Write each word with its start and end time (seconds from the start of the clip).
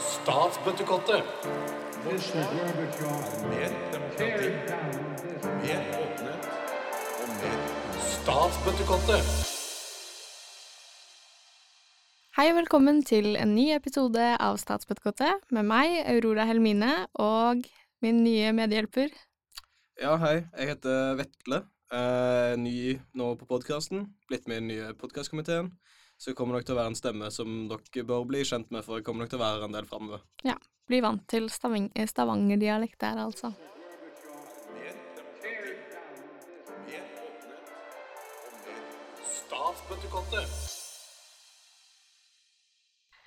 Statsbøttekottet. 0.00 1.22
Mer 3.50 3.72
demokrati, 3.92 4.48
mer 5.60 5.80
åpenhet 6.00 6.46
og 7.20 7.28
mer 7.28 7.58
Statsbøttekottet. 8.00 9.28
Hei 12.36 12.50
og 12.50 12.56
velkommen 12.62 13.04
til 13.04 13.36
en 13.36 13.52
ny 13.54 13.66
episode 13.76 14.32
av 14.40 14.56
Statsbøttekottet 14.56 15.52
med 15.52 15.68
meg, 15.68 15.98
Aurora 16.08 16.48
Helmine, 16.48 16.94
og 17.12 17.66
min 18.00 18.24
nye 18.24 18.52
medhjelper. 18.56 19.12
Ja, 20.00 20.16
hei. 20.16 20.46
Jeg 20.56 20.72
heter 20.72 21.20
Vetle. 21.20 21.66
Eh, 21.92 22.56
ny 22.56 22.96
nå 23.12 23.34
på 23.34 23.44
podkasten. 23.52 24.14
Blitt 24.28 24.48
med 24.48 24.56
i 24.56 24.60
den 24.64 24.72
nye 24.72 24.96
podkastkomiteen. 24.96 25.74
Så 26.16 26.30
jeg 26.30 26.36
kommer 26.38 26.56
nok 26.56 26.64
til 26.64 26.72
å 26.72 26.78
være 26.78 26.94
en 26.94 26.96
stemme 26.96 27.28
som 27.32 27.66
dere 27.68 28.04
bør 28.08 28.24
bli 28.28 28.40
kjent 28.48 28.70
med, 28.72 28.84
for 28.86 28.96
jeg 28.96 29.04
kommer 29.04 29.24
nok 29.24 29.32
til 29.34 29.40
å 29.40 29.44
være 29.44 29.68
en 29.68 29.76
del 29.76 29.88
framover. 29.88 30.22
Ja, 30.48 30.56
bli 30.88 31.02
vant 31.04 31.26
til 31.28 31.50
Stavang 31.52 31.90
Stavanger-dialekt 31.92 33.00
der, 33.04 33.20
altså. 33.26 33.52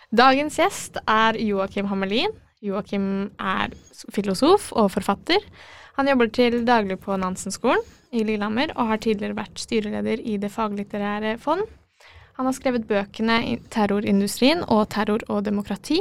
Dagens 0.09 0.55
gjest 0.57 0.97
er 1.05 1.37
Joakim 1.37 1.85
Hammelin. 1.91 2.33
Joakim 2.65 3.29
er 3.37 3.75
filosof 4.09 4.71
og 4.73 4.89
forfatter. 4.95 5.45
Han 5.99 6.09
jobber 6.09 6.31
til 6.33 6.63
daglig 6.65 6.97
på 7.03 7.13
Nansen-skolen 7.21 7.85
i 8.09 8.23
Lillehammer 8.25 8.73
og 8.73 8.89
har 8.89 9.03
tidligere 9.03 9.37
vært 9.37 9.61
styreleder 9.61 10.23
i 10.25 10.39
Det 10.41 10.49
faglitterære 10.49 11.37
fond. 11.37 11.67
Han 12.39 12.47
har 12.47 12.55
skrevet 12.55 12.85
bøkene 12.87 13.57
'Terrorindustrien' 13.67 14.63
og 14.71 14.85
'Terror 14.87 15.25
og 15.27 15.43
demokrati', 15.43 15.99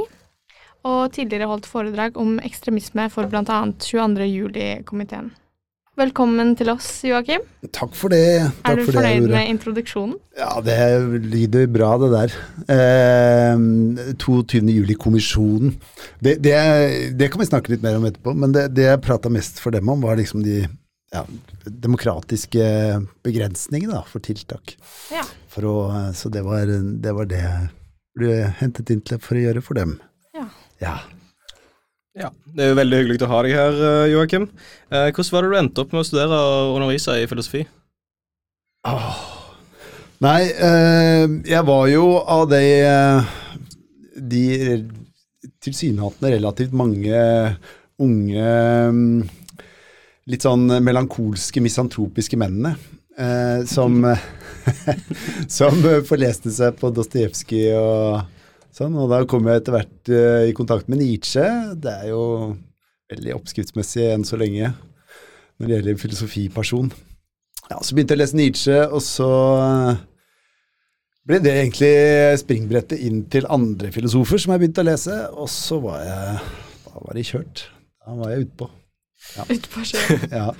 og 0.87 1.11
tidligere 1.11 1.49
holdt 1.51 1.67
foredrag 1.67 2.15
om 2.15 2.37
ekstremisme 2.39 3.09
for 3.11 3.27
bl.a. 3.27 3.43
22. 3.43 4.23
juli-komiteen. 4.23 5.33
Velkommen 5.99 6.55
til 6.55 6.71
oss, 6.71 7.03
Joakim. 7.03 7.43
Takk 7.75 7.91
for 7.91 8.15
det. 8.15 8.47
Er 8.63 8.79
du 8.79 8.85
for 8.85 9.01
fornøyd 9.01 9.27
det, 9.27 9.33
med 9.33 9.51
introduksjonen? 9.51 10.15
Ja, 10.39 10.63
det 10.63 10.79
lyder 11.27 11.67
bra, 11.67 11.91
det 11.99 12.11
der. 12.15 12.39
Eh, 12.71 14.15
22. 14.15 14.63
juli-kommisjonen. 14.79 15.75
Det, 16.23 16.37
det, 16.39 16.55
det 17.19 17.33
kan 17.33 17.43
vi 17.43 17.51
snakke 17.51 17.75
litt 17.75 17.83
mer 17.83 17.99
om 17.99 18.07
etterpå, 18.07 18.31
men 18.31 18.55
det, 18.55 18.69
det 18.79 18.87
jeg 18.87 19.03
prata 19.03 19.27
mest 19.27 19.59
for 19.59 19.75
dem 19.75 19.91
om, 19.91 20.07
var 20.07 20.15
liksom 20.15 20.47
de 20.47 20.69
ja, 21.13 21.23
demokratiske 21.65 22.65
begrensninger 23.25 23.91
da, 23.91 24.03
for 24.07 24.23
tiltak. 24.25 24.75
Ja. 25.13 25.23
For 25.49 25.65
å, 25.65 25.75
så 26.15 26.31
det 26.33 26.43
var, 26.45 26.69
det 26.69 27.13
var 27.17 27.29
det 27.29 27.41
jeg 27.43 27.69
ble 28.19 28.35
hentet 28.59 28.91
inn 28.93 29.01
til 29.05 29.21
for 29.23 29.39
å 29.39 29.45
gjøre 29.47 29.63
for 29.65 29.79
dem. 29.79 29.97
Ja. 30.35 30.45
Ja. 30.83 30.97
Ja, 32.19 32.31
Det 32.51 32.65
er 32.65 32.71
jo 32.73 32.79
veldig 32.79 32.97
hyggelig 32.99 33.21
å 33.23 33.29
ha 33.31 33.41
deg 33.45 33.53
her, 33.55 33.75
eh, 33.89 34.11
Joakim. 34.11 34.49
Eh, 34.91 35.09
hvordan 35.13 35.33
var 35.35 35.45
det 35.45 35.51
du 35.51 35.57
endte 35.59 35.83
opp 35.83 35.93
med 35.93 36.01
å 36.01 36.07
studere 36.07 36.39
og 36.39 36.75
undervise 36.75 37.15
i 37.21 37.27
filosofi? 37.29 37.61
Åh. 38.89 39.19
Nei, 40.25 40.49
eh, 40.51 41.25
jeg 41.47 41.63
var 41.69 41.85
jo 41.87 42.17
av 42.19 42.49
de, 42.51 42.63
eh, 42.83 43.29
de 44.19 44.43
tilsynelatende 45.63 46.33
relativt 46.33 46.75
mange 46.75 47.21
unge 47.99 48.49
mm, 48.91 49.29
litt 50.29 50.45
sånn 50.45 50.67
melankolske, 50.85 51.61
misantropiske 51.63 52.37
mennene 52.39 52.75
eh, 53.17 53.65
som, 53.69 54.03
som 55.59 55.79
forleste 56.07 56.53
seg 56.53 56.77
på 56.79 56.91
Dostojevskij 56.93 57.73
og 57.77 58.21
sånn. 58.75 58.97
Og 58.97 59.09
da 59.11 59.23
kom 59.29 59.49
jeg 59.49 59.63
etter 59.63 59.77
hvert 59.77 60.13
eh, 60.13 60.49
i 60.51 60.55
kontakt 60.57 60.89
med 60.91 61.01
Nietzsche. 61.01 61.45
Det 61.81 61.95
er 62.03 62.11
jo 62.11 62.23
veldig 63.09 63.35
oppskriftsmessig 63.39 64.11
enn 64.13 64.27
så 64.27 64.39
lenge 64.39 64.71
når 65.59 65.65
det 65.65 65.75
gjelder 65.75 66.03
filosofiperson. 66.03 66.93
Ja, 67.69 67.81
så 67.83 67.93
begynte 67.93 68.15
jeg 68.15 68.21
å 68.21 68.23
lese 68.23 68.37
Nietzsche, 68.39 68.77
og 68.87 69.01
så 69.05 69.29
ble 71.29 71.37
det 71.43 71.51
egentlig 71.53 71.91
springbrettet 72.41 73.03
inn 73.05 73.25
til 73.29 73.45
andre 73.51 73.91
filosofer 73.93 74.41
som 74.41 74.55
jeg 74.55 74.63
begynte 74.63 74.85
å 74.85 74.89
lese, 74.89 75.19
og 75.35 75.51
så 75.53 75.77
var 75.83 76.01
jeg 76.07 76.39
Da 76.89 77.03
var 77.05 77.19
det 77.19 77.27
kjørt. 77.29 77.67
Da 78.01 78.15
var 78.17 78.31
jeg 78.33 78.47
utpå. 78.47 78.69
Utpå 79.49 79.85
sjøen. 79.87 80.29
Ja. 80.41 80.51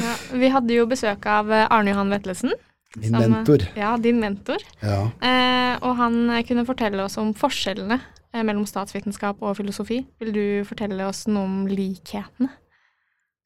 Ja, 0.00 0.12
vi 0.40 0.48
hadde 0.48 0.72
jo 0.72 0.86
besøk 0.88 1.26
av 1.28 1.50
eh, 1.52 1.66
Arne 1.68 1.92
Johan 1.92 2.12
Vetlesen. 2.14 2.54
Min 2.96 3.10
som, 3.10 3.20
eh, 3.20 3.28
mentor. 3.28 3.66
Ja, 3.76 3.90
din 4.00 4.22
mentor. 4.22 4.64
Ja. 4.80 5.02
Eh, 5.20 5.74
og 5.84 5.98
han 5.98 6.32
kunne 6.48 6.64
fortelle 6.64 7.04
oss 7.04 7.18
om 7.20 7.34
forskjellene 7.36 7.98
eh, 8.00 8.40
mellom 8.40 8.64
statsvitenskap 8.68 9.44
og 9.44 9.58
filosofi. 9.60 10.00
Vil 10.22 10.32
du 10.32 10.44
fortelle 10.68 11.04
oss 11.08 11.26
noe 11.28 11.44
om 11.44 11.62
likhetene? 11.68 12.54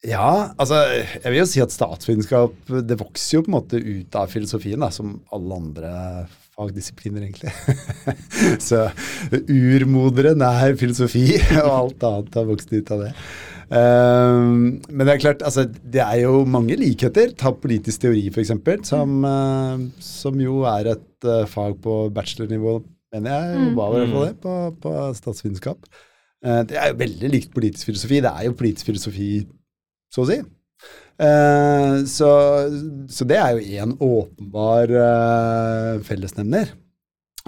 ja, 0.05 0.53
altså 0.61 0.83
jeg 0.93 1.25
vil 1.25 1.39
jo 1.39 1.47
si 1.49 1.61
at 1.63 1.73
statsvitenskap 1.73 2.69
det 2.85 2.99
vokser 2.99 3.39
jo 3.39 3.45
på 3.45 3.49
en 3.49 3.55
måte 3.57 3.79
ut 3.81 4.17
av 4.19 4.29
filosofien, 4.31 4.81
da, 4.83 4.91
som 4.93 5.17
alle 5.33 5.57
andre 5.57 5.93
fagdisipliner, 6.57 7.25
egentlig. 7.25 7.53
så 8.67 8.87
urmoderen 9.33 10.41
er 10.45 10.77
filosofi, 10.79 11.25
og 11.63 11.71
alt 11.71 12.07
annet 12.09 12.39
har 12.39 12.49
vokst 12.49 12.73
ut 12.73 12.93
av 12.93 13.07
det. 13.07 13.11
Ehm, 13.67 14.79
men 14.87 15.03
det 15.03 15.13
er 15.13 15.21
klart, 15.21 15.41
altså, 15.43 15.65
det 15.67 16.01
er 16.03 16.21
jo 16.23 16.43
mange 16.47 16.77
likheter. 16.79 17.33
Ta 17.37 17.51
politisk 17.51 18.05
teori, 18.05 18.27
f.eks., 18.31 18.53
som, 18.87 19.17
uh, 19.27 19.87
som 20.03 20.39
jo 20.41 20.61
er 20.69 20.93
et 20.95 21.27
uh, 21.27 21.43
fag 21.49 21.79
på 21.83 21.99
bachelornivå, 22.15 22.79
mener 23.15 23.33
jeg. 23.33 23.63
Mm. 23.63 23.73
Var 23.79 23.95
i 23.95 23.99
hvert 23.99 24.13
fall 24.15 24.27
det, 24.29 24.37
på, 24.43 24.55
på 24.83 24.93
statsvitenskap. 25.19 25.89
Eh, 26.45 26.61
det 26.69 26.77
er 26.77 26.91
jo 26.91 26.99
veldig 26.99 27.29
likt 27.33 27.53
politisk 27.55 27.89
filosofi. 27.89 28.21
Det 28.21 28.29
er 28.29 28.45
jo 28.45 28.57
politisk 28.59 28.91
filosofi, 28.91 29.31
så 30.13 30.21
å 30.21 30.27
si. 30.29 30.37
Eh, 31.17 31.93
så, 32.05 32.31
så 33.09 33.25
det 33.25 33.39
er 33.41 33.55
jo 33.57 33.79
én 33.81 33.95
åpenbar 34.05 34.93
fellesnevner. 36.05 36.75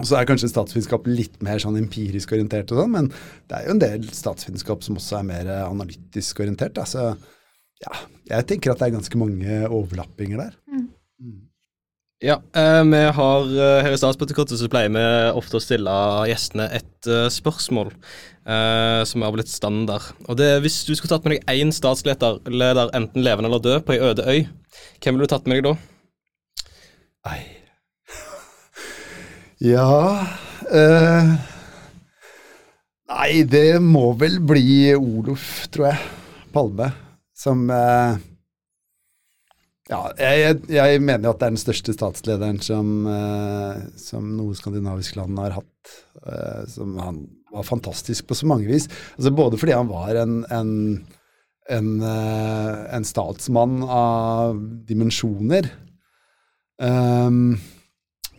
Så 0.06 0.16
er 0.16 0.28
kanskje 0.30 0.52
statsvitenskap 0.52 1.08
litt 1.10 1.36
mer 1.46 1.60
sånn 1.62 1.80
empirisk 1.80 2.32
orientert, 2.36 2.72
og 2.72 2.84
sånn, 2.84 2.94
men 2.96 3.10
det 3.50 3.58
er 3.58 3.68
jo 3.68 3.76
en 3.76 3.84
del 3.84 4.08
statsvitenskap 4.16 4.86
som 4.86 5.00
også 5.00 5.20
er 5.20 5.28
mer 5.28 5.52
eh, 5.52 5.66
analytisk 5.68 6.40
orientert. 6.44 6.78
Da. 6.78 6.88
Så 6.88 7.12
ja, 7.84 8.02
jeg 8.32 8.48
tenker 8.50 8.74
at 8.74 8.82
det 8.82 8.90
er 8.90 8.98
ganske 8.98 9.20
mange 9.20 9.62
overlappinger 9.68 10.46
der. 10.46 10.58
Ja, 12.20 12.42
eh, 12.52 12.84
vi 12.84 13.00
har 13.16 13.46
eh, 13.48 13.82
her 13.86 13.94
i 13.96 14.00
Statsbøttekottet 14.00 14.60
så 14.60 14.68
pleier 14.72 14.92
vi 14.92 15.04
ofte 15.40 15.56
å 15.56 15.64
stille 15.64 15.94
gjestene 16.28 16.66
et 16.76 17.08
eh, 17.08 17.30
spørsmål 17.32 17.96
som 18.50 19.22
har 19.22 19.34
blitt 19.36 19.52
standard. 19.52 20.08
Og 20.26 20.40
det 20.40 20.48
er 20.50 20.62
hvis 20.64 20.80
du 20.88 20.96
skulle 20.96 21.12
tatt 21.12 21.28
med 21.28 21.36
deg 21.36 21.60
én 21.62 21.70
statsleder, 21.76 22.40
leder, 22.50 22.90
enten 22.98 23.22
levende 23.22 23.46
eller 23.46 23.62
død, 23.62 23.84
på 23.86 23.94
ei 23.94 24.00
øde 24.02 24.26
øy, 24.26 24.40
hvem 25.04 25.20
ville 25.20 25.28
du 25.30 25.34
tatt 25.36 25.46
med 25.46 25.60
deg 25.60 25.68
da? 25.68 25.76
Nei. 27.30 27.40
Ja 29.60 30.24
eh, 30.72 31.32
Nei, 33.10 33.32
det 33.44 33.82
må 33.84 34.14
vel 34.16 34.38
bli 34.40 34.94
Olof, 34.96 35.66
tror 35.74 35.90
jeg. 35.90 36.04
Palme. 36.54 36.86
Som 37.36 37.66
eh, 37.74 38.20
Ja, 39.90 40.00
jeg, 40.16 40.62
jeg, 40.72 41.02
mener 41.04 41.34
at 41.34 41.42
det 41.42 41.48
er 41.50 41.56
den 41.58 41.60
største 41.60 41.96
statslederen 41.98 42.62
som, 42.64 42.94
eh, 43.12 43.82
som 44.00 44.30
noe 44.38 44.56
skandinavisk 44.56 45.18
land 45.20 45.42
har 45.42 45.58
hatt. 45.58 45.96
Eh, 46.24 46.62
som 46.72 46.94
han 47.02 47.18
var 47.52 47.68
fantastisk 47.68 48.30
på 48.30 48.38
så 48.38 48.48
mange 48.48 48.70
vis. 48.70 48.88
Altså 49.18 49.34
Både 49.36 49.60
fordi 49.60 49.76
han 49.76 49.90
var 49.92 50.22
en, 50.22 50.38
en, 50.54 50.72
en, 51.68 51.90
eh, 52.14 52.78
en 52.96 53.10
statsmann 53.10 53.82
av 53.84 54.62
dimensjoner. 54.88 55.68
Um, 56.80 57.58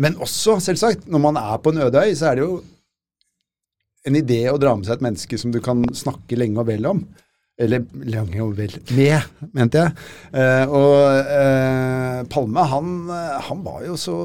men 0.00 0.18
også, 0.22 0.58
selvsagt, 0.64 1.08
når 1.10 1.24
man 1.28 1.38
er 1.40 1.58
på 1.60 1.72
en 1.74 1.82
øde 1.86 2.04
øy, 2.04 2.14
så 2.16 2.30
er 2.30 2.38
det 2.38 2.46
jo 2.46 2.60
en 4.08 4.16
idé 4.16 4.46
å 4.48 4.60
dra 4.60 4.72
med 4.76 4.88
seg 4.88 4.96
et 4.96 5.04
menneske 5.04 5.40
som 5.40 5.52
du 5.52 5.60
kan 5.64 5.82
snakke 5.96 6.38
lenge 6.40 6.60
og 6.62 6.70
vel 6.70 6.88
om. 6.88 7.02
Eller 7.60 7.84
lenge 8.08 8.40
og 8.40 8.54
vel 8.56 8.72
med, 8.96 9.26
mente 9.52 9.82
jeg. 9.82 9.92
Eh, 10.32 10.70
og 10.72 11.28
eh, 11.36 12.22
Palme, 12.32 12.64
han, 12.70 12.94
han 13.50 13.60
var 13.66 13.84
jo 13.84 13.98
så 14.00 14.16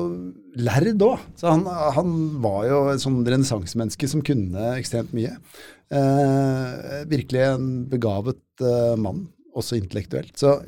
lærd 0.56 1.04
òg. 1.04 1.26
Så 1.36 1.52
han, 1.52 1.66
han 1.68 2.16
var 2.46 2.62
jo 2.70 2.80
et 2.94 3.04
sånn 3.04 3.20
renessansemenneske 3.28 4.08
som 4.08 4.24
kunne 4.24 4.72
ekstremt 4.78 5.12
mye. 5.18 5.36
Eh, 5.92 7.04
virkelig 7.12 7.44
en 7.50 7.70
begavet 7.92 8.64
eh, 8.64 8.96
mann, 9.04 9.26
også 9.52 9.82
intellektuelt. 9.82 10.32
Så 10.40 10.62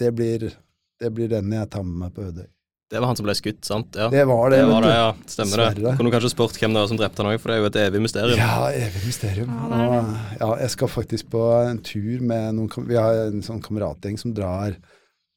det 0.00 0.14
blir, 0.16 0.48
det 0.96 1.12
blir 1.12 1.28
den 1.36 1.52
jeg 1.52 1.68
tar 1.76 1.84
med 1.84 2.06
meg 2.06 2.16
på 2.16 2.30
Ødøy. 2.30 2.48
Det 2.86 3.00
var 3.02 3.10
han 3.10 3.18
som 3.18 3.26
ble 3.26 3.34
skutt, 3.34 3.64
sant? 3.66 3.96
Ja. 3.98 4.06
Det 4.12 4.22
var 4.30 4.52
det, 4.52 4.60
det, 4.62 4.66
var 4.70 4.84
det 4.86 4.92
ja. 4.94 5.06
Stemmer 5.26 5.62
det. 5.62 5.70
Kan 5.82 5.96
Kunne 5.98 6.10
du 6.12 6.14
kanskje 6.14 6.30
spurt 6.30 6.58
hvem 6.60 6.76
det 6.76 6.84
var 6.84 6.90
som 6.92 7.00
drepte 7.00 7.24
han 7.24 7.32
òg, 7.32 7.40
for 7.42 7.50
det 7.50 7.56
er 7.56 7.64
jo 7.64 7.70
et 7.72 7.78
evig 7.82 8.02
mysterium. 8.04 8.38
Ja, 8.38 8.68
evig 8.70 9.02
mysterium. 9.02 9.56
Ja, 9.56 9.70
det 9.72 9.80
det. 9.80 9.96
Og, 9.96 10.36
ja, 10.38 10.50
jeg 10.62 10.74
skal 10.76 10.92
faktisk 10.92 11.32
på 11.32 11.42
en 11.64 11.80
tur 11.86 12.22
med 12.30 12.54
noen 12.60 12.86
Vi 12.86 13.00
har 13.00 13.24
en 13.24 13.42
sånn 13.42 13.58
kameratgjeng 13.64 14.20
som 14.22 14.36
drar 14.36 14.78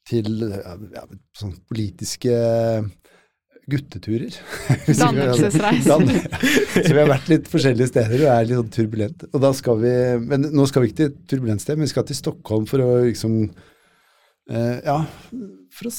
til 0.10 0.30
ja, 0.46 1.08
sånn 1.38 1.56
politiske 1.70 2.38
gutteturer. 3.70 4.38
Dannelsesreiser. 5.02 6.06
Så 6.86 6.94
vi 6.94 7.02
har 7.02 7.10
vært 7.10 7.34
litt 7.34 7.50
forskjellige 7.50 7.90
steder 7.92 8.28
og 8.28 8.32
er 8.34 8.46
litt 8.46 8.62
sånn 8.62 8.72
turbulente. 8.78 9.30
Og 9.34 9.44
da 9.44 9.52
skal 9.58 9.82
vi, 9.82 9.96
men 10.22 10.52
nå 10.54 10.70
skal 10.70 10.86
vi 10.86 10.92
ikke 10.92 11.02
til 11.02 11.12
et 11.12 11.20
turbulent 11.34 11.66
sted, 11.66 11.78
men 11.78 11.90
vi 11.90 11.94
skal 11.94 12.06
til 12.10 12.18
Stockholm 12.18 12.70
for 12.70 12.86
å 12.86 12.92
liksom 13.08 13.42
Ja, 14.50 15.04
for 15.76 15.92
å 15.92 15.94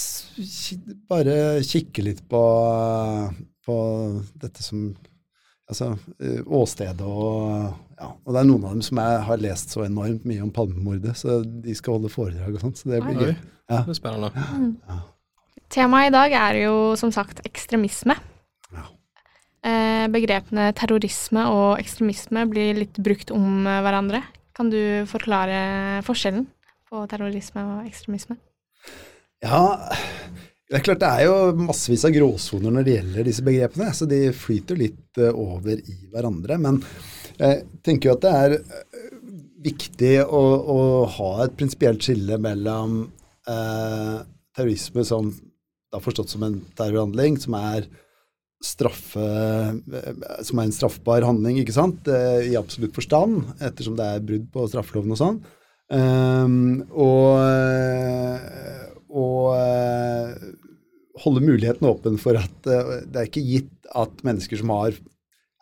bare 1.11 1.35
kikke 1.63 2.03
litt 2.03 2.25
på, 2.29 2.41
på 3.67 3.77
dette 4.43 4.65
som 4.67 4.89
Altså 5.71 5.93
eh, 6.19 6.43
åstedet 6.47 7.07
og 7.07 7.71
Ja. 8.01 8.09
Og 8.25 8.33
det 8.33 8.41
er 8.41 8.47
noen 8.49 8.65
av 8.65 8.75
dem 8.75 8.83
som 8.83 8.99
jeg 8.99 9.17
har 9.27 9.41
lest 9.43 9.75
så 9.75 9.83
enormt 9.85 10.25
mye 10.25 10.41
om 10.41 10.51
Palmemordet, 10.51 11.13
så 11.21 11.43
de 11.45 11.75
skal 11.77 11.99
holde 11.99 12.09
foredrag 12.09 12.55
og 12.57 12.63
sånn, 12.63 12.73
Så 12.75 12.89
det 12.89 13.03
blir 13.05 13.19
Oi. 13.19 13.27
gøy. 13.29 13.35
Ja. 13.69 13.83
Det 13.85 13.93
er 13.93 13.99
spennende. 13.99 14.47
Temaet 15.71 16.09
i 16.09 16.15
dag 16.15 16.33
er 16.33 16.59
jo 16.63 16.97
som 16.97 17.13
sagt 17.13 17.43
ekstremisme. 17.45 18.17
Ja. 18.73 18.87
Eh, 19.63 20.07
begrepene 20.09 20.71
terrorisme 20.73 21.45
og 21.53 21.77
ekstremisme 21.79 22.47
blir 22.49 22.81
litt 22.81 22.97
brukt 22.99 23.31
om 23.37 23.67
eh, 23.69 23.83
hverandre. 23.85 24.25
Kan 24.57 24.73
du 24.73 25.05
forklare 25.07 26.01
forskjellen 26.09 26.49
på 26.91 27.05
terrorisme 27.11 27.65
og 27.65 27.89
ekstremisme? 27.89 28.37
Ja, 29.45 29.63
det 30.71 30.79
er 30.79 30.85
klart 30.87 31.03
det 31.03 31.11
er 31.11 31.29
jo 31.29 31.37
massevis 31.67 32.05
av 32.07 32.15
gråsoner 32.15 32.75
når 32.75 32.87
det 32.87 32.97
gjelder 32.99 33.29
disse 33.31 33.45
begrepene, 33.47 33.93
så 33.97 34.09
de 34.11 34.21
flyter 34.37 34.79
litt 34.79 35.21
eh, 35.23 35.31
over 35.33 35.79
i 35.79 35.97
hverandre. 36.13 36.59
Men 36.63 36.83
jeg 37.41 37.65
tenker 37.87 38.11
jo 38.11 38.17
at 38.19 38.27
det 38.27 38.35
er 38.43 38.57
eh, 38.59 39.09
viktig 39.65 40.13
å, 40.25 40.43
å 40.75 40.81
ha 41.19 41.31
et 41.45 41.57
prinsipielt 41.59 42.05
skille 42.05 42.39
mellom 42.43 43.01
eh, 43.49 44.21
terrorisme 44.57 45.07
som 45.07 45.33
da 45.91 45.99
forstått 46.03 46.31
som 46.31 46.45
en 46.47 46.61
terrorhandling, 46.79 47.39
som 47.43 47.57
er 47.59 47.89
straffe, 48.63 49.25
eh, 49.25 50.43
som 50.47 50.61
er 50.61 50.69
en 50.69 50.77
straffbar 50.77 51.25
handling, 51.27 51.59
ikke 51.61 51.75
sant, 51.75 52.09
eh, 52.09 52.53
i 52.53 52.59
absolutt 52.61 52.95
forstand, 52.95 53.43
ettersom 53.59 53.97
det 53.99 54.07
er 54.07 54.27
brudd 54.27 54.51
på 54.53 54.69
straffeloven 54.71 55.17
og 55.17 55.21
sånn. 55.21 55.41
Um, 55.91 56.85
og 56.95 57.41
og 59.11 59.55
eh, 59.57 60.35
holde 61.25 61.45
muligheten 61.45 61.89
åpen 61.89 62.19
for 62.21 62.39
at 62.39 62.69
eh, 62.71 62.93
det 63.11 63.19
er 63.19 63.29
ikke 63.29 63.47
gitt 63.47 63.91
at 63.99 64.23
mennesker 64.27 64.61
som 64.61 64.73
har 64.75 64.99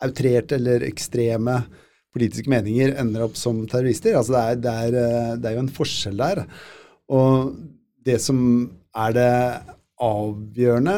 outrerte 0.05 0.59
eller 0.59 0.85
ekstreme 0.87 1.63
politiske 2.15 2.49
meninger, 2.49 2.95
ender 2.97 3.25
opp 3.25 3.35
som 3.37 3.61
terrorister. 3.69 4.15
Altså 4.17 4.33
det, 4.35 4.43
er, 4.43 4.61
det, 4.63 4.75
er, 4.85 4.99
eh, 5.01 5.33
det 5.41 5.49
er 5.49 5.57
jo 5.57 5.65
en 5.65 5.73
forskjell 5.73 6.21
der. 6.21 6.43
Og 7.13 7.51
det 8.05 8.19
som 8.23 8.39
er 8.97 9.17
det 9.17 9.33
avgjørende, 9.99 10.93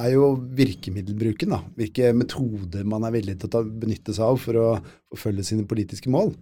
er 0.00 0.08
jo 0.14 0.30
virkemiddelbruken. 0.56 1.52
da. 1.52 1.58
Hvilke 1.76 2.12
metoder 2.16 2.86
man 2.88 3.04
er 3.04 3.12
villig 3.12 3.36
til 3.38 3.50
å 3.50 3.52
ta, 3.52 3.60
benytte 3.62 4.14
seg 4.16 4.24
av 4.24 4.40
for 4.40 4.56
å 4.56 4.68
forfølge 5.12 5.44
sine 5.44 5.66
politiske 5.68 6.08
mål. 6.12 6.32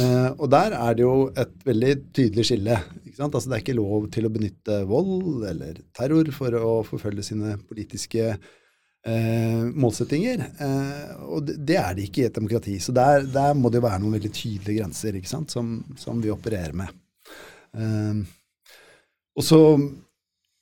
Eh, 0.00 0.28
og 0.36 0.50
der 0.52 0.76
er 0.76 0.98
det 0.98 1.06
jo 1.06 1.30
et 1.32 1.56
veldig 1.64 1.94
tydelig 2.16 2.46
skille. 2.50 2.76
ikke 3.06 3.16
sant? 3.16 3.34
Altså 3.34 3.48
Det 3.48 3.56
er 3.56 3.64
ikke 3.64 3.80
lov 3.80 4.10
til 4.12 4.28
å 4.28 4.34
benytte 4.36 4.82
vold 4.90 5.48
eller 5.48 5.80
terror 5.96 6.30
for 6.36 6.60
å 6.60 6.76
forfølge 6.84 7.24
sine 7.24 7.56
politiske 7.68 8.28
eh, 8.36 9.64
målsettinger. 9.72 10.46
Eh, 10.60 11.12
og 11.24 11.48
det, 11.48 11.60
det 11.72 11.80
er 11.80 11.96
det 11.96 12.08
ikke 12.10 12.26
i 12.26 12.28
et 12.28 12.36
demokrati. 12.36 12.78
Så 12.84 12.92
der, 12.92 13.24
der 13.24 13.56
må 13.56 13.72
det 13.72 13.80
jo 13.80 13.88
være 13.88 14.04
noen 14.04 14.18
veldig 14.18 14.34
tydelige 14.36 14.82
grenser 14.82 15.16
ikke 15.16 15.32
sant? 15.32 15.56
Som, 15.56 15.78
som 15.96 16.20
vi 16.20 16.34
opererer 16.34 16.76
med. 16.76 16.92
Eh, 17.76 18.26
og 19.36 19.44
så 19.44 19.60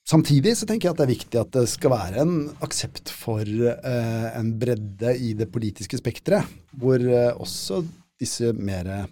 Samtidig 0.05 0.53
så 0.53 0.67
tenker 0.69 0.87
jeg 0.87 0.93
at 0.93 0.99
det 0.99 1.05
er 1.05 1.15
viktig 1.15 1.39
at 1.41 1.53
det 1.55 1.63
skal 1.71 1.93
være 1.95 2.21
en 2.21 2.33
aksept 2.65 3.09
for 3.09 3.41
eh, 3.41 4.27
en 4.37 4.51
bredde 4.61 5.15
i 5.17 5.31
det 5.37 5.47
politiske 5.53 5.97
spekteret, 5.97 6.45
hvor 6.77 7.01
eh, 7.01 7.31
også 7.33 7.81
disse 8.21 8.51
mer 8.53 8.91
eh, 8.91 9.07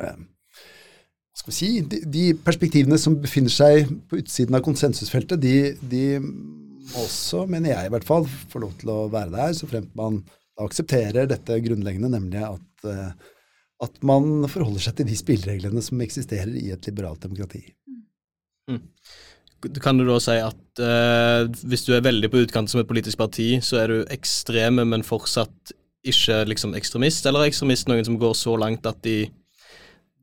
Hva 0.00 1.42
skal 1.42 1.52
vi 1.52 1.56
si 1.58 1.68
de, 1.84 2.00
de 2.08 2.24
perspektivene 2.46 2.96
som 3.00 3.18
befinner 3.20 3.52
seg 3.52 3.90
på 4.08 4.22
utsiden 4.22 4.56
av 4.56 4.64
konsensusfeltet, 4.64 5.42
de, 5.42 5.74
de 5.82 6.06
må 6.22 7.04
også, 7.04 7.44
mener 7.50 7.74
jeg 7.74 7.90
i 7.90 7.92
hvert 7.92 8.08
fall, 8.08 8.24
få 8.24 8.64
lov 8.64 8.72
til 8.80 8.92
å 8.94 8.98
være 9.12 9.34
der, 9.34 9.52
så 9.56 9.68
fremt 9.68 9.92
man 9.98 10.22
aksepterer 10.64 11.28
dette 11.28 11.60
grunnleggende, 11.64 12.12
nemlig 12.14 12.40
at, 12.46 12.88
eh, 12.88 13.12
at 13.84 14.00
man 14.06 14.46
forholder 14.48 14.86
seg 14.86 14.96
til 14.96 15.10
de 15.10 15.20
spillereglene 15.20 15.84
som 15.84 16.00
eksisterer 16.04 16.56
i 16.60 16.70
et 16.72 16.88
liberalt 16.88 17.24
demokrati. 17.26 17.66
Kan 19.82 20.00
du 20.00 20.04
da 20.08 20.18
si 20.22 20.36
at 20.40 20.82
eh, 20.82 21.46
hvis 21.68 21.86
du 21.86 21.94
er 21.96 22.04
veldig 22.04 22.30
på 22.32 22.44
utkant 22.44 22.70
som 22.70 22.82
et 22.82 22.88
politisk 22.90 23.20
parti, 23.20 23.54
så 23.64 23.80
er 23.82 23.92
du 23.92 24.12
ekstreme, 24.12 24.84
men 24.88 25.06
fortsatt 25.06 25.74
ikke 26.04 26.42
liksom 26.50 26.74
ekstremist, 26.76 27.24
eller 27.26 27.44
er 27.44 27.52
ekstremist 27.52 27.88
noen 27.88 28.04
som 28.04 28.18
går 28.20 28.34
så 28.36 28.56
langt 28.60 28.86
at 28.88 29.00
de 29.06 29.24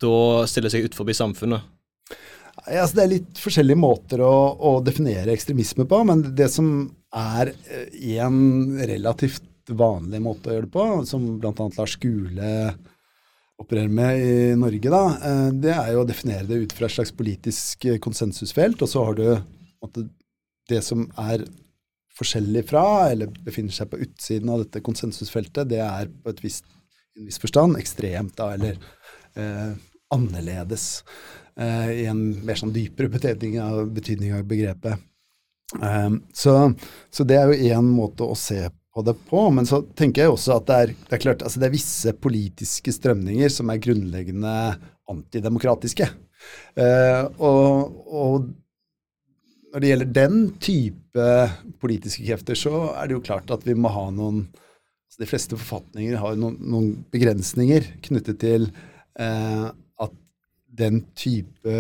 da 0.01 0.47
stiller 0.49 0.73
seg 0.73 0.88
utenfor 0.88 1.13
samfunnet? 1.17 1.69
Ja, 2.67 2.83
Altså, 2.83 2.97
det 2.97 3.03
er 3.03 3.13
litt 3.15 3.39
forskjellige 3.41 3.79
måter 3.79 4.21
å, 4.25 4.33
å 4.53 4.71
definere 4.85 5.33
ekstremisme 5.33 5.88
på, 5.89 6.01
men 6.05 6.23
det 6.38 6.49
som 6.53 6.67
er 7.15 7.53
eh, 7.69 8.17
en 8.21 8.77
relativt 8.77 9.47
vanlig 9.71 10.21
måte 10.23 10.49
å 10.51 10.55
gjøre 10.55 10.67
det 10.67 10.73
på, 10.73 10.85
som 11.07 11.25
bl.a. 11.41 11.53
Lars 11.77 11.95
Skule 11.95 12.51
opererer 13.62 13.92
med 13.94 14.22
i 14.22 14.36
Norge, 14.60 14.92
da, 14.92 15.04
eh, 15.30 15.48
det 15.63 15.74
er 15.75 15.94
jo 15.94 16.04
å 16.04 16.08
definere 16.10 16.48
det 16.50 16.62
ut 16.66 16.75
fra 16.75 16.88
et 16.88 16.96
slags 16.96 17.13
politisk 17.16 17.86
eh, 17.86 18.00
konsensusfelt, 18.04 18.81
og 18.81 18.92
så 18.92 19.06
har 19.08 19.19
du 19.19 19.25
at 19.31 20.02
det 20.72 20.81
som 20.86 21.06
er 21.19 21.46
forskjellig 22.18 22.66
fra, 22.69 22.86
eller 23.12 23.31
befinner 23.46 23.74
seg 23.75 23.90
på 23.92 24.02
utsiden 24.06 24.52
av 24.52 24.63
dette 24.63 24.84
konsensusfeltet, 24.86 25.69
det 25.72 25.81
er 25.84 26.10
på 26.12 26.34
et 26.34 26.44
visst, 26.44 26.68
en 27.18 27.28
viss 27.28 27.40
forstand 27.42 27.80
ekstremt, 27.80 28.36
da, 28.38 28.52
eller 28.58 28.78
eh, 29.40 29.72
annerledes, 30.13 30.90
eh, 31.56 31.90
i 32.04 32.06
en 32.12 32.22
mer 32.46 32.60
sånn 32.60 32.74
dypere 32.75 33.12
betydning 33.13 33.58
av, 33.63 33.86
betydning 33.96 34.36
av 34.38 34.46
begrepet. 34.50 35.08
Eh, 35.80 36.12
så, 36.36 36.56
så 37.10 37.28
det 37.28 37.40
er 37.40 37.52
jo 37.52 37.74
én 37.78 37.92
måte 37.96 38.28
å 38.28 38.38
se 38.38 38.66
på 38.91 39.03
det 39.07 39.13
på, 39.29 39.45
men 39.55 39.67
så 39.67 39.81
tenker 39.97 40.25
jeg 40.25 40.33
også 40.33 40.57
at 40.57 40.65
det 40.67 40.79
er, 40.83 40.95
det 41.07 41.15
er 41.15 41.23
klart, 41.23 41.43
altså 41.45 41.61
det 41.61 41.69
er 41.69 41.75
visse 41.75 42.11
politiske 42.19 42.91
strømninger 42.91 43.51
som 43.53 43.71
er 43.71 43.79
grunnleggende 43.83 44.55
antidemokratiske. 45.11 46.07
Eh, 46.75 47.21
og, 47.39 48.01
og 48.07 48.49
når 49.71 49.83
det 49.83 49.91
gjelder 49.91 50.11
den 50.17 50.41
type 50.59 51.27
politiske 51.79 52.25
krefter, 52.27 52.59
så 52.59 52.89
er 52.97 53.07
det 53.07 53.15
jo 53.15 53.23
klart 53.23 53.51
at 53.53 53.63
vi 53.67 53.77
må 53.77 53.91
ha 53.93 54.10
noen 54.13 54.45
altså 55.12 55.19
De 55.25 55.27
fleste 55.27 55.57
forfatninger 55.60 56.15
har 56.15 56.38
noen, 56.39 56.53
noen 56.71 56.91
begrensninger 57.12 57.83
knyttet 58.05 58.38
til 58.39 58.69
eh, 59.19 59.65
at 59.67 60.13
den 60.71 61.01
type 61.19 61.79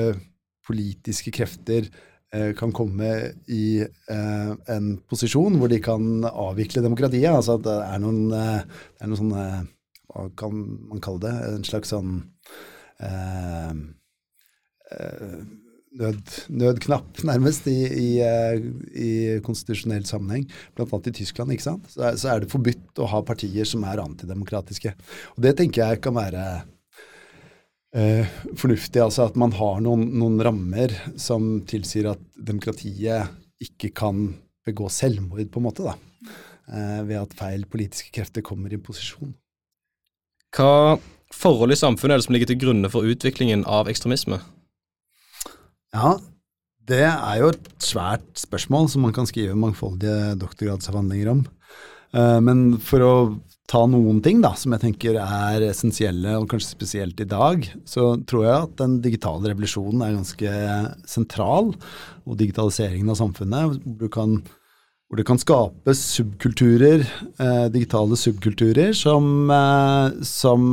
politiske 0.67 1.31
krefter 1.31 1.87
kan 2.31 2.71
komme 2.71 3.11
i 3.51 3.81
eh, 3.83 4.51
en 4.71 4.91
posisjon 5.11 5.57
hvor 5.59 5.71
de 5.71 5.81
kan 5.83 6.23
avvikle 6.29 6.83
demokratiet. 6.83 7.27
Altså 7.31 7.57
at 7.59 7.65
det 7.67 7.77
er 7.83 8.03
noen, 8.03 8.21
eh, 8.31 8.83
det 8.95 9.05
er 9.05 9.11
noen 9.11 9.21
sånne 9.23 9.47
Hva 10.11 10.27
kan 10.39 10.55
man 10.91 11.03
kalle 11.03 11.23
det? 11.23 11.33
En 11.55 11.67
slags 11.67 11.91
sånn 11.91 12.17
eh, 13.03 13.73
eh, 14.95 15.37
nød, 15.99 16.33
nødknapp, 16.61 17.23
nærmest, 17.27 17.67
i, 17.71 17.79
i, 17.87 18.09
eh, 18.23 18.59
i 18.91 19.11
konstitusjonell 19.45 20.03
sammenheng. 20.07 20.47
Blant 20.75 20.93
annet 20.95 21.11
i 21.11 21.17
Tyskland, 21.21 21.55
ikke 21.55 21.67
sant. 21.67 21.87
Så 21.91 22.11
så 22.19 22.33
er 22.33 22.43
det 22.43 22.51
forbudt 22.51 23.01
å 23.01 23.09
ha 23.11 23.23
partier 23.27 23.67
som 23.67 23.83
er 23.87 24.03
antidemokratiske. 24.03 24.95
Og 25.35 25.43
det 25.47 25.55
tenker 25.59 25.83
jeg 25.85 26.03
kan 26.03 26.15
være 26.15 26.45
eh, 27.95 28.29
fornuftig. 28.57 29.01
Altså 29.03 29.27
at 29.27 29.37
man 29.39 29.53
har 29.57 29.81
noen, 29.83 30.07
noen 30.19 30.39
rammer 30.43 30.93
som 31.19 31.61
tilsier 31.69 32.11
at 32.13 32.23
demokratiet 32.35 33.31
ikke 33.61 33.91
kan 33.93 34.31
begå 34.65 34.89
selvmord, 34.93 35.47
på 35.51 35.61
en 35.61 35.67
måte, 35.67 35.85
da. 35.85 35.95
Eh, 36.71 36.99
ved 37.07 37.17
at 37.19 37.37
feil 37.37 37.65
politiske 37.69 38.13
krefter 38.13 38.45
kommer 38.45 38.73
i 38.73 38.79
posisjon. 38.81 39.33
Hva 40.55 40.99
forhold 41.31 41.73
i 41.73 41.79
samfunnet 41.79 42.15
er 42.15 42.21
det 42.21 42.27
som 42.27 42.35
ligger 42.35 42.51
til 42.51 42.59
grunne 42.61 42.91
for 42.91 43.07
utviklingen 43.07 43.63
av 43.69 43.89
ekstremisme? 43.91 44.41
Ja, 45.95 46.17
det 46.87 47.05
er 47.07 47.39
jo 47.41 47.51
et 47.53 47.69
svært 47.83 48.27
spørsmål 48.39 48.89
som 48.91 49.03
man 49.05 49.15
kan 49.15 49.27
skrive 49.29 49.57
mangfoldige 49.59 50.35
doktorgradsavhandlinger 50.39 51.31
om. 51.33 51.45
Eh, 52.13 52.39
Men 52.39 52.77
for 52.79 53.05
å 53.05 53.13
ta 53.71 53.85
noen 53.87 54.19
ting 54.23 54.41
da, 54.43 54.51
som 54.59 54.73
jeg 54.75 54.83
tenker 54.83 55.17
er 55.21 55.63
essensielle, 55.69 56.35
og 56.37 56.49
kanskje 56.51 56.73
spesielt 56.73 57.21
i 57.23 57.27
dag, 57.29 57.63
så 57.87 58.13
tror 58.27 58.43
jeg 58.43 58.65
at 58.65 58.73
den 58.81 58.97
digitale 59.03 59.53
revolusjonen 59.53 60.03
er 60.03 60.17
ganske 60.17 60.55
sentral, 61.07 61.71
og 62.27 62.39
digitaliseringen 62.41 63.13
av 63.13 63.19
samfunnet, 63.21 63.77
hvor, 63.85 64.11
kan, 64.11 64.35
hvor 65.07 65.21
det 65.21 65.27
kan 65.29 65.39
skapes 65.39 66.03
subkulturer, 66.17 67.05
eh, 67.39 67.63
digitale 67.71 68.19
subkulturer, 68.19 68.91
som, 68.97 69.47
eh, 69.55 70.19
som 70.27 70.67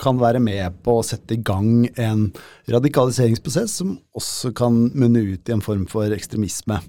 kan 0.00 0.20
være 0.20 0.42
med 0.42 0.82
på 0.84 0.98
å 0.98 1.06
sette 1.06 1.38
i 1.38 1.40
gang 1.40 1.86
en 1.96 2.26
radikaliseringsprosess 2.68 3.78
som 3.80 3.96
også 4.18 4.52
kan 4.58 4.88
munne 4.92 5.22
ut 5.32 5.48
i 5.48 5.54
en 5.54 5.64
form 5.64 5.86
for 5.88 6.12
ekstremisme. 6.12 6.82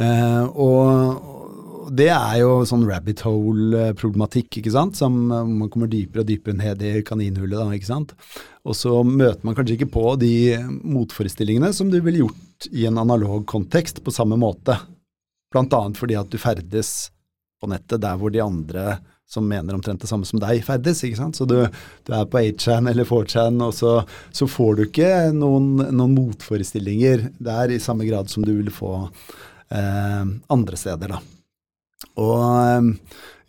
Eh, 0.00 0.44
og, 0.56 1.42
det 1.90 2.08
er 2.12 2.38
jo 2.42 2.62
sånn 2.68 2.84
rabbit 2.88 3.24
hole-problematikk, 3.26 4.60
ikke 4.60 4.72
sant, 4.74 4.98
som 4.98 5.16
eh, 5.32 5.52
man 5.62 5.70
kommer 5.72 5.90
dypere 5.90 6.22
og 6.24 6.28
dypere 6.28 6.58
ned 6.58 6.84
i 6.86 6.92
kaninhullet, 7.06 7.58
da, 7.58 7.68
ikke 7.76 7.90
sant. 7.90 8.14
Og 8.62 8.76
så 8.78 9.00
møter 9.06 9.42
man 9.46 9.56
kanskje 9.58 9.78
ikke 9.78 9.92
på 9.94 10.14
de 10.20 10.34
motforestillingene 10.68 11.72
som 11.74 11.90
du 11.90 11.98
ville 12.00 12.22
gjort 12.22 12.68
i 12.70 12.86
en 12.86 13.00
analog 13.02 13.42
kontekst 13.50 14.02
på 14.04 14.14
samme 14.14 14.38
måte. 14.38 14.76
Blant 15.52 15.74
annet 15.76 15.98
fordi 15.98 16.16
at 16.20 16.30
du 16.30 16.38
ferdes 16.40 17.10
på 17.60 17.70
nettet 17.70 18.02
der 18.02 18.18
hvor 18.18 18.32
de 18.34 18.42
andre 18.42 19.00
som 19.32 19.46
mener 19.48 19.74
omtrent 19.74 20.02
det 20.02 20.10
samme 20.10 20.28
som 20.28 20.40
deg, 20.42 20.60
ferdes. 20.66 21.00
ikke 21.06 21.18
sant? 21.18 21.38
Så 21.38 21.46
du, 21.48 21.56
du 22.04 22.10
er 22.12 22.28
på 22.28 22.42
8chan 22.42 22.90
eller 22.90 23.08
4chan, 23.08 23.62
og 23.64 23.72
så, 23.74 23.94
så 24.34 24.48
får 24.50 24.74
du 24.76 24.82
ikke 24.84 25.12
noen, 25.32 25.70
noen 25.88 26.16
motforestillinger 26.18 27.30
der 27.40 27.72
i 27.72 27.80
samme 27.80 28.04
grad 28.08 28.28
som 28.32 28.44
du 28.44 28.52
vil 28.58 28.72
få 28.74 28.92
eh, 29.72 30.34
andre 30.52 30.80
steder. 30.80 31.16
da. 31.16 31.41
Og 32.20 32.42
eh, 32.42 32.90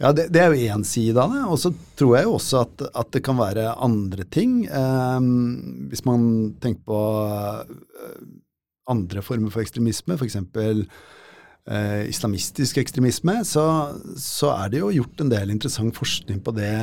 ja, 0.04 0.12
det, 0.16 0.28
det 0.36 0.42
er 0.44 0.54
jo 0.54 0.70
én 0.76 0.86
side 0.88 1.20
av 1.20 1.34
det. 1.34 1.44
Og 1.48 1.60
så 1.62 1.74
tror 2.00 2.16
jeg 2.18 2.28
jo 2.28 2.38
også 2.38 2.64
at, 2.66 2.86
at 3.04 3.12
det 3.16 3.24
kan 3.26 3.40
være 3.40 3.74
andre 3.76 4.28
ting. 4.28 4.64
Eh, 4.68 5.20
hvis 5.92 6.06
man 6.10 6.24
tenker 6.64 6.86
på 6.90 7.02
eh, 7.34 8.24
andre 8.94 9.24
former 9.26 9.54
for 9.54 9.64
ekstremisme, 9.64 10.18
f.eks. 10.18 10.40
Eh, 11.64 12.10
islamistisk 12.12 12.82
ekstremisme, 12.82 13.38
så, 13.48 13.66
så 14.20 14.52
er 14.58 14.72
det 14.74 14.82
jo 14.82 14.92
gjort 14.98 15.22
en 15.24 15.32
del 15.32 15.54
interessant 15.54 15.96
forskning 15.96 16.42
på 16.44 16.52
det 16.58 16.76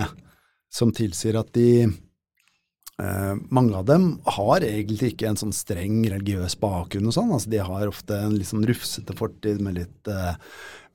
som 0.73 0.93
tilsier 0.95 1.37
at 1.37 1.51
de 1.53 1.85
eh, 1.85 3.35
mange 3.53 3.77
av 3.77 3.85
dem 3.91 4.15
har 4.39 4.65
egentlig 4.65 5.13
ikke 5.13 5.29
en 5.29 5.41
sånn 5.41 5.53
streng 5.53 6.01
religiøs 6.09 6.57
bakgrunn 6.63 7.11
og 7.11 7.17
sånn. 7.17 7.35
Altså, 7.37 7.53
de 7.53 7.61
har 7.67 7.91
ofte 7.91 8.17
en 8.17 8.39
litt 8.39 8.49
sånn 8.49 8.65
rufsete 8.71 9.17
fortid 9.19 9.61
med 9.67 9.83
litt, 9.83 10.01
eh, 10.09 10.33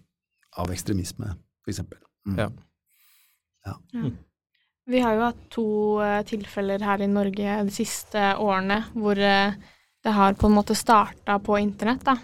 av 0.59 0.71
ekstremisme, 0.73 1.33
f.eks. 1.65 1.83
Mm. 2.27 2.39
Ja. 3.65 3.75
Vi 4.89 5.01
har 5.03 5.15
jo 5.15 5.25
hatt 5.27 5.41
to 5.53 5.65
uh, 6.01 6.21
tilfeller 6.25 6.81
her 6.81 7.03
i 7.03 7.09
Norge 7.11 7.57
de 7.67 7.73
siste 7.73 8.31
årene 8.41 8.81
hvor 8.95 9.19
uh, 9.19 9.57
det 10.03 10.13
har 10.15 10.37
på 10.39 10.47
en 10.47 10.55
måte 10.55 10.77
starta 10.77 11.37
på 11.43 11.59
internett. 11.59 12.05
da. 12.07 12.15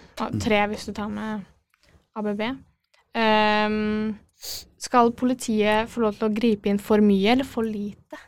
Tre 0.42 0.62
hvis 0.72 0.88
du 0.88 0.94
tar 0.96 1.10
med 1.12 1.44
ABB. 2.16 2.42
Um, 3.16 4.16
skal 4.80 5.12
politiet 5.16 5.90
få 5.92 6.06
lov 6.06 6.16
til 6.16 6.28
å 6.28 6.34
gripe 6.36 6.70
inn 6.70 6.80
for 6.82 7.04
mye 7.04 7.34
eller 7.34 7.48
for 7.48 7.66
lite? 7.66 8.20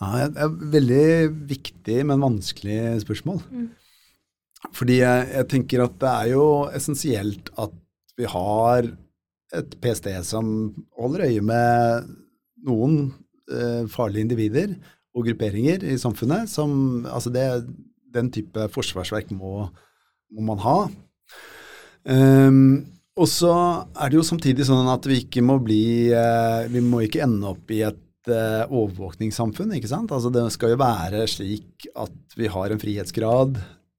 Ja, 0.00 0.26
det 0.32 0.40
er 0.40 0.46
et 0.46 0.64
veldig 0.74 1.06
viktig, 1.50 1.98
men 2.08 2.22
vanskelig 2.24 2.80
spørsmål. 3.04 3.42
Mm. 3.52 3.68
Fordi 4.76 5.00
jeg, 5.00 5.28
jeg 5.32 5.48
tenker 5.50 5.84
at 5.86 5.96
det 6.02 6.10
er 6.10 6.32
jo 6.34 6.46
essensielt 6.76 7.50
at 7.60 7.76
vi 8.20 8.28
har 8.28 8.90
et 9.56 9.76
PST 9.82 10.10
som 10.28 10.50
holder 11.00 11.26
øye 11.30 11.42
med 11.42 12.10
noen 12.68 12.96
eh, 13.50 13.86
farlige 13.90 14.28
individer 14.28 14.74
og 15.16 15.26
grupperinger 15.26 15.84
i 15.88 15.96
samfunnet. 15.98 16.50
Som, 16.52 17.06
altså 17.08 17.32
det, 17.34 17.46
den 18.14 18.30
type 18.34 18.68
forsvarsverk 18.74 19.32
må, 19.34 19.64
må 20.30 20.46
man 20.52 20.62
ha. 20.62 20.78
Um, 22.04 22.86
og 23.20 23.26
så 23.28 23.52
er 24.00 24.08
det 24.08 24.16
jo 24.16 24.24
samtidig 24.24 24.64
sånn 24.64 24.88
at 24.88 25.04
vi 25.08 25.18
ikke 25.24 25.42
må 25.44 25.58
bli 25.60 26.08
eh, 26.16 26.62
Vi 26.72 26.80
må 26.80 27.02
ikke 27.04 27.20
ende 27.26 27.50
opp 27.50 27.68
i 27.74 27.82
et 27.84 28.30
eh, 28.30 28.62
overvåkningssamfunn, 28.64 29.74
ikke 29.76 29.90
sant. 29.90 30.14
Altså 30.14 30.30
det 30.32 30.46
skal 30.54 30.72
jo 30.72 30.80
være 30.80 31.26
slik 31.28 31.90
at 31.92 32.38
vi 32.38 32.48
har 32.48 32.72
en 32.72 32.80
frihetsgrad 32.80 33.58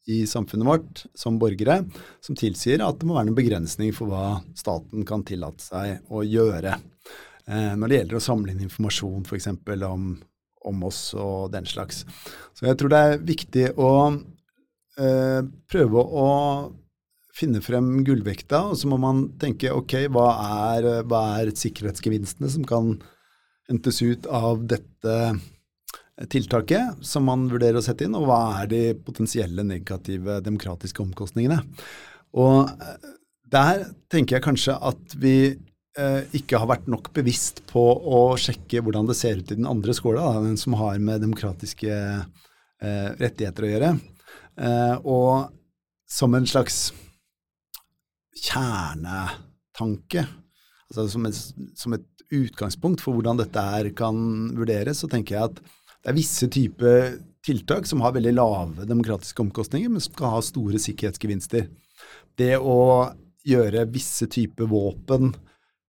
i 0.10 0.24
samfunnet 0.28 0.68
vårt 0.68 1.04
som 1.14 1.38
borgere 1.40 1.84
som 2.24 2.38
tilsier 2.38 2.82
at 2.82 2.98
det 3.00 3.08
må 3.08 3.18
være 3.18 3.30
noen 3.30 3.38
begrensning 3.38 3.94
for 3.94 4.10
hva 4.10 4.40
staten 4.58 5.06
kan 5.08 5.26
tillate 5.28 5.62
seg 5.64 6.10
å 6.10 6.24
gjøre. 6.26 6.78
Eh, 7.48 7.72
når 7.78 7.88
det 7.88 8.00
gjelder 8.00 8.18
å 8.18 8.26
samle 8.26 8.54
inn 8.54 8.66
informasjon 8.66 9.26
f.eks. 9.28 9.50
Om, 9.92 10.12
om 10.72 10.84
oss 10.88 11.02
og 11.18 11.52
den 11.54 11.70
slags. 11.70 12.04
Så 12.58 12.68
jeg 12.68 12.80
tror 12.80 12.94
det 12.94 13.02
er 13.02 13.26
viktig 13.30 13.66
å 13.82 13.92
eh, 14.12 15.42
prøve 15.72 16.06
å 16.06 16.30
finne 17.36 17.62
frem 17.64 18.02
gullvekta, 18.06 18.66
og 18.72 18.78
så 18.78 18.90
må 18.92 18.98
man 19.02 19.24
tenke 19.42 19.72
ok, 19.74 19.96
hva 20.12 20.28
er, 20.76 20.90
hva 21.08 21.24
er 21.40 21.54
sikkerhetsgevinstene 21.56 22.50
som 22.52 22.66
kan 22.68 22.98
hentes 23.70 24.02
ut 24.04 24.28
av 24.28 24.66
dette 24.68 25.16
tiltaket 26.32 27.02
som 27.06 27.26
man 27.28 27.48
vurderer 27.52 27.80
å 27.80 27.86
sette 27.86 28.06
inn, 28.06 28.18
og 28.18 28.28
hva 28.30 28.42
er 28.62 28.70
de 28.72 28.82
potensielle 29.06 29.64
negative 29.66 30.40
demokratiske 30.46 31.04
omkostningene. 31.04 31.62
Og 32.38 32.70
eh, 32.70 33.12
der 33.52 33.86
tenker 34.12 34.38
jeg 34.38 34.46
kanskje 34.46 34.78
at 34.92 35.16
vi 35.20 35.36
eh, 35.98 36.22
ikke 36.38 36.60
har 36.62 36.70
vært 36.72 36.88
nok 36.92 37.12
bevisst 37.16 37.64
på 37.72 37.82
å 37.82 38.22
sjekke 38.40 38.84
hvordan 38.84 39.10
det 39.10 39.18
ser 39.20 39.42
ut 39.42 39.52
i 39.52 39.60
den 39.60 39.70
andre 39.70 39.96
skåla, 39.98 40.40
den 40.46 40.60
som 40.60 40.78
har 40.80 41.00
med 41.04 41.24
demokratiske 41.24 41.92
eh, 41.92 43.10
rettigheter 43.20 43.68
å 43.68 43.72
gjøre. 43.74 43.92
Eh, 44.62 44.96
og 45.04 45.52
som 46.12 46.36
en 46.36 46.48
slags 46.48 46.92
kjernetanke, 48.42 50.26
altså 50.90 51.08
som 51.12 51.28
et, 51.28 51.38
som 51.78 51.96
et 51.96 52.08
utgangspunkt 52.32 53.04
for 53.04 53.16
hvordan 53.16 53.40
dette 53.42 53.64
her 53.64 53.92
kan 53.96 54.16
vurderes, 54.56 55.04
så 55.04 55.10
tenker 55.12 55.38
jeg 55.38 55.52
at 55.52 55.62
det 56.02 56.12
er 56.12 56.18
visse 56.18 56.50
typer 56.52 57.20
tiltak 57.46 57.88
som 57.90 58.02
har 58.06 58.16
veldig 58.16 58.34
lave 58.36 58.88
demokratiske 58.90 59.42
omkostninger, 59.44 59.90
men 59.90 60.04
som 60.04 60.16
kan 60.18 60.34
ha 60.34 60.42
store 60.46 60.82
sikkerhetsgevinster. 60.82 61.68
Det 62.38 62.56
å 62.58 63.12
gjøre 63.48 63.88
visse 63.94 64.28
typer 64.30 64.70
våpen 64.70 65.32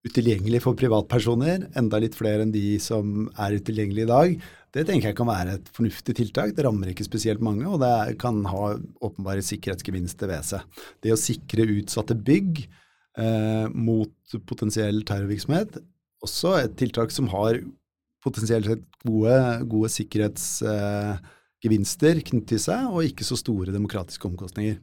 utilgjengelig 0.02 0.62
for 0.64 0.78
privatpersoner, 0.78 1.68
enda 1.78 2.00
litt 2.02 2.16
flere 2.18 2.44
enn 2.44 2.54
de 2.54 2.76
som 2.82 3.28
er 3.40 3.58
utilgjengelige 3.60 4.08
i 4.08 4.10
dag, 4.10 4.34
det 4.72 4.86
tenker 4.88 5.10
jeg 5.10 5.18
kan 5.18 5.28
være 5.28 5.58
et 5.58 5.68
fornuftig 5.76 6.14
tiltak. 6.16 6.54
Det 6.56 6.64
rammer 6.64 6.90
ikke 6.90 7.06
spesielt 7.06 7.42
mange, 7.44 7.66
og 7.68 7.82
det 7.82 8.16
kan 8.20 8.40
ha 8.48 8.72
åpenbare 9.04 9.44
sikkerhetsgevinster 9.44 10.30
ved 10.32 10.48
seg. 10.48 10.64
Det 11.04 11.12
å 11.12 11.20
sikre 11.20 11.68
utsatte 11.76 12.16
bygg 12.16 12.64
eh, 12.64 13.68
mot 13.68 14.36
potensiell 14.48 15.04
terrorvirksomhet, 15.08 15.76
også 16.24 16.56
et 16.62 16.76
tiltak 16.80 17.12
som 17.12 17.28
har 17.34 17.60
potensielt 18.22 18.66
sett 18.68 18.82
gode, 19.04 19.62
gode 19.70 19.88
sikkerhetsgevinster 19.92 22.16
eh, 22.16 22.22
knyttet 22.28 22.48
til 22.54 22.60
seg, 22.62 22.80
og 22.90 23.04
ikke 23.06 23.24
så 23.26 23.36
store 23.38 23.74
demokratiske 23.74 24.28
omkostninger. 24.28 24.76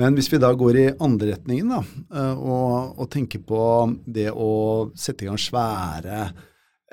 Men 0.00 0.10
hvis 0.16 0.30
vi 0.32 0.42
da 0.42 0.50
går 0.56 0.74
i 0.80 0.96
andre 0.96 1.26
retningen 1.34 1.68
da, 1.74 1.80
eh, 2.08 2.36
og, 2.38 2.70
og 2.96 3.06
tenker 3.12 3.40
på 3.46 3.62
det 4.06 4.30
å 4.32 4.50
sette 4.98 5.24
i 5.24 5.26
gang 5.28 5.40
svære 5.40 6.20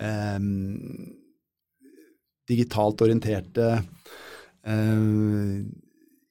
eh, 0.04 0.40
digitalt 2.48 3.02
orienterte 3.04 3.68
eh, 4.68 5.56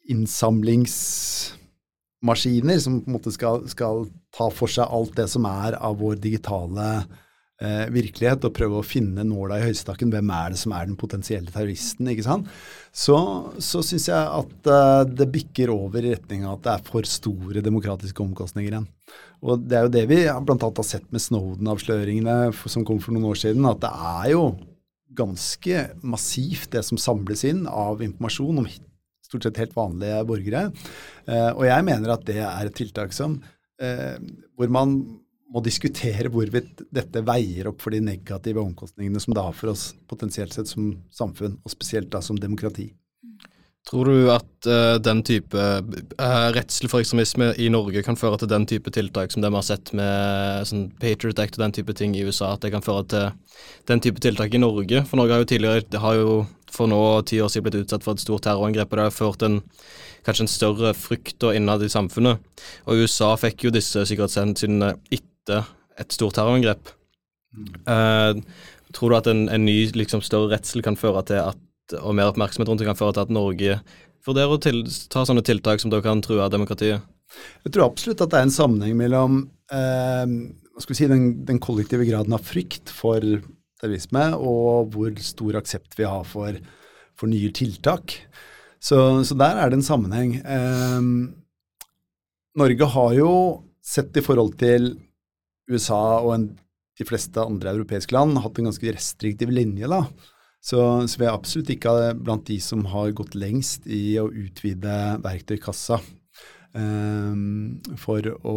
innsamlingsmaskiner 0.07 2.79
som 2.83 3.03
på 3.03 3.09
en 3.11 3.17
måte 3.19 3.33
skal, 3.35 3.57
skal 3.71 3.97
ta 4.37 4.47
for 4.55 4.69
seg 4.71 4.93
alt 4.93 5.17
det 5.19 5.29
som 5.33 5.45
er 5.51 5.73
av 5.81 5.95
vår 6.01 6.15
digitale 6.23 6.87
eh, 7.01 7.07
virkelighet, 7.57 8.45
og 8.45 8.53
prøve 8.53 8.81
å 8.81 8.85
finne 8.85 9.25
nåla 9.25 9.57
i 9.57 9.69
høystakken. 9.71 10.11
Hvem 10.13 10.33
er 10.37 10.53
det 10.53 10.59
som 10.61 10.75
er 10.77 10.91
den 10.91 10.99
potensielle 11.01 11.49
terroristen? 11.55 12.11
ikke 12.13 12.27
sant? 12.27 12.51
Så, 12.97 13.17
så 13.61 13.83
syns 13.85 14.07
jeg 14.09 14.17
at 14.17 14.69
eh, 14.73 15.03
det 15.19 15.27
bikker 15.33 15.73
over 15.73 16.01
i 16.01 16.15
retning 16.15 16.47
av 16.47 16.57
at 16.57 16.63
det 16.65 16.73
er 16.75 16.87
for 16.87 17.09
store 17.09 17.61
demokratiske 17.65 18.23
omkostninger 18.25 18.73
igjen. 18.73 18.87
Og 19.45 19.67
det 19.69 19.77
er 19.77 19.85
jo 19.85 19.93
det 19.93 20.05
vi 20.09 20.23
bl.a. 20.25 20.57
har 20.65 20.87
sett 20.89 21.05
med 21.13 21.21
Snowden-avsløringene 21.21 22.37
som 22.57 22.87
kom 22.89 23.03
for 23.05 23.13
noen 23.13 23.29
år 23.29 23.41
siden, 23.43 23.69
at 23.69 23.83
det 23.85 23.93
er 23.93 24.31
jo 24.33 24.47
ganske 25.17 25.83
massivt 26.09 26.73
det 26.73 26.83
som 26.89 27.01
samles 27.01 27.45
inn 27.49 27.67
av 27.69 28.01
informasjon 28.05 28.63
om 28.63 28.71
stort 29.27 29.45
sett 29.45 29.61
helt 29.61 29.77
vanlige 29.77 30.25
borgere. 30.29 30.65
Eh, 31.29 31.51
og 31.53 31.67
jeg 31.69 31.87
mener 31.89 32.15
at 32.15 32.25
det 32.29 32.41
er 32.47 32.65
et 32.65 32.77
tiltak 32.81 33.13
som 33.17 33.39
eh, 33.83 34.17
hvor 34.57 34.73
man 34.73 34.97
må 35.55 35.63
diskutere 35.63 36.31
hvorvidt 36.33 36.85
dette 36.95 37.23
veier 37.27 37.71
opp 37.71 37.83
for 37.85 37.95
de 37.95 38.03
negative 38.03 38.63
omkostningene 38.63 39.21
som 39.23 39.35
det 39.37 39.45
har 39.47 39.57
for 39.57 39.73
oss 39.73 39.89
potensielt 40.11 40.55
sett 40.57 40.71
som 40.71 40.95
samfunn, 41.15 41.59
og 41.63 41.73
spesielt 41.73 42.11
da 42.13 42.23
som 42.25 42.39
demokrati. 42.41 42.91
Tror 43.87 44.09
du 44.11 44.31
at 44.35 44.67
uh, 44.67 44.97
den 44.99 45.21
type 45.23 45.55
uh, 45.55 46.49
redsel 46.57 46.91
for 46.91 46.99
ekstremisme 46.99 47.53
i 47.63 47.69
Norge 47.71 48.03
kan 48.03 48.19
føre 48.19 48.41
til 48.43 48.51
den 48.51 48.67
type 48.67 48.91
tiltak 48.91 49.31
som 49.31 49.45
det 49.45 49.53
vi 49.53 49.61
har 49.61 49.67
sett 49.69 49.93
med 49.95 50.67
sånn 50.67 50.89
Patriot 50.99 51.39
Act 51.39 51.55
og 51.61 51.63
den 51.63 51.77
type 51.77 51.95
ting 51.95 52.17
i 52.19 52.25
USA, 52.27 52.57
at 52.57 52.67
det 52.67 52.73
kan 52.75 52.83
føre 52.83 53.05
til 53.13 53.61
den 53.87 54.03
type 54.03 54.23
tiltak 54.25 54.59
i 54.59 54.63
Norge? 54.63 55.05
For 55.07 55.21
Norge 55.21 55.37
har 55.37 55.45
jo 55.45 55.51
tidligere 55.53 55.87
det 55.87 56.03
har 56.03 56.19
jo 56.19 56.35
for 56.75 56.91
nå 56.91 56.99
ti 57.31 57.39
år 57.39 57.53
siden 57.53 57.69
blitt 57.69 57.85
utsatt 57.85 58.03
for 58.03 58.19
et 58.19 58.25
stort 58.25 58.43
terrorangrep, 58.49 58.91
og 58.91 58.99
det 58.99 59.07
har 59.07 59.15
ført 59.15 59.47
en 59.47 59.61
kanskje 60.27 60.49
en 60.49 60.51
større 60.51 60.91
frykt 60.99 61.47
innad 61.55 61.87
i 61.87 61.93
samfunnet. 61.93 62.43
Og 62.91 63.07
USA 63.07 63.31
fikk 63.39 63.69
jo 63.69 63.75
disse 63.77 64.03
sikkerhetshensynene 64.11 64.97
etter 65.07 65.36
et 65.51 66.13
stort 66.15 66.37
terrorangrep. 66.37 66.91
Uh, 67.89 68.43
tror 68.97 69.13
du 69.13 69.17
at 69.17 69.31
en, 69.31 69.47
en 69.53 69.65
ny 69.65 69.79
liksom, 69.97 70.23
større 70.25 70.53
redsel 70.53 70.85
kan 70.85 70.99
føre 70.99 71.25
til 71.29 71.41
at 71.41 71.63
og 72.03 72.17
mer 72.19 72.33
oppmerksomhet 72.33 72.67
rundt 72.67 72.83
det 72.83 72.89
kan 72.89 72.99
føre 72.99 73.15
til 73.15 73.23
at 73.23 73.31
Norge 73.31 73.77
vurderer 74.27 74.57
å 74.57 74.59
til, 74.59 74.81
ta 75.13 75.23
sånne 75.23 75.45
tiltak 75.47 75.79
som 75.79 75.93
da 75.93 76.01
kan 76.03 76.19
true 76.25 76.49
demokratiet? 76.51 77.05
Jeg 77.63 77.75
tror 77.75 77.87
absolutt 77.87 78.25
at 78.25 78.33
det 78.33 78.41
er 78.41 78.49
en 78.49 78.55
sammenheng 78.55 78.97
mellom 78.99 79.39
uh, 79.71 80.27
si, 80.91 81.07
den, 81.07 81.29
den 81.47 81.61
kollektive 81.63 82.07
graden 82.09 82.35
av 82.35 82.43
frykt 82.47 82.91
for 82.91 83.23
terrorisme 83.77 84.29
og 84.35 84.93
hvor 84.95 85.15
stor 85.23 85.61
aksept 85.61 85.97
vi 85.99 86.09
har 86.09 86.27
for, 86.29 86.59
for 87.19 87.31
nye 87.31 87.53
tiltak. 87.55 88.19
Så, 88.83 88.99
så 89.27 89.37
der 89.39 89.61
er 89.61 89.71
det 89.71 89.81
en 89.81 89.87
sammenheng. 89.87 90.37
Eh, 90.41 91.09
Norge 92.57 92.89
har 92.95 93.17
jo 93.17 93.33
sett 93.85 94.17
i 94.17 94.25
forhold 94.25 94.57
til 94.61 94.95
USA 95.71 96.01
og 96.23 96.33
en, 96.35 96.47
de 96.97 97.07
fleste 97.07 97.43
andre 97.43 97.75
europeiske 97.75 98.15
land 98.17 98.39
hatt 98.41 98.59
en 98.61 98.71
ganske 98.71 98.95
restriktiv 98.97 99.53
linje. 99.53 99.89
da. 99.91 100.05
Så, 100.67 100.81
så 101.07 101.21
vi 101.21 101.27
er 101.29 101.35
absolutt 101.35 101.71
ikke 101.75 101.93
blant 102.19 102.47
de 102.49 102.57
som 102.63 102.85
har 102.91 103.15
gått 103.17 103.37
lengst 103.39 103.87
i 103.87 104.17
å 104.19 104.27
utvide 104.27 104.95
verktøykassa 105.23 106.01
um, 106.75 107.77
for 108.01 108.27
å 108.43 108.57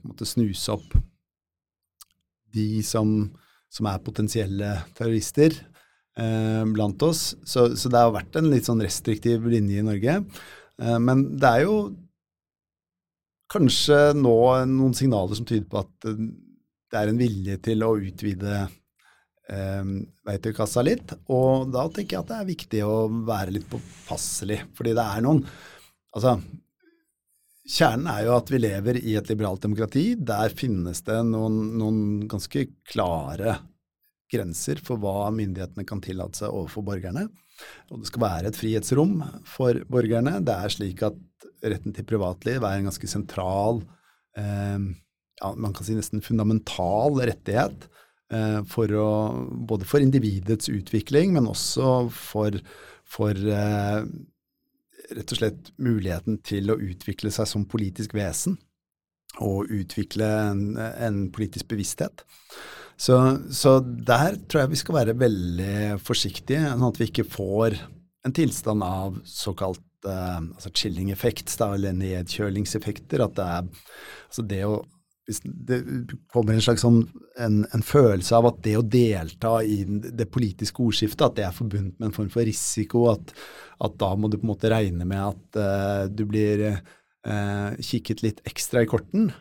måtte 0.00 0.28
snuse 0.28 0.72
opp 0.72 0.96
de 2.56 2.80
som, 2.86 3.18
som 3.68 3.88
er 3.90 4.04
potensielle 4.04 4.70
terrorister 4.96 5.52
eh, 6.16 6.62
blant 6.72 7.02
oss. 7.04 7.34
Så, 7.44 7.68
så 7.76 7.92
det 7.92 8.00
har 8.00 8.14
vært 8.14 8.38
en 8.40 8.48
litt 8.52 8.68
sånn 8.68 8.80
restriktiv 8.80 9.44
linje 9.52 9.82
i 9.82 9.84
Norge. 9.84 10.14
Eh, 10.80 10.98
men 11.02 11.26
det 11.36 11.50
er 11.50 11.66
jo 11.66 11.76
kanskje 13.52 14.00
nå 14.18 14.36
noen 14.70 14.96
signaler 14.96 15.38
som 15.38 15.46
tyder 15.48 15.68
på 15.70 15.82
at 15.82 16.08
eh, 16.10 16.26
det 16.92 17.00
er 17.00 17.10
en 17.10 17.20
vilje 17.20 17.56
til 17.66 17.82
å 17.82 17.94
utvide 17.98 18.58
eh, 18.62 19.88
verktøykassa 20.26 20.84
litt. 20.86 21.16
Og 21.32 21.72
da 21.74 21.86
tenker 21.90 22.16
jeg 22.16 22.24
at 22.24 22.30
det 22.32 22.38
er 22.40 22.52
viktig 22.52 22.84
å 22.86 23.00
være 23.26 23.56
litt 23.58 23.66
påpasselig, 23.70 24.62
fordi 24.76 24.94
det 24.98 25.08
er 25.16 25.26
noen 25.26 25.42
Altså, 26.16 26.38
kjernen 27.68 28.06
er 28.08 28.22
jo 28.24 28.36
at 28.38 28.48
vi 28.48 28.56
lever 28.62 28.96
i 29.02 29.18
et 29.18 29.28
liberalt 29.28 29.60
demokrati. 29.66 30.14
Der 30.16 30.54
finnes 30.56 31.02
det 31.04 31.18
noen, 31.28 31.58
noen 31.76 31.98
ganske 32.30 32.62
klare 32.88 33.58
grenser 34.32 34.80
for 34.80 34.96
hva 35.02 35.28
myndighetene 35.34 35.84
kan 35.84 36.00
tillate 36.00 36.40
seg 36.40 36.54
overfor 36.54 36.86
borgerne. 36.86 37.26
Og 37.90 38.00
det 38.00 38.08
skal 38.08 38.24
være 38.24 38.50
et 38.50 38.58
frihetsrom 38.58 39.18
for 39.48 39.82
borgerne. 39.92 40.38
Det 40.40 40.56
er 40.56 40.72
slik 40.72 41.04
at 41.04 41.20
retten 41.72 41.94
til 41.96 42.06
privatliv 42.08 42.62
er 42.62 42.78
en 42.78 42.88
ganske 42.88 43.10
sentral 43.10 43.82
eh, 44.38 44.78
ja, 45.40 45.52
man 45.56 45.74
kan 45.76 45.86
si 45.86 45.96
nesten 45.96 46.24
fundamental 46.24 47.18
rettighet 47.20 47.88
eh, 48.32 48.60
for 48.70 48.92
å, 48.96 49.08
både 49.68 49.88
for 49.88 50.04
individets 50.04 50.70
utvikling, 50.72 51.34
men 51.36 51.48
også 51.50 52.08
for, 52.14 52.56
for 53.04 53.36
eh, 53.36 54.00
rett 55.16 55.34
og 55.34 55.40
slett 55.40 55.72
muligheten 55.82 56.40
til 56.46 56.72
å 56.72 56.80
utvikle 56.80 57.32
seg 57.34 57.50
som 57.50 57.68
politisk 57.68 58.16
vesen 58.16 58.56
og 59.44 59.68
utvikle 59.68 60.24
en, 60.24 60.62
en 60.78 61.26
politisk 61.34 61.68
bevissthet. 61.68 62.24
Så, 62.96 63.16
så, 63.52 63.76
der 63.84 64.38
tror 64.48 64.62
jeg 64.62 64.72
vi 64.72 64.78
skal 64.80 64.96
være 64.96 65.18
veldig 65.20 65.98
forsiktige, 66.00 66.70
sånn 66.70 66.88
at 66.88 67.00
vi 67.00 67.10
ikke 67.10 67.26
får 67.28 67.76
en 68.24 68.34
tilstand 68.34 68.82
av 68.82 69.18
såkalt 69.28 69.82
eh, 70.04 70.36
altså 70.42 70.72
chilling-effekt, 70.74 71.54
eller 71.64 71.96
nedkjølingseffekter. 71.96 73.24
At 73.24 73.38
det 73.38 73.46
er 73.46 73.64
altså 74.28 74.46
det 74.46 74.62
å 74.68 74.76
hvis 75.26 75.40
det 75.42 75.80
kommer 76.30 76.54
en 76.54 76.62
slags 76.62 76.84
sånn, 76.84 77.00
en, 77.42 77.64
en, 77.74 77.82
følelse 77.82 78.36
av 78.38 78.46
at 78.52 78.60
det 78.62 78.76
å 78.78 78.84
delta 78.86 79.56
i 79.66 79.80
det 79.86 80.28
politiske 80.30 80.78
ordskiftet, 80.82 81.24
at 81.26 81.38
det 81.38 81.46
er 81.48 81.56
forbundet 81.56 81.96
med 81.98 82.10
en 82.10 82.14
form 82.14 82.28
for 82.30 82.46
risiko, 82.46 83.08
at, 83.10 83.32
at 83.82 83.96
da 83.98 84.12
må 84.14 84.30
du 84.30 84.38
på 84.38 84.46
en 84.46 84.52
måte 84.52 84.70
regne 84.70 85.02
med 85.08 85.24
at 85.24 85.58
uh, 85.58 86.04
du 86.06 86.22
blir 86.30 86.62
uh, 86.70 87.74
kikket 87.82 88.22
litt 88.22 88.38
ekstra 88.46 88.84
i 88.86 88.90
korten. 88.90 89.32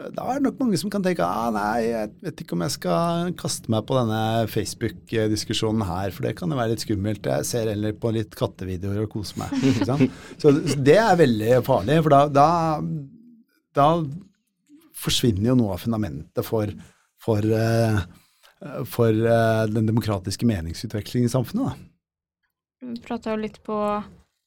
Da 0.00 0.24
er 0.24 0.38
det 0.38 0.46
nok 0.46 0.60
mange 0.62 0.78
som 0.80 0.90
kan 0.92 1.02
tenke 1.04 1.24
ah, 1.26 1.50
nei, 1.52 1.90
jeg 1.90 2.10
vet 2.24 2.38
ikke 2.42 2.54
om 2.56 2.62
jeg 2.64 2.72
skal 2.72 3.32
kaste 3.40 3.72
meg 3.72 3.84
på 3.88 3.96
denne 3.98 4.20
Facebook-diskusjonen 4.48 5.84
her, 5.84 6.14
for 6.16 6.24
det 6.24 6.32
kan 6.38 6.52
jo 6.52 6.56
være 6.56 6.72
litt 6.72 6.84
skummelt. 6.86 7.28
Jeg 7.28 7.48
ser 7.48 7.68
heller 7.68 7.92
på 8.00 8.12
litt 8.16 8.32
kattevideoer 8.38 9.04
og 9.04 9.12
koser 9.12 9.42
meg. 9.42 9.52
Ikke 9.72 9.88
sant? 9.90 10.16
Så 10.40 10.54
det 10.80 10.96
er 11.02 11.20
veldig 11.20 11.60
farlig, 11.66 11.98
for 12.06 12.16
da, 12.16 12.22
da, 12.32 12.48
da 13.76 13.88
forsvinner 15.00 15.52
jo 15.52 15.58
noe 15.60 15.76
av 15.76 15.84
fundamentet 15.84 16.48
for, 16.48 16.72
for, 17.20 17.44
uh, 17.44 18.00
for 18.88 19.12
uh, 19.12 19.66
den 19.68 19.90
demokratiske 19.90 20.48
meningsutvekslingen 20.48 21.28
i 21.28 21.34
samfunnet. 21.34 21.74
Da. 21.74 22.88
Vi 22.88 22.96
prata 23.04 23.34
jo 23.34 23.42
litt 23.42 23.60
på 23.66 23.76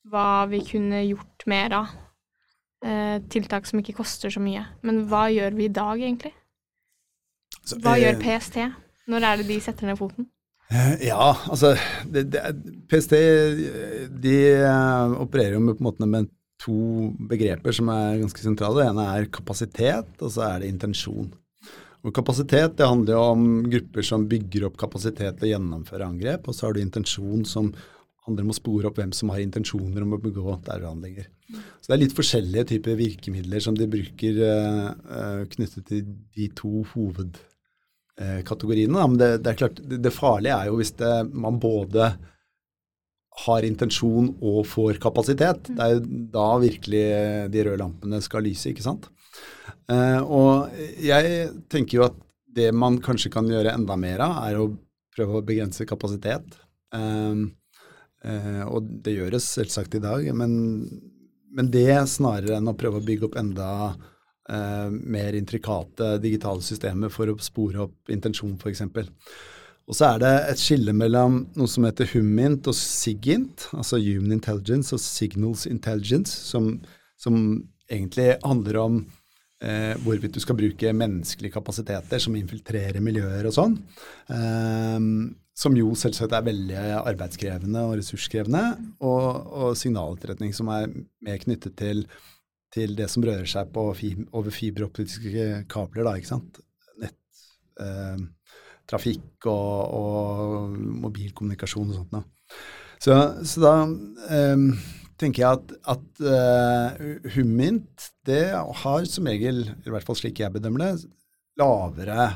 hva 0.09 0.29
vi 0.49 0.63
kunne 0.65 1.05
gjort 1.05 1.45
mer 1.49 1.77
av. 1.83 1.93
Uh, 2.84 3.17
tiltak 3.32 3.67
som 3.69 3.80
ikke 3.80 3.96
koster 3.96 4.34
så 4.34 4.41
mye. 4.43 4.65
Men 4.84 5.06
hva 5.08 5.30
gjør 5.32 5.56
vi 5.56 5.69
i 5.69 5.74
dag, 5.74 6.02
egentlig? 6.02 6.34
Hva 7.80 7.96
gjør 8.00 8.19
PST? 8.19 8.58
Når 9.08 9.28
er 9.28 9.39
det 9.39 9.48
de 9.48 9.60
setter 9.63 9.88
ned 9.88 10.00
foten? 10.00 10.28
Ja, 11.04 11.36
altså 11.52 11.74
det, 12.10 12.26
det, 12.34 12.41
PST 12.89 13.13
de 14.24 14.38
opererer 15.22 15.58
jo 15.58 15.62
med, 15.62 15.78
på 15.78 15.84
en 15.84 15.88
måte 15.89 16.08
med 16.10 16.30
to 16.63 17.12
begreper 17.30 17.76
som 17.76 17.91
er 17.93 18.22
ganske 18.22 18.43
sentrale. 18.43 18.82
Det 18.82 18.89
ene 18.89 19.08
er 19.13 19.32
kapasitet, 19.34 20.13
og 20.19 20.34
så 20.34 20.46
er 20.48 20.63
det 20.63 20.72
intensjon. 20.74 21.32
Og 22.04 22.12
Kapasitet 22.15 22.76
det 22.76 22.88
handler 22.88 23.15
jo 23.15 23.24
om 23.32 23.43
grupper 23.72 24.04
som 24.04 24.26
bygger 24.28 24.67
opp 24.67 24.76
kapasitet 24.80 25.38
til 25.39 25.48
å 25.48 25.52
gjennomføre 25.54 26.08
angrep, 26.10 26.50
og 26.50 26.56
så 26.56 26.67
har 26.67 26.76
du 26.76 26.82
intensjon 26.82 27.46
som 27.48 27.72
handler 28.27 28.43
om 28.45 28.51
å 28.53 28.55
spore 28.55 28.88
opp 28.89 28.97
hvem 28.99 29.12
som 29.15 29.29
har 29.33 29.39
intensjoner 29.43 30.03
om 30.05 30.13
å 30.15 30.21
begå 30.21 30.55
terrorhandlinger. 30.65 31.25
Så 31.53 31.86
det 31.89 31.95
er 31.95 32.03
litt 32.05 32.15
forskjellige 32.15 32.69
typer 32.71 32.99
virkemidler 32.99 33.59
som 33.63 33.75
de 33.77 33.86
bruker 33.91 34.33
uh, 34.43 35.41
knyttet 35.51 35.83
til 35.89 36.01
de 36.36 36.45
to 36.55 36.71
hovedkategoriene. 36.93 38.95
Men 38.95 39.17
det, 39.19 39.29
det, 39.43 39.49
er 39.51 39.59
klart, 39.59 39.77
det, 39.83 39.97
det, 40.05 40.13
farlige 40.15 40.55
er 40.55 40.65
jo 40.69 40.79
hvis 40.79 40.95
det, 41.01 41.13
man 41.33 41.55
både 41.62 42.03
har 43.43 43.62
intensjon 43.65 44.27
og 44.45 44.67
får 44.69 44.93
kapasitet. 45.03 45.62
Det 45.73 45.81
er 45.83 45.91
jo 45.95 46.01
da 46.31 46.49
virkelig 46.62 47.05
de 47.51 47.63
røde 47.65 47.81
lampene 47.81 48.17
skal 48.23 48.45
lyse, 48.47 48.69
ikke 48.71 48.86
sant. 48.86 49.03
Uh, 49.91 50.21
og 50.23 50.51
jeg 51.03 51.49
tenker 51.73 51.93
jo 51.99 52.07
at 52.07 52.15
det 52.53 52.69
man 52.77 53.01
kanskje 53.03 53.33
kan 53.33 53.49
gjøre 53.49 53.73
enda 53.73 53.95
mer 53.99 54.19
av, 54.23 54.33
er 54.47 54.53
å 54.62 54.71
prøve 55.13 55.38
å 55.41 55.45
begrense 55.45 55.86
kapasitet. 55.89 56.45
Uh, 56.93 57.33
Eh, 57.33 57.49
og 58.23 58.86
det 59.03 59.17
gjøres 59.17 59.49
selvsagt 59.57 59.97
i 59.97 60.03
dag, 60.03 60.27
men, 60.38 60.53
men 61.51 61.71
det 61.73 61.91
snarere 62.07 62.59
enn 62.59 62.71
å 62.71 62.77
prøve 62.79 63.01
å 63.01 63.05
bygge 63.05 63.27
opp 63.27 63.39
enda 63.41 63.69
eh, 64.49 64.89
mer 64.89 65.36
intrikate 65.38 66.17
digitale 66.23 66.63
systemer 66.63 67.12
for 67.13 67.31
å 67.31 67.38
spore 67.43 67.83
opp 67.88 68.13
intensjon, 68.13 68.55
f.eks. 68.59 68.86
Og 69.83 69.97
så 69.97 70.13
er 70.13 70.21
det 70.23 70.33
et 70.53 70.62
skille 70.62 70.93
mellom 70.95 71.41
noe 71.59 71.69
som 71.69 71.83
heter 71.88 72.07
HUMINT 72.13 72.69
og 72.71 72.77
SIGINT, 72.77 73.67
altså 73.75 73.99
Human 73.99 74.38
Intelligence 74.38 74.95
og 74.95 75.03
Signals 75.03 75.65
Intelligence, 75.67 76.31
som, 76.31 76.77
som 77.19 77.36
egentlig 77.91 78.29
handler 78.45 78.79
om 78.79 79.01
eh, 79.59 79.91
hvorvidt 80.05 80.38
du 80.38 80.39
skal 80.43 80.57
bruke 80.59 80.95
menneskelige 80.95 81.57
kapasiteter 81.57 82.23
som 82.23 82.38
infiltrerer 82.39 83.03
miljøer 83.03 83.49
og 83.49 83.57
sånn. 83.57 83.75
Eh, 84.31 84.99
som 85.57 85.75
jo 85.77 85.91
selvsagt 85.97 86.33
er 86.33 86.45
veldig 86.45 86.77
arbeidskrevende 87.03 87.83
og 87.87 87.97
ressurskrevende. 87.99 88.63
Og, 89.05 89.25
og 89.53 89.77
signaletterretning 89.77 90.53
som 90.55 90.71
er 90.73 90.89
mer 91.23 91.41
knyttet 91.43 91.77
til, 91.79 92.05
til 92.73 92.95
det 92.97 93.09
som 93.13 93.25
rører 93.25 93.49
seg 93.49 93.73
fib 93.99 94.23
over 94.31 94.53
fiberoptiske 94.53 95.65
kabler, 95.69 96.07
da, 96.09 96.15
ikke 96.17 96.33
sant. 96.33 96.61
Nett. 97.01 97.43
Eh, 97.79 98.25
og, 98.93 99.47
og, 99.49 100.73
mobilkommunikasjon 101.05 101.93
og 101.93 102.01
sånt. 102.01 102.17
noe. 102.17 102.25
Så, 103.03 103.15
så 103.47 103.61
da 103.63 103.73
eh, 104.31 104.67
tenker 105.19 105.43
jeg 105.43 105.59
at, 105.59 105.73
at 105.93 106.23
uh, 106.23 107.29
Humint 107.35 108.09
det 108.27 108.45
har 108.55 109.05
som 109.09 109.27
regel, 109.29 109.65
i 109.83 109.91
hvert 109.91 110.05
fall 110.07 110.17
slik 110.19 110.41
jeg 110.41 110.53
bedømmer 110.53 110.85
det, 110.85 111.11
lavere 111.59 112.31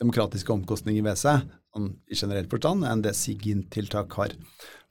demokratiske 0.00 0.52
omkostninger 0.54 1.04
ved 1.04 1.18
seg 1.20 1.46
sånn, 1.74 1.90
i 2.10 2.18
generell 2.18 2.48
forstand 2.50 2.86
enn 2.88 3.04
det 3.04 3.14
SIGINT-tiltak 3.18 4.16
har. 4.18 4.34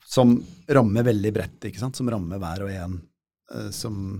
Som 0.10 0.40
rammer 0.70 1.06
veldig 1.10 1.32
bredt, 1.36 1.70
ikke 1.70 1.82
sant? 1.82 1.98
som 2.00 2.10
rammer 2.10 2.42
hver 2.42 2.66
og 2.66 2.74
en. 2.74 3.00
Uh, 3.50 3.70
som 3.74 4.20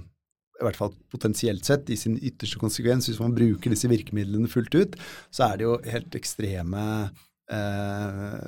i 0.60 0.66
hvert 0.66 0.78
fall 0.78 0.94
potensielt 1.12 1.66
sett, 1.66 1.90
i 1.90 1.98
sin 1.98 2.18
ytterste 2.18 2.60
konsekvens, 2.60 3.08
hvis 3.08 3.22
man 3.22 3.36
bruker 3.36 3.72
disse 3.72 3.90
virkemidlene 3.90 4.50
fullt 4.52 4.76
ut, 4.76 4.98
så 5.32 5.48
er 5.48 5.60
det 5.60 5.68
jo 5.68 5.78
helt 5.88 6.18
ekstreme 6.20 6.82
eh, 7.48 8.42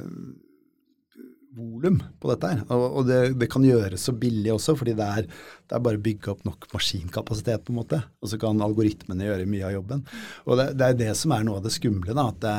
volum 1.56 2.00
på 2.22 2.30
dette 2.32 2.52
her. 2.52 2.62
Og, 2.72 2.86
og 3.02 3.08
det, 3.10 3.20
det, 3.40 3.48
kan 3.52 3.66
gjøres 3.66 4.06
så 4.08 4.14
billig 4.18 4.54
også, 4.54 4.76
fordi 4.80 4.96
det 4.98 5.08
er, 5.08 5.28
det 5.28 5.78
er 5.78 5.84
bare 5.84 6.00
å 6.00 6.04
bygge 6.04 6.32
opp 6.34 6.46
nok 6.48 6.68
maskinkapasitet, 6.74 7.66
på 7.66 7.74
en 7.74 7.82
måte. 7.82 8.02
Og 8.22 8.32
så 8.32 8.40
kan 8.42 8.64
algoritmene 8.64 9.28
gjøre 9.28 9.50
mye 9.50 9.68
av 9.68 9.76
jobben. 9.78 10.06
Og 10.48 10.60
det, 10.60 10.70
det 10.80 10.88
er 10.88 11.00
det 11.06 11.12
som 11.20 11.36
er 11.36 11.48
noe 11.48 11.60
av 11.60 11.68
det 11.68 11.74
skumle, 11.76 12.16
da, 12.18 12.30
at 12.32 12.42
det, 12.46 12.58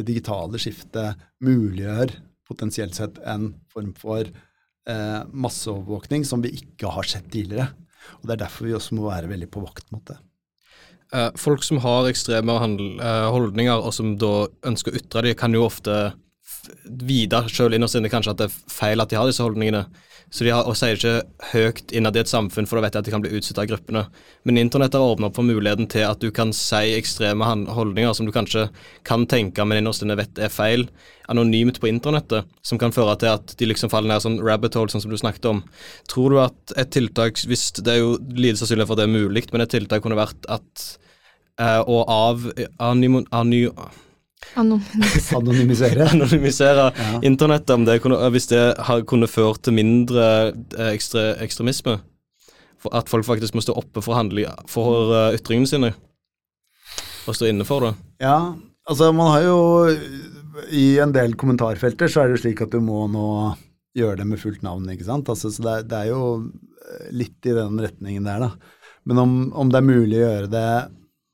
det 0.00 0.06
digitale 0.10 0.60
skiftet 0.62 1.26
muliggjør 1.44 2.16
potensielt 2.46 2.94
sett 2.94 3.18
en 3.26 3.50
form 3.72 3.90
for 3.98 4.22
eh, 4.22 5.20
masseovervåkning 5.32 6.26
som 6.26 6.44
vi 6.44 6.54
ikke 6.60 6.92
har 6.94 7.08
sett 7.10 7.26
tidligere. 7.32 7.72
Og 8.20 8.28
Det 8.28 8.36
er 8.36 8.44
derfor 8.44 8.68
vi 8.68 8.76
også 8.76 8.98
må 8.98 9.08
være 9.08 9.30
veldig 9.30 9.50
på 9.50 9.62
vakt 9.64 9.90
mot 9.94 10.04
det. 10.06 10.18
Uh, 11.14 11.30
folk 11.38 11.62
som 11.62 11.78
har 11.84 12.08
ekstreme 12.10 12.50
uh, 12.50 13.28
holdninger, 13.30 13.78
og 13.78 13.92
som 13.94 14.16
da 14.18 14.48
ønsker 14.66 14.90
å 14.90 14.98
ytre 14.98 15.22
dem, 15.28 15.36
kan 15.38 15.54
jo 15.54 15.62
ofte 15.66 15.94
vite 16.84 17.44
selv 17.52 17.76
innerst 17.76 17.98
inne 17.98 18.10
kanskje 18.12 18.34
at 18.34 18.42
det 18.42 18.50
er 18.50 18.58
feil 18.72 19.02
at 19.02 19.12
de 19.12 19.18
har 19.18 19.28
disse 19.28 19.44
holdningene. 19.44 19.86
Så 20.30 20.42
de 20.42 20.50
har, 20.50 20.66
og 20.66 20.74
sier 20.74 20.96
ikke 20.98 21.50
høyt 21.52 21.92
innad 21.94 22.16
i 22.18 22.20
et 22.24 22.30
samfunn, 22.30 22.66
for 22.66 22.78
da 22.78 22.82
vet 22.82 22.96
de 22.96 22.98
at 22.98 23.06
de 23.06 23.12
kan 23.14 23.22
bli 23.22 23.30
utsatt 23.38 23.60
av 23.62 23.68
gruppene. 23.70 24.02
Men 24.42 24.58
internett 24.58 24.96
har 24.98 25.04
åpna 25.06 25.28
opp 25.28 25.36
for 25.38 25.46
muligheten 25.46 25.86
til 25.90 26.02
at 26.02 26.18
du 26.22 26.32
kan 26.34 26.50
si 26.56 26.96
ekstreme 26.96 27.46
holdninger 27.46 28.16
som 28.16 28.26
du 28.26 28.32
kanskje 28.34 28.66
kan 29.06 29.28
tenke, 29.30 29.62
men 29.62 29.78
innerst 29.78 30.02
inne 30.02 30.18
vet 30.18 30.40
er 30.42 30.50
feil, 30.50 30.88
anonymt 31.30 31.78
på 31.82 31.90
internettet, 31.90 32.50
som 32.66 32.80
kan 32.82 32.94
føre 32.94 33.14
til 33.22 33.36
at 33.36 33.54
de 33.58 33.70
liksom 33.70 33.92
faller 33.92 34.10
ned 34.10 34.24
sånn 34.24 34.40
rabbit 34.42 34.74
hole, 34.78 34.90
sånn 34.90 35.04
som 35.04 35.14
du 35.14 35.18
snakket 35.20 35.46
om. 35.52 35.62
Tror 36.10 36.34
du 36.34 36.40
at 36.42 36.74
et 36.74 36.90
tiltak, 36.96 37.38
hvis 37.46 37.68
det 37.78 37.94
er 37.94 38.02
jo 38.02 38.16
lite 38.34 38.58
sannsynlig 38.58 38.88
for 38.88 38.98
at 38.98 39.04
det 39.04 39.06
er 39.06 39.14
mulig, 39.14 39.46
men 39.54 39.62
et 39.62 39.74
tiltak 39.78 40.02
kunne 40.02 40.18
vært 40.18 40.50
at 40.50 40.88
uh, 41.62 41.82
å 41.86 42.02
av... 42.10 42.50
Anym, 42.82 43.22
anym, 43.30 43.70
Anonymisere. 44.56 46.08
Anonymisere 46.12 46.90
ja. 46.96 47.20
internettet, 47.22 47.70
om 47.74 47.84
det 47.84 47.98
kunne, 48.04 48.18
hvis 48.32 48.50
det 48.52 48.62
har, 48.88 49.04
kunne 49.08 49.28
ført 49.30 49.62
til 49.66 49.76
mindre 49.76 50.26
eh, 50.52 50.92
ekstre, 50.92 51.34
ekstremisme. 51.44 51.98
At 52.94 53.10
folk 53.10 53.26
faktisk 53.26 53.56
må 53.56 53.64
stå 53.64 53.74
oppe 53.76 54.02
for, 54.04 54.14
handling, 54.14 54.46
for 54.70 55.10
uh, 55.10 55.34
ytringene 55.34 55.66
sine 55.66 55.94
og 57.26 57.34
stå 57.34 57.48
inne 57.50 57.64
for 57.66 57.82
det. 57.82 57.92
Ja, 58.22 58.54
altså 58.86 59.08
man 59.16 59.32
har 59.32 59.46
jo 59.48 59.56
I 60.70 60.84
en 61.02 61.14
del 61.14 61.34
kommentarfelter 61.34 62.10
så 62.10 62.22
er 62.22 62.30
det 62.30 62.42
slik 62.44 62.62
at 62.62 62.70
du 62.70 62.78
må 62.84 63.08
nå 63.10 63.26
gjøre 63.96 64.20
det 64.20 64.28
med 64.28 64.38
fullt 64.38 64.62
navn, 64.62 64.86
ikke 64.92 65.08
sant. 65.08 65.28
Altså, 65.32 65.50
så 65.50 65.64
det 65.64 65.72
er, 65.72 65.88
det 65.90 65.98
er, 65.98 66.12
jo 66.12 67.10
litt 67.16 67.48
i 67.48 67.56
den 67.56 67.80
retningen 67.82 68.28
der, 68.28 68.44
da. 68.44 68.76
Men 69.08 69.22
om, 69.22 69.34
om 69.56 69.70
det 69.72 69.80
er 69.80 69.88
mulig 69.88 70.20
å 70.20 70.24
gjøre 70.24 70.50
det 70.52 70.70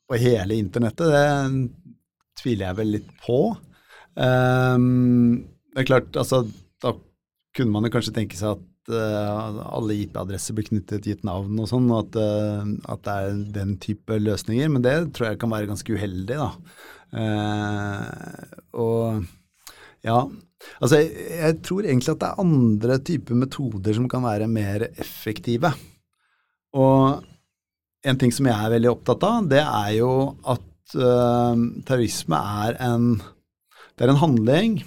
på 0.08 0.18
hele 0.20 0.56
internettet, 0.60 1.10
det 1.10 1.22
tviler 2.42 2.68
jeg 2.68 2.78
vel 2.80 2.92
litt 2.98 3.08
på. 3.22 3.38
Um, 4.18 5.48
det 5.72 5.84
er 5.84 5.88
klart, 5.88 6.12
altså, 6.18 6.42
da 6.84 6.94
kunne 7.56 7.72
man 7.72 7.86
jo 7.86 7.92
kanskje 7.94 8.14
tenke 8.16 8.38
seg 8.38 8.56
at 8.58 8.92
uh, 8.92 9.60
alle 9.78 9.96
IP-adresser 10.04 10.56
blir 10.56 10.68
knyttet 10.68 11.04
til 11.04 11.14
gitt 11.14 11.26
navn 11.26 11.60
og 11.62 11.68
sånn, 11.70 11.88
og 11.92 12.06
at, 12.06 12.18
uh, 12.20 12.72
at, 12.92 13.04
det 13.06 13.14
er 13.14 13.44
den 13.60 13.76
type 13.82 14.18
løsninger, 14.20 14.72
men 14.72 14.84
det 14.84 14.96
tror 15.16 15.30
jeg 15.30 15.42
kan 15.42 15.52
være 15.52 15.70
ganske 15.70 15.96
uheldig, 15.96 16.40
da. 16.40 16.50
Uh, 17.12 18.58
og 18.82 19.22
ja, 20.02 20.18
altså 20.80 20.98
jeg, 20.98 21.10
jeg, 21.36 21.58
tror 21.66 21.86
egentlig 21.86 22.14
at 22.14 22.22
det 22.22 22.30
er 22.30 22.42
andre 22.42 22.96
typer 23.04 23.38
metoder 23.38 23.98
som 23.98 24.08
kan 24.10 24.24
være 24.24 24.48
mer 24.50 24.88
effektive. 24.90 25.70
Og 26.72 27.22
en 28.02 28.18
ting 28.18 28.32
som 28.34 28.48
jeg 28.48 28.56
er 28.56 28.72
veldig 28.72 28.90
opptatt 28.90 29.26
av, 29.28 29.48
det 29.52 29.62
er 29.62 29.90
jo 30.00 30.12
at 30.50 30.64
uh, 30.96 31.54
terrorisme 31.88 32.40
er 32.64 32.78
en, 32.84 33.14
det 33.96 34.06
er 34.06 34.12
en 34.12 34.22
handling, 34.22 34.80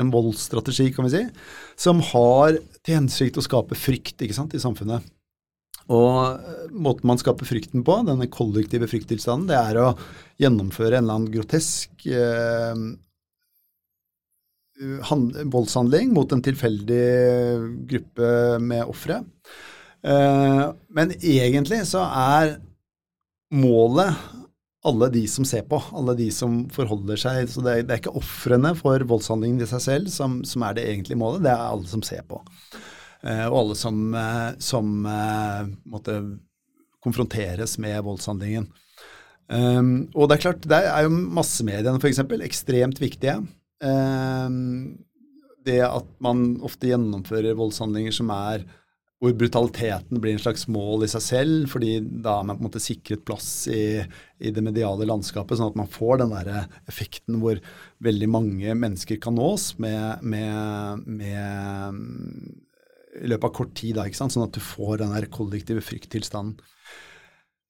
en 0.00 0.12
voldsstrategi, 0.14 0.90
kan 0.94 1.06
vi 1.06 1.14
si, 1.14 1.24
som 1.78 2.00
har 2.12 2.58
til 2.84 2.98
hensikt 2.98 3.38
å 3.38 3.44
skape 3.44 3.78
frykt 3.78 4.24
sant, 4.34 4.56
i 4.56 4.62
samfunnet. 4.62 5.04
Og 5.92 6.40
eh, 6.40 6.68
måten 6.72 7.08
man 7.10 7.20
skaper 7.20 7.48
frykten 7.48 7.84
på, 7.84 7.98
denne 8.08 8.28
kollektive 8.32 8.88
frykttilstanden, 8.88 9.50
det 9.50 9.58
er 9.58 9.80
å 9.82 9.88
gjennomføre 10.40 10.96
en 10.96 11.04
eller 11.04 11.18
annen 11.18 11.34
grotesk 11.34 12.06
eh, 12.08 12.84
voldshandling 15.52 16.14
mot 16.16 16.32
en 16.34 16.42
tilfeldig 16.44 17.04
gruppe 17.90 18.30
med 18.64 18.88
ofre. 18.88 19.20
Eh, 20.04 20.64
men 20.96 21.14
egentlig 21.20 21.84
så 21.90 22.06
er 22.08 22.56
målet 23.54 24.16
alle 24.84 25.08
de 25.14 25.22
som 25.30 25.46
ser 25.48 25.64
på, 25.68 25.78
alle 25.96 26.14
de 26.18 26.26
som 26.34 26.64
forholder 26.72 27.20
seg 27.20 27.48
Så 27.48 27.62
det 27.64 27.72
er, 27.72 27.84
det 27.86 27.94
er 27.94 28.02
ikke 28.02 28.18
ofrene 28.20 28.74
for 28.76 29.00
voldshandlingen 29.08 29.62
i 29.64 29.68
seg 29.70 29.82
selv 29.84 30.10
som, 30.12 30.42
som, 30.46 30.64
er 30.66 30.76
det 30.76 30.86
egentlige 30.90 31.20
målet, 31.20 31.44
det 31.46 31.52
er 31.54 31.62
alle 31.64 31.88
som 31.88 32.04
ser 32.04 32.24
på. 32.28 32.40
Eh, 33.24 33.46
og 33.48 33.58
alle 33.62 33.78
som, 33.80 34.00
eh, 34.20 34.50
som 34.62 35.06
eh, 35.08 35.70
måtte 35.88 36.18
konfronteres 37.04 37.78
med 37.80 38.00
voldshandlingen. 38.04 38.68
Um, 39.44 40.06
og 40.16 40.30
det 40.30 40.38
er 40.38 40.42
klart, 40.46 40.68
der 40.68 40.86
er 40.88 41.04
jo 41.04 41.10
massemediene 41.12 42.00
f.eks. 42.00 42.22
ekstremt 42.46 43.00
viktige. 43.02 43.42
Um, 43.84 45.04
det 45.64 45.82
at 45.84 46.08
man 46.24 46.62
ofte 46.64 46.88
gjennomfører 46.88 47.56
voldshandlinger 47.58 48.14
som 48.16 48.32
er 48.32 48.64
hvor 49.24 49.36
brutaliteten 49.40 50.20
blir 50.20 50.36
en 50.36 50.42
slags 50.42 50.66
mål 50.68 51.06
i 51.06 51.10
seg 51.10 51.22
selv, 51.24 51.68
fordi 51.72 51.96
da 52.04 52.38
er 52.38 52.48
man 52.48 52.58
på 52.58 52.64
en 52.64 52.68
måte 52.68 52.82
sikret 52.82 53.24
plass 53.24 53.48
i, 53.72 54.02
i 54.38 54.52
det 54.52 54.64
mediale 54.64 55.08
landskapet, 55.08 55.56
sånn 55.56 55.72
at 55.72 55.78
man 55.80 55.90
får 55.90 56.20
den 56.20 56.34
der 56.34 56.50
effekten 56.90 57.40
hvor 57.40 57.60
veldig 58.04 58.28
mange 58.28 58.76
mennesker 58.76 59.20
kan 59.22 59.38
nås 59.38 59.70
med, 59.80 60.20
med, 60.28 61.08
med 61.08 61.98
i 63.14 63.30
løpet 63.30 63.48
av 63.48 63.54
kort 63.56 63.74
tid, 63.78 63.96
da, 63.96 64.06
sånn 64.12 64.44
at 64.44 64.56
du 64.56 64.60
får 64.62 65.00
den 65.00 65.14
der 65.16 65.30
kollektive 65.32 65.84
frykttilstanden. 65.84 66.58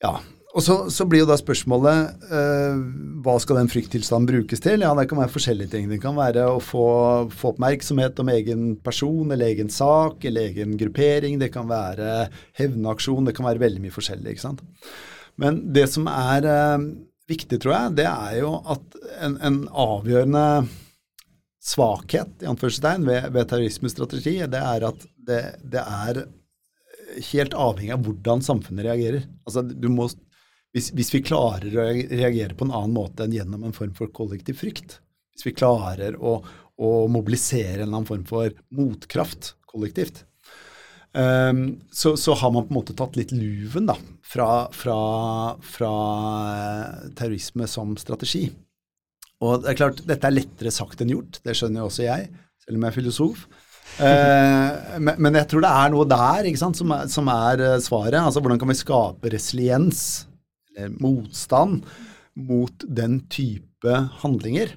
Ja, 0.02 0.18
og 0.54 0.62
så, 0.62 0.74
så, 0.92 1.02
blir 1.10 1.24
jo 1.24 1.26
da 1.26 1.34
spørsmålet 1.34 2.26
eh, 2.30 2.82
hva 3.24 3.32
skal 3.42 3.58
den 3.58 3.70
frykttilstanden 3.72 4.28
brukes 4.28 4.62
til? 4.62 4.84
Ja, 4.86 4.92
Det 4.94 5.08
kan 5.10 5.18
være 5.18 5.32
forskjellige 5.34 5.72
ting. 5.72 5.88
Det 5.90 5.98
kan 6.02 6.14
være 6.14 6.44
å 6.46 6.60
få, 6.62 6.84
få, 7.34 7.50
oppmerksomhet 7.50 8.20
om 8.22 8.30
egen 8.30 8.68
person 8.84 9.34
eller 9.34 9.50
egen 9.50 9.72
sak 9.72 10.22
eller 10.28 10.52
egen 10.52 10.76
gruppering. 10.78 11.40
Det 11.42 11.50
kan 11.54 11.66
være 11.66 12.28
hevnaksjon. 12.60 13.26
Det 13.26 13.34
kan 13.34 13.48
være 13.48 13.64
veldig 13.64 13.82
mye 13.82 13.96
forskjellig. 13.96 14.36
ikke 14.36 14.44
sant? 14.44 14.62
Men 15.42 15.58
det 15.74 15.88
som 15.90 16.06
er 16.12 16.46
eh, 16.46 16.86
viktig, 17.34 17.58
tror 17.58 17.74
jeg, 17.74 17.96
det 18.04 18.06
er 18.12 18.38
jo 18.44 18.54
at 18.76 18.98
en, 19.26 19.34
en 19.42 19.60
avgjørende 19.68 20.46
svakhet 21.64 22.44
i 22.44 22.48
anførselstegn 22.50 23.08
ved, 23.08 23.26
ved 23.34 23.50
terrorismestrategi, 23.50 24.36
det 24.52 24.62
er 24.62 24.86
at 24.86 25.06
det, 25.26 25.40
det 25.66 25.82
er 25.82 26.22
helt 27.32 27.56
avhengig 27.58 27.94
av 27.94 28.06
hvordan 28.06 28.44
samfunnet 28.44 28.86
reagerer. 28.86 29.26
Altså, 29.48 29.64
du 29.64 29.88
må 29.90 30.06
hvis, 30.74 30.90
hvis, 30.96 31.12
vi 31.14 31.22
klarer 31.22 31.78
å 31.78 31.86
reagere 31.94 32.56
på 32.58 32.66
en 32.66 32.74
annen 32.74 32.96
måte 32.96 33.24
enn 33.24 33.34
gjennom 33.36 33.62
en 33.66 33.76
form 33.76 33.94
for 33.94 34.10
kollektiv 34.14 34.58
frykt, 34.58 34.98
hvis 35.34 35.46
vi 35.46 35.54
klarer 35.54 36.18
å, 36.18 36.40
å 36.76 36.92
mobilisere 37.10 37.84
en 37.84 37.86
eller 37.86 37.92
annen 37.92 38.08
form 38.08 38.24
for 38.26 38.54
motkraft 38.74 39.54
kollektivt, 39.70 40.24
um, 41.14 41.64
så, 41.94 42.16
så, 42.18 42.34
har 42.40 42.50
man 42.54 42.66
på 42.66 42.74
en 42.74 42.80
måte 42.80 42.98
tatt 42.98 43.18
litt 43.18 43.34
luven 43.34 43.86
da, 43.90 43.96
fra, 44.26 44.48
fra, 44.74 44.98
fra 45.62 45.94
eh, 46.50 47.08
terrorisme 47.18 47.70
som 47.70 47.94
strategi. 48.00 48.48
Og 49.44 49.62
det 49.62 49.72
er 49.72 49.78
klart, 49.78 50.02
dette 50.08 50.26
er 50.26 50.38
lettere 50.38 50.74
sagt 50.74 51.02
enn 51.02 51.14
gjort, 51.14 51.38
det 51.46 51.54
skjønner 51.54 51.84
jo 51.84 51.90
også 51.90 52.06
jeg, 52.06 52.28
selv 52.64 52.78
om 52.78 52.86
jeg 52.86 52.90
er 52.90 52.98
filosof. 52.98 53.46
Eh, 54.02 54.98
men, 54.98 55.18
men, 55.22 55.36
jeg 55.38 55.46
tror 55.50 55.62
det 55.62 55.70
er 55.70 55.90
noe 55.94 56.06
der 56.10 56.48
ikke 56.50 56.62
sant, 56.66 56.78
som, 56.78 56.94
som 57.10 57.28
er 57.30 57.62
eh, 57.62 57.80
svaret. 57.84 58.18
Altså 58.18 58.42
hvordan 58.42 58.58
kan 58.58 58.70
vi 58.72 58.78
skape 58.78 59.30
resiliens, 59.34 60.24
eller 60.74 60.96
motstand, 61.02 61.84
mot 62.34 62.86
den 62.86 63.20
type 63.30 63.98
handlinger? 64.22 64.74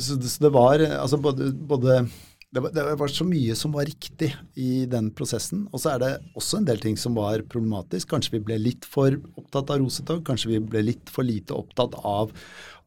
Så 0.02 0.14
det 0.42 0.50
var 0.50 0.82
altså 0.82 1.16
både, 1.22 1.52
både 1.54 2.08
det 2.52 2.60
var, 2.60 2.72
det 2.76 2.82
var, 3.00 3.08
så 3.08 3.24
mye 3.24 3.54
som 3.56 3.72
var 3.72 3.86
riktig 3.88 4.28
i 4.60 4.84
den 4.90 5.08
prosessen. 5.16 5.64
Og 5.72 5.80
så 5.80 5.94
er 5.94 6.02
det 6.02 6.10
også 6.36 6.60
en 6.60 6.66
del 6.68 6.82
ting 6.82 6.98
som 7.00 7.16
var 7.16 7.40
problematisk. 7.48 8.10
Kanskje 8.12 8.36
vi 8.36 8.42
ble 8.50 8.58
litt 8.60 8.84
for 8.84 9.16
opptatt 9.40 9.72
av 9.72 9.80
rosetog. 9.80 10.20
Kanskje 10.26 10.52
vi 10.52 10.60
ble 10.60 10.82
litt 10.84 11.12
for 11.12 11.24
lite 11.24 11.56
opptatt 11.56 11.96
av, 12.04 12.34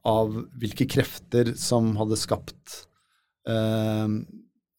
av 0.05 0.37
hvilke 0.61 0.85
krefter 0.85 1.55
som 1.57 1.95
hadde 1.97 2.19
skapt 2.21 2.75
eh, 3.49 4.05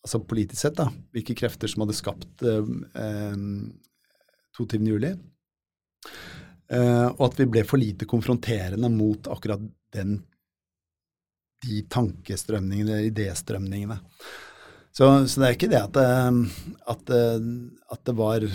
altså 0.07 0.23
politisk 0.23 0.63
sett, 0.63 0.79
da, 0.79 0.87
hvilke 1.11 1.35
krefter 1.35 1.71
som 1.71 1.83
hadde 1.83 1.99
skapt 1.99 2.47
eh, 2.47 3.43
22. 4.55 4.83
juli. 4.87 5.17
Eh, 6.71 7.09
og 7.11 7.27
at 7.27 7.43
vi 7.43 7.51
ble 7.51 7.67
for 7.67 7.83
lite 7.83 8.07
konfronterende 8.07 8.91
mot 8.95 9.27
akkurat 9.35 9.67
den, 9.99 10.21
de 11.67 11.83
tankestrømningene, 11.91 13.03
idéstrømningene. 13.11 13.99
Så, 14.97 15.05
så, 15.29 15.41
det 15.43 15.47
er 15.47 15.57
ikke 15.59 15.69
det 15.69 15.83
at, 15.83 15.93
det, 15.93 16.07
at, 16.89 17.03
det, 17.11 17.25
at 17.93 18.01
det 18.09 18.15
var 18.17 18.47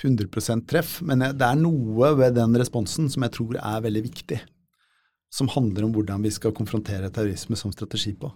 100 0.00 0.24
eh, 0.24 0.62
treff, 0.70 0.94
men 1.04 1.26
det 1.36 1.44
er 1.44 1.60
noe 1.60 2.14
ved 2.16 2.38
den 2.38 2.56
responsen 2.56 3.10
som 3.12 3.26
jeg 3.26 3.34
tror 3.36 3.60
er 3.60 3.84
veldig 3.84 4.04
viktig 4.06 4.40
som 5.30 5.50
handler 5.52 5.86
om 5.86 5.94
hvordan 5.94 6.24
vi 6.26 6.32
skal 6.34 6.54
konfrontere 6.54 7.10
terrorisme 7.14 7.58
som 7.58 7.72
strategi 7.72 8.12
på. 8.18 8.30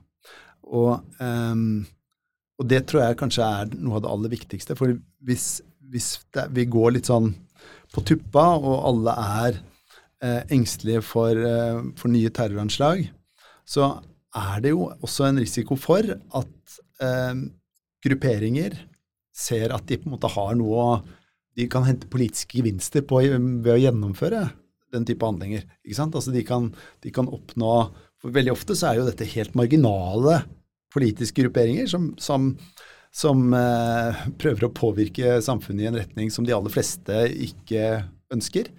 Og, 0.64 1.02
um, 1.18 1.82
og 2.58 2.68
det 2.70 2.84
tror 2.88 3.02
jeg 3.02 3.18
kanskje 3.20 3.46
er 3.46 3.74
noe 3.74 3.98
av 3.98 4.04
det 4.04 4.12
aller 4.14 4.32
viktigste. 4.36 4.76
For 4.78 4.94
hvis, 5.26 5.58
hvis 5.90 6.12
det, 6.34 6.46
vi 6.54 6.68
går 6.70 6.94
litt 6.96 7.10
sånn 7.10 7.32
på 7.94 8.04
tuppa, 8.06 8.46
og 8.60 8.76
alle 8.88 9.14
er 9.42 9.58
eh, 10.22 10.40
engstelige 10.54 11.02
for, 11.06 11.34
eh, 11.34 11.80
for, 11.98 12.10
nye 12.14 12.30
terroranslag, 12.34 13.04
så 13.66 13.90
er 14.34 14.64
det 14.64 14.72
jo 14.74 14.88
også 15.04 15.28
en 15.28 15.38
risiko 15.42 15.76
for 15.78 16.06
at 16.14 16.78
eh, 17.04 17.44
grupperinger 18.04 18.76
ser 19.34 19.74
at 19.74 19.86
de 19.88 19.98
på 19.98 20.08
en 20.08 20.14
måte 20.16 20.30
har 20.30 20.54
noe 20.58 21.02
De 21.54 21.68
kan 21.70 21.84
hente 21.86 22.10
politiske 22.10 22.58
gevinster 22.58 23.04
på, 23.06 23.20
ved 23.30 23.70
å 23.70 23.78
gjennomføre 23.78 24.40
den 24.94 25.04
type 25.06 25.26
handlinger. 25.26 25.62
Ikke 25.86 25.98
sant? 26.00 26.16
Altså 26.18 26.32
de 26.34 26.42
kan, 26.46 26.66
de 27.02 27.12
kan 27.14 27.30
oppnå 27.30 27.76
for 28.18 28.34
Veldig 28.34 28.54
ofte 28.54 28.74
så 28.78 28.88
er 28.88 28.98
jo 28.98 29.06
dette 29.06 29.26
helt 29.34 29.54
marginale 29.58 30.38
politiske 30.94 31.42
grupperinger 31.44 31.86
som, 31.90 32.08
som, 32.16 32.52
som 33.12 33.52
eh, 33.54 34.22
prøver 34.40 34.64
å 34.66 34.72
påvirke 34.74 35.36
samfunnet 35.44 35.84
i 35.84 35.88
en 35.90 35.98
retning 36.00 36.32
som 36.32 36.46
de 36.46 36.54
aller 36.56 36.72
fleste 36.72 37.18
ikke 37.46 37.84
ønsker. 38.34 38.70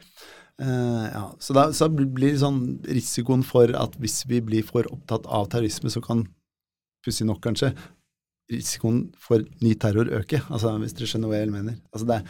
Eh, 0.62 1.08
ja. 1.12 1.26
Så 1.40 1.56
da 1.56 1.68
så 1.76 1.90
blir 1.92 2.38
sånn 2.40 2.80
risikoen 2.88 3.44
for 3.46 3.72
at 3.76 3.98
hvis 4.00 4.24
vi 4.30 4.40
blir 4.44 4.66
for 4.68 4.88
opptatt 4.92 5.28
av 5.28 5.50
terrorisme, 5.52 5.92
så 5.92 6.04
kan 6.04 6.26
pussig 7.06 7.28
nok 7.28 7.42
kanskje 7.44 7.74
risikoen 8.52 9.08
for 9.20 9.44
ny 9.64 9.74
terror 9.82 10.12
øke. 10.22 10.42
Altså, 10.48 10.76
hvis 10.82 10.96
dere 10.96 11.12
skjønner 11.12 11.32
hva 11.32 11.42
jeg 11.42 11.54
mener. 11.54 11.80
Altså, 11.92 12.08
det, 12.12 12.22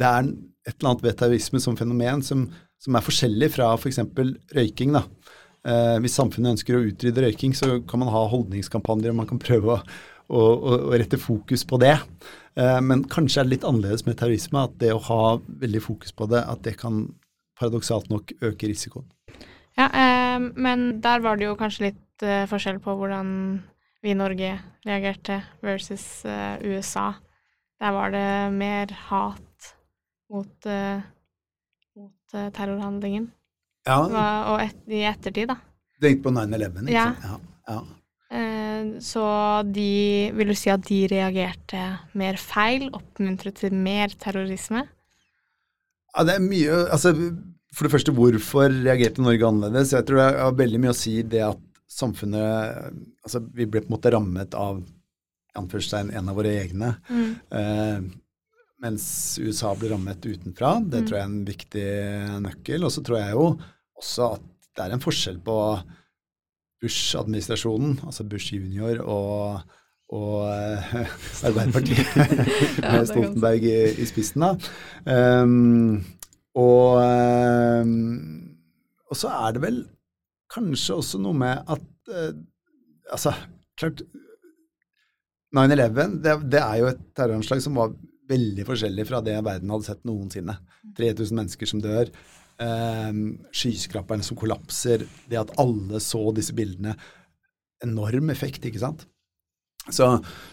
det 0.00 0.08
er 0.08 0.30
et 0.66 0.74
eller 0.74 0.92
annet 0.92 1.06
ved 1.06 1.18
terrorisme 1.20 1.62
som 1.62 1.78
fenomen 1.78 2.24
som, 2.26 2.46
som 2.82 2.96
er 2.96 3.04
forskjellig 3.04 3.52
fra 3.54 3.70
f.eks. 3.76 4.02
For 4.16 4.32
røyking. 4.56 4.96
da. 4.96 5.06
Uh, 5.66 5.96
hvis 5.98 6.14
samfunnet 6.14 6.54
ønsker 6.54 6.76
å 6.78 6.84
utrydde 6.86 7.24
røyking, 7.24 7.54
så 7.58 7.80
kan 7.90 7.98
man 7.98 8.12
ha 8.14 8.20
holdningskampanjer, 8.30 9.10
og 9.10 9.18
man 9.18 9.30
kan 9.30 9.40
prøve 9.42 9.74
å, 9.74 9.78
å, 10.30 10.42
å 10.92 10.92
rette 10.94 11.18
fokus 11.18 11.64
på 11.66 11.78
det. 11.82 11.96
Eh, 12.56 12.80
men 12.80 13.02
kanskje 13.10 13.42
er 13.42 13.48
det 13.48 13.56
litt 13.56 13.66
annerledes 13.68 14.06
med 14.06 14.16
terrorisme, 14.20 14.62
at 14.64 14.76
det 14.80 14.92
å 14.94 15.02
ha 15.10 15.22
veldig 15.60 15.82
fokus 15.84 16.14
på 16.16 16.28
det, 16.30 16.40
at 16.40 16.62
det 16.64 16.76
kan 16.80 17.02
paradoksalt 17.58 18.10
nok 18.12 18.32
øke 18.40 18.70
risikoen. 18.70 19.08
Ja, 19.76 19.88
eh, 19.88 20.38
men 20.56 21.00
der 21.04 21.24
var 21.24 21.36
det 21.36 21.48
jo 21.48 21.56
kanskje 21.58 21.90
litt 21.90 22.24
eh, 22.24 22.46
forskjell 22.48 22.80
på 22.84 22.94
hvordan 22.96 23.28
vi 24.04 24.12
i 24.12 24.16
Norge 24.16 24.54
reagerte 24.86 25.42
versus 25.64 26.24
eh, 26.24 26.56
USA. 26.64 27.12
Der 27.80 27.92
var 27.92 28.14
det 28.14 28.28
mer 28.56 28.92
hat 29.10 29.74
mot 30.32 30.70
eh, 30.70 31.04
mot 31.96 32.34
uh, 32.36 32.48
terrorhandlingen. 32.54 33.30
Ja. 33.86 34.00
Og 34.02 34.60
et, 34.64 34.80
i 34.90 35.04
ettertid, 35.08 35.52
da. 35.52 35.60
Du 35.96 36.06
tenkte 36.06 36.26
på 36.26 36.34
9-11, 36.34 36.90
ikke 36.90 37.04
sant? 37.04 37.30
Ja. 37.30 37.38
ja. 37.70 37.78
Uh, 38.26 38.96
så 38.98 39.24
de 39.70 40.32
Vil 40.34 40.50
du 40.50 40.56
si 40.58 40.70
at 40.72 40.82
de 40.88 41.04
reagerte 41.12 41.82
mer 42.18 42.40
feil? 42.42 42.88
Oppmuntret 42.96 43.62
til 43.62 43.76
mer 43.76 44.12
terrorisme? 44.20 44.82
Ja, 46.16 46.24
det 46.24 46.36
er 46.36 46.44
mye 46.44 46.82
Altså, 46.88 47.12
for 47.76 47.86
det 47.86 47.92
første, 47.92 48.14
hvorfor 48.16 48.72
reagerte 48.72 49.24
Norge 49.24 49.48
annerledes? 49.48 49.92
Jeg 49.92 50.06
tror 50.08 50.22
det 50.22 50.28
har 50.40 50.60
veldig 50.60 50.82
mye 50.82 50.94
å 50.94 50.96
si 50.96 51.18
det 51.22 51.42
at 51.44 51.60
samfunnet 51.92 52.92
Altså, 53.26 53.42
vi 53.54 53.68
ble 53.68 53.84
på 53.84 53.90
en 53.90 53.96
måte 53.98 54.12
rammet 54.14 54.56
av 54.56 54.80
anførselstegn 55.56 56.12
en 56.12 56.26
av 56.28 56.36
våre 56.36 56.50
egne. 56.60 56.90
Mm. 57.08 57.28
Uh, 57.48 58.56
mens 58.84 59.06
USA 59.40 59.70
ble 59.78 59.88
rammet 59.88 60.26
utenfra. 60.26 60.74
Det 60.84 61.00
mm. 61.00 61.06
tror 61.06 61.16
jeg 61.16 61.22
er 61.22 61.30
en 61.30 61.46
viktig 61.48 61.86
nøkkel. 62.44 62.84
Og 62.84 62.92
så 62.92 63.04
tror 63.04 63.22
jeg 63.22 63.32
jo 63.32 63.46
også 63.96 64.34
at 64.34 64.44
det 64.76 64.84
er 64.84 64.92
en 64.92 65.00
forskjell 65.00 65.38
på 65.44 65.56
Bush-administrasjonen, 66.84 67.96
altså 68.04 68.26
Bush 68.28 68.52
junior, 68.52 69.00
og, 69.00 69.62
og 70.14 70.46
uh, 70.46 70.92
Arbeiderpartiet 71.48 72.12
med 72.84 73.08
Stoltenberg 73.10 73.66
i, 73.66 73.78
i, 73.96 74.06
spissen. 74.08 74.44
da. 74.44 74.52
Um, 75.42 76.04
og, 76.56 77.02
um, 77.02 77.96
og, 79.10 79.16
så 79.18 79.32
er 79.34 79.56
det 79.56 79.64
vel 79.66 79.80
kanskje 80.52 81.00
også 81.00 81.20
noe 81.22 81.36
med 81.36 81.72
at 81.76 82.12
uh, 82.12 82.30
Altså, 83.06 83.30
klart 83.78 84.00
9-11 85.54 86.16
det, 86.24 86.32
det, 86.50 86.58
er 86.58 86.78
jo 86.80 86.88
et 86.90 87.04
terroranslag 87.14 87.60
som 87.62 87.76
var 87.78 87.92
veldig 88.26 88.64
forskjellig 88.66 89.04
fra 89.06 89.20
det 89.22 89.36
verden 89.46 89.70
hadde 89.70 89.86
sett 89.86 90.00
noensinne. 90.08 90.56
3000 90.98 91.38
mennesker 91.38 91.70
som 91.70 91.84
dør, 91.84 92.10
Um, 92.56 93.34
skyskraperne 93.52 94.24
som 94.24 94.36
kollapser, 94.40 95.02
det 95.28 95.36
at 95.36 95.50
alle 95.60 95.98
så 96.00 96.22
disse 96.32 96.54
bildene. 96.56 96.94
Enorm 97.84 98.30
effekt, 98.32 98.64
ikke 98.64 98.80
sant? 98.80 99.04
Så, 99.90 100.06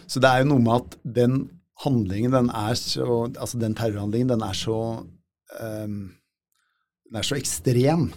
så, 0.06 0.20
det 0.22 0.30
er 0.30 0.42
jo 0.42 0.50
noe 0.52 0.62
med 0.62 0.74
at 0.82 0.96
den 1.16 1.38
handlingen, 1.82 2.34
den 2.34 2.50
er 2.54 2.76
så 2.78 3.24
Altså 3.32 3.58
den 3.58 3.74
terrorhandlingen, 3.74 4.30
den 4.30 4.44
er 4.46 4.54
så 4.54 4.78
um, 5.58 5.96
Den 7.08 7.18
er 7.18 7.26
så 7.26 7.38
ekstrem. 7.38 8.08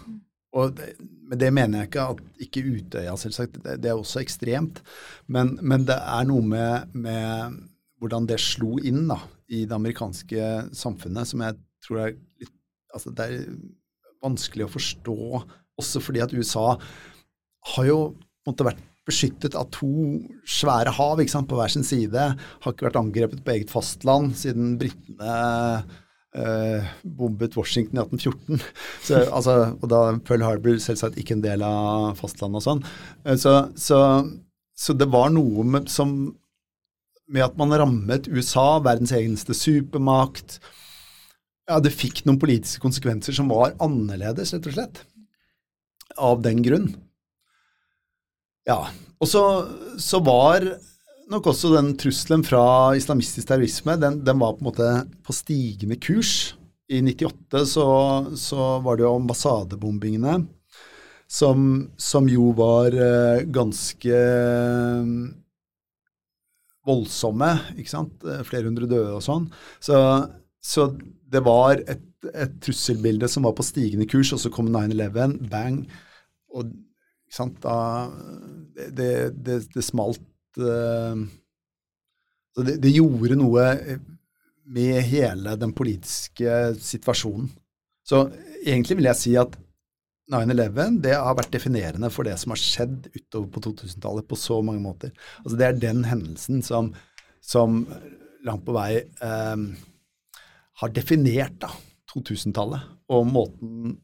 Og 0.58 0.75
det, 0.77 0.93
med 1.27 1.41
det 1.41 1.49
mener 1.53 1.82
jeg 1.82 1.89
ikke 1.89 2.06
at 2.13 2.21
ikke 2.45 2.63
Utøya, 2.65 3.15
selvsagt, 3.19 3.58
det, 3.63 3.80
det 3.84 3.91
er 3.91 3.99
også 3.99 4.21
ekstremt. 4.21 4.82
Men, 5.27 5.58
men, 5.62 5.86
det 5.89 5.97
er 5.97 6.27
noe 6.30 6.45
med, 6.45 6.93
med 6.95 7.58
hvordan 7.99 8.30
det 8.30 8.39
slo 8.41 8.77
inn 8.80 9.10
da, 9.10 9.19
i 9.49 9.65
det 9.65 9.75
amerikanske 9.75 10.47
samfunnet, 10.77 11.27
som 11.30 11.43
jeg 11.45 11.60
tror 11.86 12.06
er 12.06 12.15
litt 12.41 12.53
Altså, 12.95 13.12
det 13.13 13.25
er 13.27 13.41
vanskelig 14.23 14.63
å 14.65 14.71
forstå, 14.71 15.15
også 15.77 15.99
fordi 16.01 16.21
at 16.23 16.32
USA 16.34 16.77
har 17.75 17.86
jo 17.86 17.97
måtte 18.47 18.65
vært 18.65 18.80
beskyttet 19.08 19.56
av 19.56 19.70
to 19.72 19.89
svære 20.48 20.91
hav 20.98 21.22
sant, 21.32 21.48
på 21.48 21.58
hver 21.58 21.72
sin 21.72 21.86
side. 21.88 22.28
Har 22.63 22.74
ikke 22.74 22.89
vært 22.89 23.00
angrepet 23.00 23.43
på 23.46 23.56
eget 23.56 23.72
fastland 23.72 24.36
siden 24.39 24.76
britene 24.82 25.38
eh, 26.36 26.89
bombet 27.04 27.56
Washington 27.58 27.98
i 27.98 28.04
1814. 28.04 28.65
Så, 29.08 29.22
altså, 29.26 29.56
og 29.80 29.88
da 29.91 30.02
Pearl 30.28 30.46
Harbor 30.46 30.80
selvsagt 30.84 31.20
ikke 31.20 31.38
en 31.38 31.46
del 31.46 31.63
av 31.65 32.17
fastlandet 32.20 32.62
og 32.62 32.67
sånn. 32.67 32.84
Eh, 33.26 33.38
så, 33.39 33.56
så, 33.80 34.02
så 34.78 34.98
det 34.98 35.10
var 35.13 35.32
noe 35.34 35.65
med, 35.67 35.89
som, 35.91 36.17
med 37.32 37.48
at 37.48 37.58
man 37.60 37.76
rammet 37.80 38.30
USA, 38.32 38.78
verdens 38.84 39.15
eneste 39.15 39.56
supermakt. 39.58 40.60
Ja, 41.67 41.82
det 41.84 41.96
fikk 41.96 42.24
noen 42.26 42.39
politiske 42.39 42.84
konsekvenser 42.84 43.36
som 43.36 43.52
var 43.52 43.76
annerledes, 43.84 44.54
rett 44.56 44.70
og 44.70 44.78
slett. 44.78 45.04
Av 46.17 46.39
den 46.41 46.63
grunn. 46.65 46.93
Ja. 48.67 48.82
Og 49.17 49.30
så, 49.32 49.41
så 49.97 50.19
var 50.21 50.65
nok 51.32 51.49
også 51.51 51.73
den 51.73 51.93
trusselen 51.99 52.43
fra 52.45 52.95
islamistisk 52.95 53.49
terrorisme, 53.49 53.97
den, 53.99 54.21
den, 54.25 54.39
var 54.39 54.56
på 54.56 54.63
en 54.63 54.69
måte 54.69 54.91
på 55.25 55.36
stigende 55.36 55.97
kurs. 55.99 56.53
I 56.88 57.01
98 57.03 57.65
så, 57.67 57.88
så 58.39 58.67
var 58.84 58.95
det 58.95 59.03
jo 59.03 59.17
ambassadebombingene 59.17 60.38
som, 61.27 61.65
som 61.99 62.30
jo 62.32 62.53
var 62.56 62.95
uh, 62.95 63.43
ganske 63.51 64.21
uh, 64.21 65.10
voldsomme, 66.88 67.51
ikke 67.75 67.91
sant. 67.91 68.27
Flere 68.47 68.69
hundre 68.69 68.88
døde 68.88 69.17
og 69.17 69.23
sånn. 69.25 69.49
Så, 69.84 69.97
så 70.63 70.88
det 71.27 71.43
var 71.43 71.84
et, 71.84 72.06
et, 72.32 72.53
trusselbilde 72.63 73.27
som 73.27 73.43
var 73.43 73.58
på 73.58 73.65
stigende 73.67 74.08
kurs, 74.08 74.32
og 74.32 74.39
så 74.39 74.51
kom 74.53 74.71
9-11, 74.71 75.41
bang. 75.51 75.82
Og 76.56 76.71
da 77.63 77.78
Det, 78.78 79.34
det, 79.34 79.58
det 79.74 79.84
smalt 79.84 80.22
uh, 80.62 81.18
det, 82.58 82.78
det, 82.82 82.92
gjorde 82.94 83.38
noe 83.38 83.66
med 84.68 85.02
hele 85.08 85.56
den 85.60 85.74
politiske 85.74 86.76
situasjonen. 86.82 87.50
Så 88.08 88.28
egentlig 88.63 88.98
vil 88.98 89.10
jeg 89.10 89.20
si 89.20 89.34
at 89.40 89.56
9-11 90.32 90.98
det 91.04 91.13
har 91.16 91.36
vært 91.38 91.54
definerende 91.56 92.10
for 92.12 92.28
det 92.28 92.36
som 92.40 92.52
har 92.52 92.60
skjedd 92.60 93.08
utover 93.13 93.48
på 93.54 93.63
2000-tallet 93.70 94.28
på 94.28 94.40
så 94.40 94.60
mange 94.66 94.84
måter. 94.84 95.13
Altså 95.44 95.60
Det 95.60 95.68
er 95.68 95.80
den 95.80 96.04
hendelsen 96.08 96.63
som, 96.66 96.92
som 97.40 97.86
langt 98.48 98.66
på 98.68 98.76
vei 98.76 98.92
eh, 99.04 99.63
har 100.82 100.94
definert 100.94 101.63
2000-tallet, 102.12 102.84
og 103.13 103.30
måten 103.30 103.96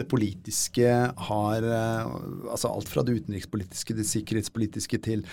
det 0.00 0.08
politiske 0.08 0.88
har 1.28 1.66
eh, 1.66 2.10
altså 2.48 2.72
Alt 2.72 2.88
fra 2.88 3.04
det 3.04 3.18
utenrikspolitiske, 3.20 3.96
det 3.98 4.08
sikkerhetspolitiske 4.08 5.00
til, 5.04 5.24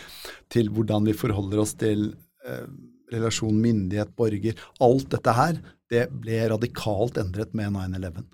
til 0.51 0.71
hvordan 0.75 1.08
vi 1.08 1.15
forholder 1.17 1.63
oss 1.63 1.75
til 1.80 2.10
eh, 2.45 2.65
relasjon 3.13 3.60
myndighet, 3.63 4.12
borger. 4.19 4.58
Alt 4.84 5.12
dette 5.15 5.36
her 5.38 5.62
det 5.91 6.08
ble 6.12 6.41
radikalt 6.51 7.19
endret 7.21 7.53
med 7.56 7.71
9-11. 7.77 8.25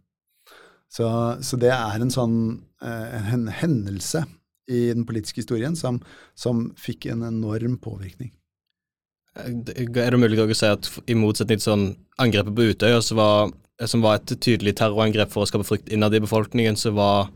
Så, 0.93 1.07
så, 1.41 1.57
det 1.57 1.73
er 1.73 2.01
en 2.01 2.13
sånn 2.13 2.37
eh, 2.81 3.33
en 3.33 3.47
hendelse 3.49 4.23
i 4.69 4.85
den 4.93 5.05
politiske 5.09 5.41
historien 5.41 5.75
som, 5.77 5.99
som 6.37 6.69
fikk 6.79 7.09
en 7.11 7.25
enorm 7.27 7.77
påvirkning. 7.81 8.31
Er 9.33 10.13
det 10.13 10.19
mulig 10.21 10.37
å 10.37 10.45
si 10.53 10.69
at 10.69 10.89
i 11.09 11.17
motsetning 11.17 11.57
til 11.57 11.65
sånn 11.65 11.85
angrepet 12.21 12.53
på 12.53 12.67
Utøya, 12.69 13.01
var, 13.17 13.49
som 13.89 14.03
var 14.03 14.19
et 14.19 14.35
tydelig 14.43 14.75
terrorangrep 14.79 15.31
for 15.33 15.43
å 15.43 15.49
skape 15.49 15.67
frykt 15.67 15.91
innad 15.93 16.15
i 16.15 16.21
befolkningen, 16.23 16.77
så 16.79 16.93
var 16.95 17.31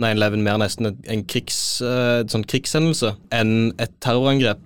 9-11 0.00 0.44
mer 0.44 0.60
nesten 0.62 0.92
en 0.92 1.24
krigs, 1.28 1.58
sånn 1.80 2.46
krigshendelse 2.48 3.14
enn 3.36 3.72
et 3.82 3.92
terrorangrep? 4.04 4.62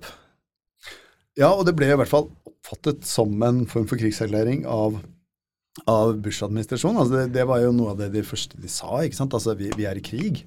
Ja, 1.38 1.50
og 1.50 1.64
det 1.66 1.74
ble 1.74 1.90
i 1.90 1.98
hvert 1.98 2.10
fall 2.10 2.28
oppfattet 2.46 3.04
som 3.08 3.34
en 3.44 3.64
form 3.70 3.88
for 3.90 4.00
krigserklæring 4.00 4.64
av, 4.70 5.00
av 5.90 6.14
Bush-administrasjonen. 6.22 7.00
Altså 7.02 7.16
det, 7.16 7.26
det, 7.34 7.46
var 7.50 7.64
jo 7.64 7.74
noe 7.74 7.94
av 7.94 8.00
det 8.00 8.12
de 8.14 8.22
første 8.26 8.60
de 8.60 8.70
sa. 8.70 9.02
ikke 9.02 9.18
sant? 9.18 9.34
Altså, 9.34 9.56
vi, 9.58 9.72
vi 9.74 9.88
er 9.90 9.98
i 9.98 10.04
krig. 10.04 10.44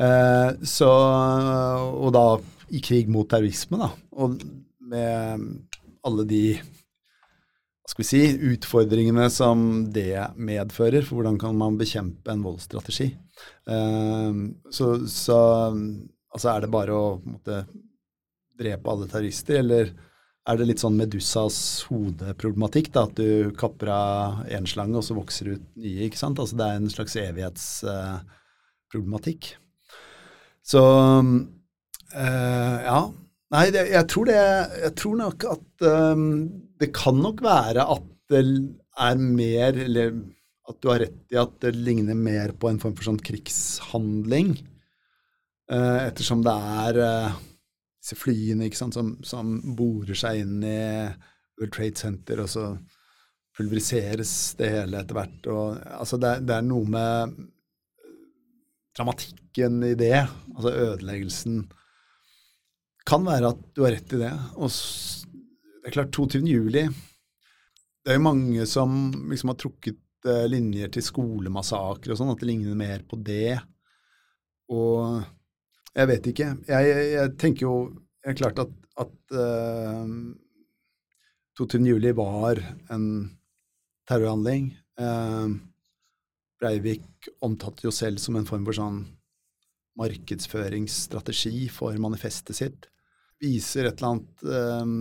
Eh, 0.00 0.50
så, 0.62 0.90
og 1.90 2.14
da 2.14 2.24
i 2.70 2.82
krig 2.84 3.10
mot 3.10 3.28
terrorisme, 3.28 3.80
da. 3.82 3.90
Og 4.22 4.38
med 4.90 5.48
alle 6.06 6.26
de 6.30 6.44
skal 7.90 8.04
vi 8.04 8.06
si, 8.06 8.22
utfordringene 8.54 9.26
som 9.34 9.90
det 9.90 10.14
medfører. 10.38 11.02
For 11.06 11.18
hvordan 11.18 11.38
kan 11.42 11.58
man 11.58 11.78
bekjempe 11.80 12.30
en 12.30 12.44
voldsstrategi? 12.46 13.08
Uh, 13.66 14.54
så, 14.70 14.92
så 15.10 15.38
altså 16.30 16.52
er 16.52 16.60
det 16.62 16.70
bare 16.72 16.94
å 16.94 17.20
måtte, 17.24 17.64
drepe 18.60 18.90
alle 18.92 19.06
terrorister, 19.08 19.56
eller 19.62 19.84
er 20.50 20.56
det 20.58 20.66
litt 20.68 20.82
sånn 20.82 20.98
Medusas 20.98 21.56
hodeproblematikk, 21.88 22.88
da, 22.94 23.00
at 23.08 23.14
du 23.16 23.50
kapper 23.58 23.88
av 23.94 24.44
én 24.52 24.66
slange, 24.68 24.96
og 25.00 25.04
så 25.06 25.14
vokser 25.16 25.44
det 25.46 25.54
ut 25.56 25.66
nye? 25.80 26.04
ikke 26.06 26.20
sant? 26.20 26.38
Altså 26.42 26.54
Det 26.58 26.66
er 26.66 26.74
en 26.76 26.92
slags 26.92 27.14
evighetsproblematikk. 27.20 29.42
Så 30.70 30.82
uh, 31.24 32.78
ja, 32.84 33.00
Nei, 33.50 33.66
det, 33.74 33.88
jeg, 33.90 34.06
tror 34.10 34.28
det, 34.30 34.40
jeg 34.84 34.94
tror 34.98 35.16
nok 35.18 35.46
at 35.50 35.86
um, 36.14 36.26
det 36.78 36.92
kan 36.94 37.16
nok 37.18 37.42
være 37.42 37.82
at 37.96 38.06
det 38.30 38.44
er 39.00 39.18
mer 39.18 39.74
Eller 39.74 40.12
at 40.70 40.76
du 40.78 40.86
har 40.86 41.00
rett 41.02 41.34
i 41.34 41.38
at 41.40 41.56
det 41.64 41.72
ligner 41.74 42.14
mer 42.14 42.52
på 42.54 42.68
en 42.70 42.78
form 42.78 42.92
for 42.94 43.08
sånn 43.08 43.18
krigshandling. 43.26 44.52
Uh, 45.66 46.06
ettersom 46.06 46.44
det 46.46 46.54
er 46.84 46.98
uh, 47.02 47.40
disse 47.98 48.14
flyene 48.14 48.68
sant, 48.78 48.94
som, 48.94 49.16
som, 49.26 49.56
borer 49.74 50.14
seg 50.14 50.44
inn 50.44 50.62
i 50.62 50.78
World 51.58 51.74
Trade 51.74 51.98
Center, 51.98 52.44
og 52.44 52.52
så 52.52 52.68
pulveriseres 53.58 54.34
det 54.60 54.70
hele 54.76 55.02
etter 55.02 55.18
hvert. 55.18 55.50
Og, 55.50 55.82
altså 55.98 56.20
det, 56.22 56.36
det 56.46 56.54
er 56.60 56.68
noe 56.70 56.86
med 56.94 57.34
dramatikken 58.94 59.82
i 59.90 59.96
det, 59.98 60.22
altså 60.54 60.76
ødeleggelsen 60.86 61.64
kan 63.08 63.24
være 63.26 63.52
at 63.52 63.62
du 63.74 63.84
har 63.84 63.94
rett 63.96 64.14
i 64.16 64.20
det. 64.20 64.32
Og 64.60 64.70
det 64.70 65.88
er 65.90 65.96
klart, 65.96 66.12
22. 66.12 66.42
juli 66.44 66.84
Det 66.84 68.12
er 68.12 68.18
jo 68.18 68.26
mange 68.26 68.66
som 68.68 69.10
liksom 69.30 69.52
har 69.52 69.58
trukket 69.60 70.28
uh, 70.28 70.46
linjer 70.50 70.92
til 70.92 71.04
skolemassakre 71.04 72.14
og 72.14 72.20
sånn, 72.20 72.32
at 72.34 72.42
det 72.42 72.50
ligner 72.50 72.78
mer 72.78 73.04
på 73.08 73.18
det. 73.24 73.58
Og 74.70 75.20
jeg 75.96 76.10
vet 76.12 76.30
ikke. 76.30 76.52
Jeg, 76.68 76.90
jeg, 76.92 77.10
jeg 77.16 77.34
tenker 77.40 77.66
jo 77.66 77.74
det 78.20 78.34
er 78.34 78.36
klart 78.36 78.58
at, 78.60 78.72
at 79.00 79.32
eh, 79.32 80.10
22. 81.56 81.78
juli 81.88 82.10
var 82.12 82.60
en 82.92 83.06
terrorhandling. 84.08 84.74
Uh, 85.00 85.56
Breivik 86.60 87.30
omtalte 87.40 87.86
jo 87.86 87.92
selv 87.94 88.20
som 88.20 88.36
en 88.36 88.48
form 88.48 88.66
for 88.68 88.76
sånn 88.76 89.00
markedsføringsstrategi 90.00 91.68
for 91.72 91.96
manifestet 92.02 92.58
sitt. 92.58 92.88
Viser 93.40 93.88
et 93.88 94.00
eller 94.00 94.14
annet 94.14 94.44
um, 94.82 94.96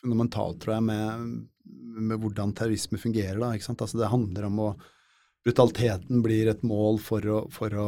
fundamentalt, 0.00 0.60
tror 0.62 0.76
jeg, 0.76 0.86
med, 0.88 1.28
med, 2.02 2.18
hvordan 2.20 2.54
terrorisme 2.56 3.00
fungerer. 3.00 3.38
Da? 3.40 3.52
Altså, 3.54 4.00
det 4.00 4.12
handler 4.12 4.48
om 4.50 4.66
å 4.66 4.72
Brutaliteten 5.42 6.20
blir 6.22 6.46
et 6.52 6.60
mål 6.62 7.00
for 7.02 7.26
å, 7.26 7.38
for 7.50 7.74
å, 7.74 7.86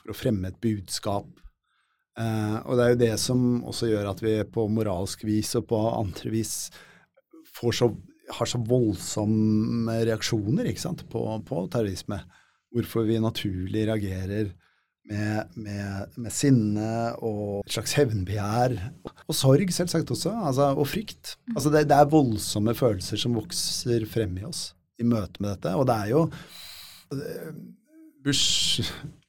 for 0.00 0.10
å 0.10 0.16
fremme 0.16 0.48
et 0.50 0.56
budskap. 0.58 1.28
Eh, 2.18 2.56
og 2.64 2.76
det 2.76 2.84
er 2.84 2.94
jo 2.94 3.00
det 3.04 3.12
som 3.22 3.44
også 3.62 3.92
gjør 3.92 4.08
at 4.10 4.22
vi 4.24 4.32
på 4.50 4.64
moralsk 4.74 5.22
vis 5.28 5.54
og 5.60 5.68
på 5.70 5.78
andre 5.92 6.32
vis 6.34 6.54
så, 7.54 7.90
har 8.34 8.50
så 8.50 8.60
voldsomme 8.66 10.00
reaksjoner 10.08 10.66
på, 11.12 11.22
på 11.46 11.62
terrorisme. 11.70 12.18
Hvorfor 12.74 13.06
vi 13.06 13.20
naturlig 13.22 13.86
reagerer 13.86 14.50
med, 15.08 15.54
med, 15.58 16.16
med, 16.20 16.32
sinne 16.34 16.90
og 17.24 17.62
et 17.64 17.74
slags 17.74 17.94
hevnbegjær. 17.98 18.76
Og 19.26 19.36
sorg, 19.36 19.72
selvsagt 19.74 20.12
også. 20.12 20.34
Altså, 20.50 20.70
og 20.74 20.88
frykt. 20.90 21.36
Altså, 21.54 21.72
det, 21.72 21.86
det, 21.90 21.96
er 21.96 22.12
voldsomme 22.12 22.74
følelser 22.78 23.20
som 23.20 23.38
vokser 23.38 24.06
frem 24.10 24.36
i 24.40 24.46
oss 24.48 24.70
i 25.00 25.06
møte 25.08 25.40
med 25.40 25.54
dette. 25.54 25.74
Og 25.78 25.86
det 25.88 25.96
er 25.96 26.12
jo 26.12 26.26
eh, 27.16 27.54
Bush 28.24 28.84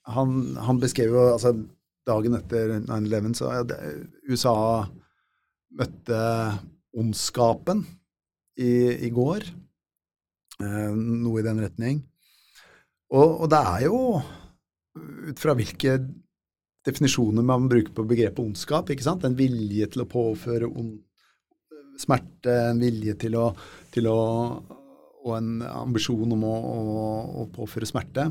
han, 0.09 0.57
han 0.57 0.82
beskrev 0.82 1.13
jo 1.13 1.28
altså, 1.36 1.53
Dagen 2.07 2.34
etter 2.34 2.80
9-11 2.82 3.34
så 3.38 3.49
ja, 3.53 3.65
det, 3.69 3.76
USA 4.26 4.53
møtte 5.78 6.22
ondskapen 6.97 7.84
i, 8.57 9.05
i 9.05 9.11
går. 9.13 9.45
Eh, 10.57 10.95
noe 10.97 11.39
i 11.39 11.45
den 11.45 11.61
retning. 11.61 12.01
Og, 13.13 13.43
og 13.43 13.51
det 13.53 13.59
er 13.61 13.86
jo 13.86 13.99
ut 14.99 15.39
fra 15.39 15.55
hvilke 15.57 15.97
definisjoner 16.85 17.45
man 17.45 17.69
bruker 17.69 17.93
på 17.95 18.05
begrepet 18.09 18.43
ondskap. 18.43 18.89
ikke 18.89 19.05
sant? 19.05 19.25
En 19.25 19.37
vilje 19.37 19.87
til 19.93 20.03
å 20.03 20.09
påføre 20.09 20.69
ond, 20.69 20.97
smerte, 22.01 22.55
en 22.71 22.81
vilje 22.81 23.15
til 23.21 23.37
å, 23.39 23.51
til 23.93 24.09
å 24.11 24.19
Og 25.21 25.35
en 25.37 25.61
ambisjon 25.61 26.31
om 26.33 26.43
å, 26.49 26.53
å, 26.57 27.01
å 27.37 27.49
påføre 27.53 27.85
smerte. 27.85 28.23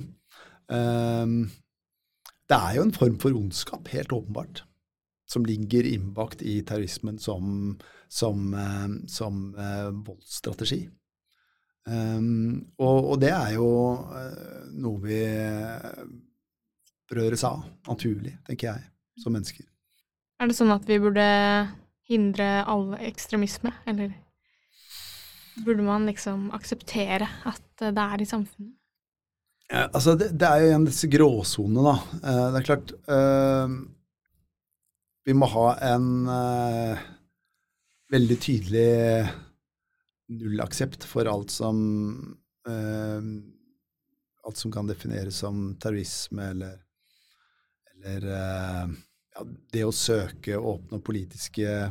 Um, 0.66 1.44
det 2.50 2.56
er 2.56 2.72
jo 2.74 2.82
en 2.82 2.96
form 2.96 3.18
for 3.22 3.36
ondskap, 3.38 3.86
helt 3.92 4.10
åpenbart, 4.10 4.64
som 5.30 5.46
ligger 5.46 5.86
innbakt 5.86 6.42
i 6.42 6.56
terrorismen 6.66 7.20
som, 7.22 7.76
som, 8.10 8.48
eh, 8.58 8.88
som 9.06 9.54
uh, 9.54 9.92
voldsstrategi. 10.02 10.80
Um, 11.86 12.58
og, 12.82 13.12
og 13.12 13.22
det 13.22 13.30
er 13.36 13.54
jo 13.54 13.70
uh, 14.10 14.66
noe 14.82 14.98
vi 15.06 15.22
opprøres 17.10 17.42
av, 17.44 17.64
naturlig, 17.88 18.36
tenker 18.46 18.70
jeg, 18.70 18.82
som 19.18 19.34
mennesker. 19.34 19.66
Er 20.40 20.48
det 20.48 20.56
sånn 20.56 20.70
at 20.72 20.86
vi 20.88 21.00
burde 21.02 21.26
hindre 22.10 22.62
all 22.70 22.94
ekstremisme, 23.02 23.72
eller 23.90 24.14
burde 25.64 25.82
man 25.84 26.06
liksom 26.06 26.48
akseptere 26.54 27.26
at 27.50 27.82
det 27.82 28.04
er 28.04 28.22
i 28.22 28.28
samfunnet? 28.28 28.76
Ja, 29.70 29.84
altså, 29.86 30.16
det, 30.18 30.32
det 30.38 30.46
er 30.46 30.62
jo 30.62 30.70
igjen 30.70 30.86
disse 30.88 31.10
gråsonene, 31.10 31.82
da. 31.86 32.20
Eh, 32.20 32.46
det 32.50 32.58
er 32.58 32.66
klart 32.66 32.92
eh, 33.06 33.74
Vi 35.28 35.36
må 35.38 35.46
ha 35.52 35.66
en 35.92 36.08
eh, 36.34 37.04
veldig 38.10 38.38
tydelig 38.42 38.88
nullaksept 40.40 41.06
for 41.06 41.30
alt 41.30 41.54
som 41.54 41.78
eh, 42.66 43.30
Alt 44.40 44.58
som 44.58 44.74
kan 44.74 44.90
defineres 44.90 45.38
som 45.44 45.76
terrorisme 45.78 46.50
eller, 46.50 46.80
eller 48.00 48.26
eh, 48.36 48.92
ja, 49.34 49.44
det 49.72 49.84
å 49.86 49.94
søke 49.94 50.58
å 50.58 50.76
oppnå 50.76 51.00
politiske 51.04 51.90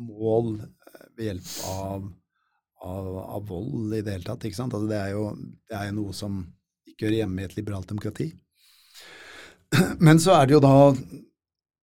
mål 0.00 0.54
eh, 0.62 1.08
ved 1.16 1.26
hjelp 1.30 1.50
av, 1.70 2.06
av, 2.86 3.10
av 3.38 3.48
vold 3.48 3.96
i 3.96 4.02
det 4.02 4.16
hele 4.16 4.26
tatt. 4.26 4.46
ikke 4.46 4.60
sant? 4.60 4.76
Altså, 4.76 4.90
det, 4.90 5.00
er 5.00 5.14
jo, 5.16 5.26
det 5.68 5.80
er 5.80 5.96
noe 5.96 6.14
som 6.16 6.44
ikke 6.88 7.08
hører 7.08 7.22
hjemme 7.22 7.42
i 7.42 7.48
et 7.48 7.58
liberalt 7.58 7.90
demokrati. 7.90 8.30
Men 10.06 10.22
så 10.22 10.36
er 10.38 10.48
det 10.48 10.58
jo 10.58 10.62
da 10.64 10.76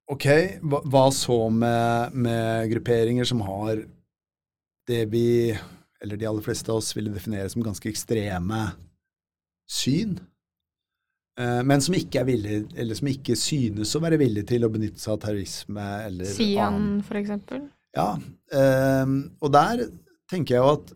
Ok, 0.08 0.24
hva, 0.64 0.80
hva 0.88 1.02
så 1.12 1.36
med, 1.52 2.14
med, 2.16 2.70
grupperinger 2.72 3.28
som 3.28 3.42
har 3.44 3.82
det 4.88 5.02
vi, 5.12 5.52
eller 6.00 6.16
de 6.16 6.30
aller 6.30 6.46
fleste 6.46 6.72
av 6.72 6.80
oss, 6.80 6.94
ville 6.96 7.12
definere 7.12 7.50
som 7.52 7.66
ganske 7.66 7.90
ekstreme 7.92 8.62
syn, 9.68 10.14
men 11.38 11.84
som 11.86 11.94
ikke 11.94 12.24
er 12.24 12.26
villig, 12.26 12.56
eller 12.74 12.98
som 12.98 13.10
ikke 13.12 13.36
synes 13.38 13.92
å 13.94 14.02
være 14.02 14.18
villig 14.18 14.42
til 14.50 14.66
å 14.66 14.72
benytte 14.74 14.98
seg 14.98 15.14
av 15.14 15.20
terrorisme 15.28 15.88
eller 16.08 16.32
Sian, 16.32 16.74
annen 16.74 17.04
for 17.06 17.20
eksempel? 17.20 17.68
Ja, 17.98 18.10
eh, 18.54 19.14
og 19.42 19.54
der 19.54 19.84
tenker 20.32 20.58
jeg 20.58 20.64
jo 20.64 20.74
at 20.80 20.94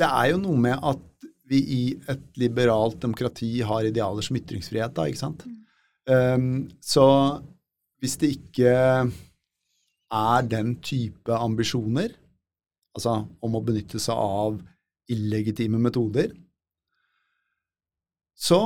det 0.00 0.08
er 0.08 0.30
jo 0.32 0.40
noe 0.40 0.60
med 0.60 0.78
at 0.92 1.06
vi 1.50 1.60
i 1.60 1.82
et 2.08 2.38
liberalt 2.40 3.00
demokrati 3.02 3.50
har 3.66 3.88
idealer 3.88 4.24
som 4.24 4.38
ytringsfrihet, 4.38 4.94
da, 4.96 5.08
ikke 5.10 5.24
sant? 5.24 5.42
Um, 6.08 6.70
så 6.80 7.04
hvis 8.00 8.16
det 8.22 8.30
ikke 8.38 8.70
er 10.10 10.46
den 10.48 10.76
type 10.82 11.34
ambisjoner, 11.36 12.14
altså 12.96 13.20
om 13.44 13.58
å 13.58 13.64
benytte 13.66 14.00
seg 14.02 14.16
av 14.16 14.60
illegitime 15.10 15.78
metoder, 15.82 16.32
så 18.40 18.60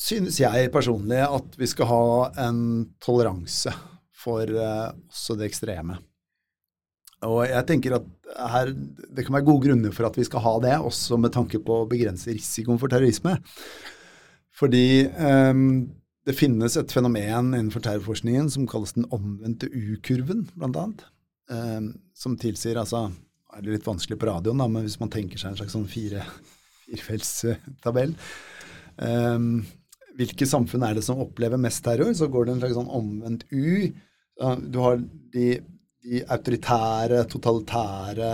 synes 0.00 0.38
jeg 0.40 0.70
personlig 0.72 1.20
at 1.26 1.56
vi 1.60 1.68
skal 1.68 1.90
ha 1.90 2.04
en 2.46 2.60
toleranse 3.02 3.72
for 4.20 4.48
uh, 4.54 4.92
også 5.10 5.36
det 5.40 5.50
ekstreme. 5.50 5.98
Og 7.28 7.42
jeg 7.44 7.66
tenker 7.68 7.98
at 7.98 8.06
her, 8.52 8.70
Det 8.72 9.26
kan 9.26 9.34
være 9.34 9.44
gode 9.44 9.66
grunner 9.66 9.92
for 9.92 10.06
at 10.08 10.16
vi 10.16 10.24
skal 10.24 10.40
ha 10.44 10.52
det, 10.62 10.76
også 10.78 11.18
med 11.20 11.34
tanke 11.34 11.58
på 11.60 11.82
å 11.82 11.88
begrense 11.88 12.32
risikoen 12.32 12.78
for 12.80 12.88
terrorisme. 12.88 13.34
Fordi 14.56 15.08
um, 15.16 15.90
det 16.28 16.36
finnes 16.36 16.76
et 16.76 16.92
fenomen 16.92 17.52
innenfor 17.52 17.82
terrorforskningen 17.84 18.48
som 18.52 18.68
kalles 18.70 18.94
den 18.96 19.08
omvendte 19.12 19.68
U-kurven, 19.68 20.46
bl.a. 20.54 20.86
Um, 21.50 21.90
som 22.14 22.38
tilsier 22.40 22.78
altså 22.78 23.08
er 23.50 23.64
det 23.64 23.74
litt 23.74 23.88
vanskelig 23.88 24.20
på 24.20 24.28
radioen, 24.28 24.60
da, 24.62 24.68
men 24.70 24.86
hvis 24.86 25.00
man 25.00 25.10
tenker 25.12 25.40
seg 25.40 25.50
en 25.50 25.58
slags 25.58 25.74
sånn 25.74 25.88
fire, 25.90 26.22
firefeltstabell 26.90 28.14
um, 28.96 29.50
Hvilke 30.18 30.44
samfunn 30.48 30.82
er 30.84 30.98
det 30.98 31.04
som 31.06 31.20
opplever 31.22 31.60
mest 31.60 31.80
terror? 31.86 32.10
Så 32.12 32.26
går 32.28 32.44
det 32.44 32.52
en 32.52 32.58
slags 32.60 32.74
sånn 32.76 32.90
omvendt 32.92 33.46
U. 33.54 33.86
Du 34.68 34.76
har 34.82 34.98
de 35.32 35.46
de 36.04 36.22
autoritære, 36.32 37.24
totalitære 37.28 38.32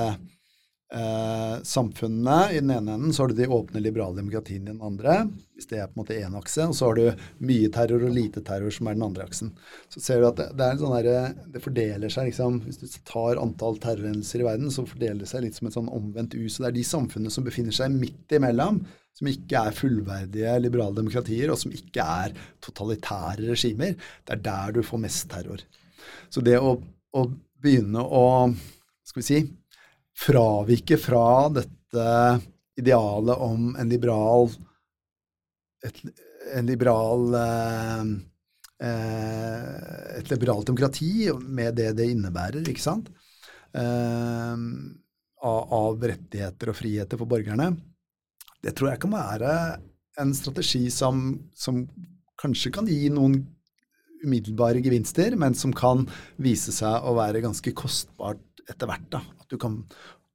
eh, 0.92 1.62
samfunnene 1.62 2.52
i 2.52 2.60
den 2.60 2.70
ene 2.70 2.94
enden. 2.94 3.12
Så 3.12 3.22
har 3.22 3.28
du 3.28 3.34
de 3.34 3.46
åpne, 3.46 3.80
liberale 3.80 4.16
demokratiene 4.16 4.70
i 4.70 4.72
den 4.72 4.82
andre, 4.82 5.18
hvis 5.54 5.68
det 5.70 5.80
er 5.80 5.88
på 5.88 5.96
en 5.96 6.02
måte 6.02 6.18
én 6.18 6.36
akse. 6.38 6.66
Og 6.68 6.76
så 6.76 6.90
har 6.90 6.98
du 6.98 7.24
mye 7.48 7.70
terror 7.74 8.04
og 8.06 8.14
lite 8.14 8.42
terror, 8.46 8.72
som 8.74 8.90
er 8.90 8.98
den 8.98 9.06
andre 9.06 9.26
aksen. 9.26 9.52
Så 9.92 10.02
ser 10.04 10.20
du 10.22 10.28
at 10.30 10.38
det, 10.40 10.50
det 10.58 10.70
sånn 10.80 10.94
der, 11.08 11.32
det 11.54 11.64
fordeler 11.64 12.12
seg, 12.12 12.30
liksom 12.30 12.60
Hvis 12.66 12.82
du 12.82 13.00
tar 13.08 13.40
antall 13.42 13.80
terrorhendelser 13.82 14.44
i 14.44 14.48
verden, 14.48 14.70
så 14.74 14.86
fordeler 14.88 15.24
det 15.24 15.30
seg 15.32 15.46
litt 15.46 15.58
som 15.58 15.70
et 15.70 15.78
sånn 15.78 15.90
omvendt 15.92 16.36
U. 16.38 16.44
Så 16.48 16.64
det 16.64 16.70
er 16.70 16.78
de 16.78 16.86
samfunnene 16.86 17.34
som 17.34 17.46
befinner 17.46 17.74
seg 17.74 17.94
midt 17.94 18.36
imellom, 18.38 18.82
som 19.16 19.30
ikke 19.30 19.62
er 19.64 19.76
fullverdige 19.76 20.58
liberale 20.60 20.98
demokratier, 20.98 21.48
og 21.48 21.56
som 21.60 21.72
ikke 21.72 22.04
er 22.04 22.36
totalitære 22.64 23.48
regimer, 23.48 23.94
det 24.28 24.34
er 24.34 24.42
der 24.44 24.76
du 24.76 24.82
får 24.84 25.00
mest 25.06 25.24
terror. 25.32 25.62
Så 26.28 26.42
det 26.44 26.58
å, 26.60 26.74
å 27.16 27.22
begynne 27.64 28.02
å 28.04 28.26
skal 29.06 29.22
vi 29.22 29.24
si, 29.24 29.38
fravike 30.16 30.98
fra 31.00 31.48
dette 31.52 32.06
idealet 32.76 33.42
om 33.44 33.74
en 33.76 33.88
liberal 33.88 34.48
et, 35.84 36.00
en 36.56 36.66
liberal 36.68 37.36
eh, 37.36 38.02
et 40.16 40.30
liberalt 40.32 40.68
demokrati 40.68 41.30
med 41.40 41.76
det 41.78 41.92
det 41.96 42.10
innebærer, 42.12 42.64
ikke 42.68 42.84
sant? 42.84 43.08
Eh, 43.76 44.56
av 45.46 46.02
rettigheter 46.02 46.72
og 46.72 46.78
friheter 46.78 47.20
for 47.20 47.30
borgerne. 47.30 47.70
Det 48.64 48.72
tror 48.74 48.90
jeg 48.90 49.02
kan 49.04 49.12
være 49.14 49.52
en 50.20 50.32
strategi 50.34 50.88
som, 50.90 51.28
som 51.54 51.84
kanskje 52.40 52.72
kan 52.74 52.88
gi 52.88 53.10
noen 53.12 53.36
umiddelbare 54.24 54.80
gevinster, 54.82 55.36
men 55.38 55.54
som 55.54 55.74
kan 55.76 56.06
vise 56.42 56.72
seg 56.74 57.04
å 57.04 57.14
være 57.18 57.44
ganske 57.44 57.72
kostbart 57.76 58.55
etter 58.70 58.90
hvert. 58.90 59.08
Da. 59.12 59.22
At 59.40 59.50
du 59.50 59.58
kan 59.60 59.80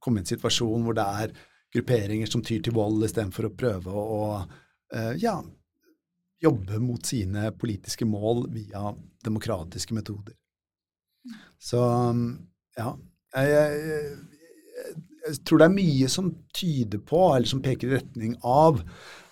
komme 0.02 0.20
i 0.20 0.24
en 0.24 0.30
situasjon 0.30 0.86
hvor 0.86 0.96
det 0.98 1.08
er 1.24 1.34
grupperinger 1.72 2.28
som 2.28 2.44
tyr 2.44 2.62
til 2.64 2.76
vold 2.76 3.04
istedenfor 3.06 3.48
å 3.48 3.54
prøve 3.56 3.92
å 3.92 4.22
uh, 4.42 5.12
ja, 5.20 5.38
jobbe 6.42 6.80
mot 6.82 7.06
sine 7.06 7.50
politiske 7.56 8.06
mål 8.08 8.46
via 8.52 8.90
demokratiske 9.24 9.96
metoder. 9.96 10.34
Så 11.62 11.80
ja. 12.76 12.92
Jeg, 13.32 13.52
jeg, 13.52 14.16
jeg, 15.22 15.36
tror 15.46 15.62
det 15.62 15.68
er 15.68 15.76
mye 15.76 16.08
som 16.12 16.32
tyder 16.52 17.00
på, 17.06 17.20
eller 17.30 17.48
som 17.48 17.62
peker 17.64 17.88
i 17.88 18.00
retning 18.00 18.34
av, 18.44 18.82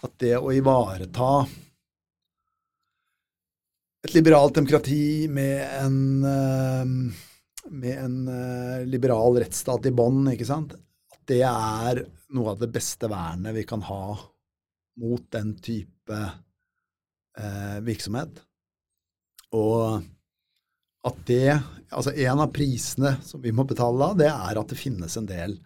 at 0.06 0.14
det 0.22 0.36
å 0.38 0.54
ivareta 0.54 1.42
et 4.00 4.14
liberalt 4.14 4.54
demokrati 4.56 5.28
med 5.28 5.60
en, 5.82 5.98
eh, 6.24 6.94
med 7.70 7.96
en 7.98 8.16
eh, 8.28 8.84
liberal 8.88 9.38
rettsstat 9.40 9.88
i 9.88 9.94
bånn, 9.94 10.24
ikke 10.32 10.48
sant, 10.48 10.74
at 10.74 11.20
det 11.30 11.42
er 11.46 12.04
noe 12.34 12.54
av 12.54 12.60
det 12.60 12.70
beste 12.74 13.10
vernet 13.10 13.54
vi 13.56 13.66
kan 13.68 13.82
ha 13.86 14.04
mot 15.00 15.26
den 15.32 15.54
type 15.62 16.20
eh, 17.38 17.76
virksomhet. 17.86 18.42
Og 19.56 20.02
at 21.06 21.22
det 21.28 21.60
Altså, 21.90 22.12
en 22.22 22.38
av 22.38 22.52
prisene 22.54 23.16
som 23.26 23.40
vi 23.42 23.50
må 23.50 23.64
betale 23.66 23.98
da, 23.98 24.14
det 24.14 24.28
er 24.30 24.58
at 24.60 24.70
det 24.70 24.76
finnes 24.78 25.16
en 25.18 25.24
del 25.26 25.56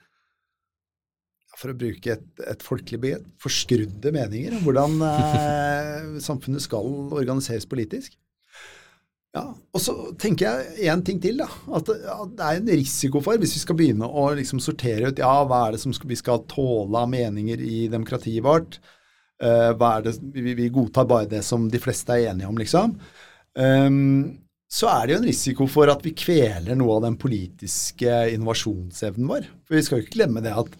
for 1.52 1.68
å 1.68 1.76
bruke 1.76 2.14
et, 2.14 2.24
et 2.48 2.64
folkelig 2.64 3.00
begrep, 3.02 3.26
forskrudde 3.44 4.12
meninger 4.14 4.56
om 4.56 4.64
hvordan 4.64 4.94
eh, 5.04 6.06
samfunnet 6.24 6.64
skal 6.64 6.88
organiseres 7.12 7.68
politisk. 7.68 8.16
Ja, 9.34 9.48
og 9.50 9.82
så 9.82 9.94
tenker 10.22 10.46
jeg 10.46 10.92
én 10.92 11.00
ting 11.02 11.18
til. 11.22 11.40
da, 11.42 11.48
at 11.74 11.88
Det 11.90 12.44
er 12.46 12.60
en 12.60 12.70
risiko 12.70 13.20
for, 13.22 13.38
hvis 13.42 13.56
vi 13.56 13.62
skal 13.64 13.78
begynne 13.78 14.06
å 14.06 14.28
liksom 14.38 14.60
sortere 14.62 15.10
ut 15.10 15.18
ja, 15.18 15.32
hva 15.42 15.64
er 15.66 15.74
det 15.74 15.80
som 15.82 15.94
vi 16.06 16.18
skal 16.18 16.44
tåle 16.50 17.00
av 17.02 17.10
meninger 17.10 17.58
i 17.58 17.88
demokratiet 17.90 18.44
vårt, 18.46 18.78
uh, 19.42 19.74
hva 19.74 19.96
er 19.96 20.06
det, 20.06 20.14
vi, 20.38 20.70
godtar 20.70 21.08
bare 21.10 21.30
det 21.32 21.42
som 21.42 21.66
de 21.70 21.80
fleste 21.82 22.14
er 22.14 22.30
enige 22.30 22.50
om, 22.50 22.60
liksom. 22.60 22.94
Um, 23.58 24.38
så 24.70 24.88
er 24.90 25.06
det 25.06 25.14
jo 25.14 25.18
en 25.20 25.28
risiko 25.28 25.66
for 25.70 25.90
at 25.90 26.02
vi 26.06 26.14
kveler 26.18 26.78
noe 26.78 26.96
av 26.96 27.04
den 27.08 27.18
politiske 27.18 28.10
innovasjonsevnen 28.34 29.28
vår. 29.30 29.48
For 29.66 29.76
vi 29.76 29.82
skal 29.86 29.98
jo 29.98 30.06
ikke 30.06 30.16
glemme 30.16 30.42
det 30.42 30.54
at 30.54 30.78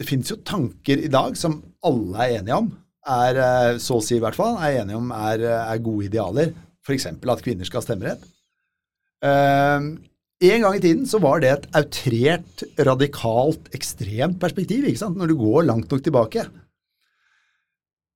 det 0.00 0.08
finnes 0.08 0.28
jo 0.32 0.38
tanker 0.44 1.00
i 1.00 1.10
dag 1.12 1.36
som 1.40 1.58
alle 1.84 2.24
er 2.24 2.38
enige 2.38 2.60
om, 2.62 2.68
er, 3.02 3.40
eh, 3.42 3.80
så 3.82 3.98
å 3.98 4.04
si 4.04 4.16
i 4.16 4.22
hvert 4.22 4.36
fall, 4.38 4.56
er 4.62 4.80
enige 4.82 5.00
om 5.00 5.10
er, 5.12 5.44
er 5.44 5.82
gode 5.84 6.06
idealer 6.08 6.52
F.eks. 6.82 7.06
at 7.06 7.44
kvinner 7.44 7.68
skal 7.68 7.80
ha 7.80 7.86
stemmerett. 7.86 8.24
Uh, 9.22 9.94
en 10.42 10.64
gang 10.64 10.74
i 10.74 10.82
tiden 10.82 11.06
så 11.06 11.20
var 11.22 11.42
det 11.42 11.52
et 11.52 11.68
outrert, 11.78 12.64
radikalt, 12.82 13.68
ekstremt 13.76 14.40
perspektiv, 14.42 14.88
ikke 14.88 15.04
sant? 15.04 15.18
når 15.18 15.30
du 15.30 15.36
går 15.38 15.68
langt 15.68 15.92
nok 15.92 16.02
tilbake. 16.02 16.48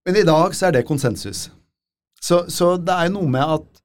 Men 0.06 0.18
i 0.18 0.26
dag 0.26 0.54
så 0.54 0.68
er 0.68 0.76
det 0.76 0.86
konsensus. 0.88 1.48
Så, 2.22 2.44
så 2.50 2.74
det 2.82 2.94
er 2.94 3.12
noe 3.14 3.30
med 3.30 3.54
at, 3.56 3.80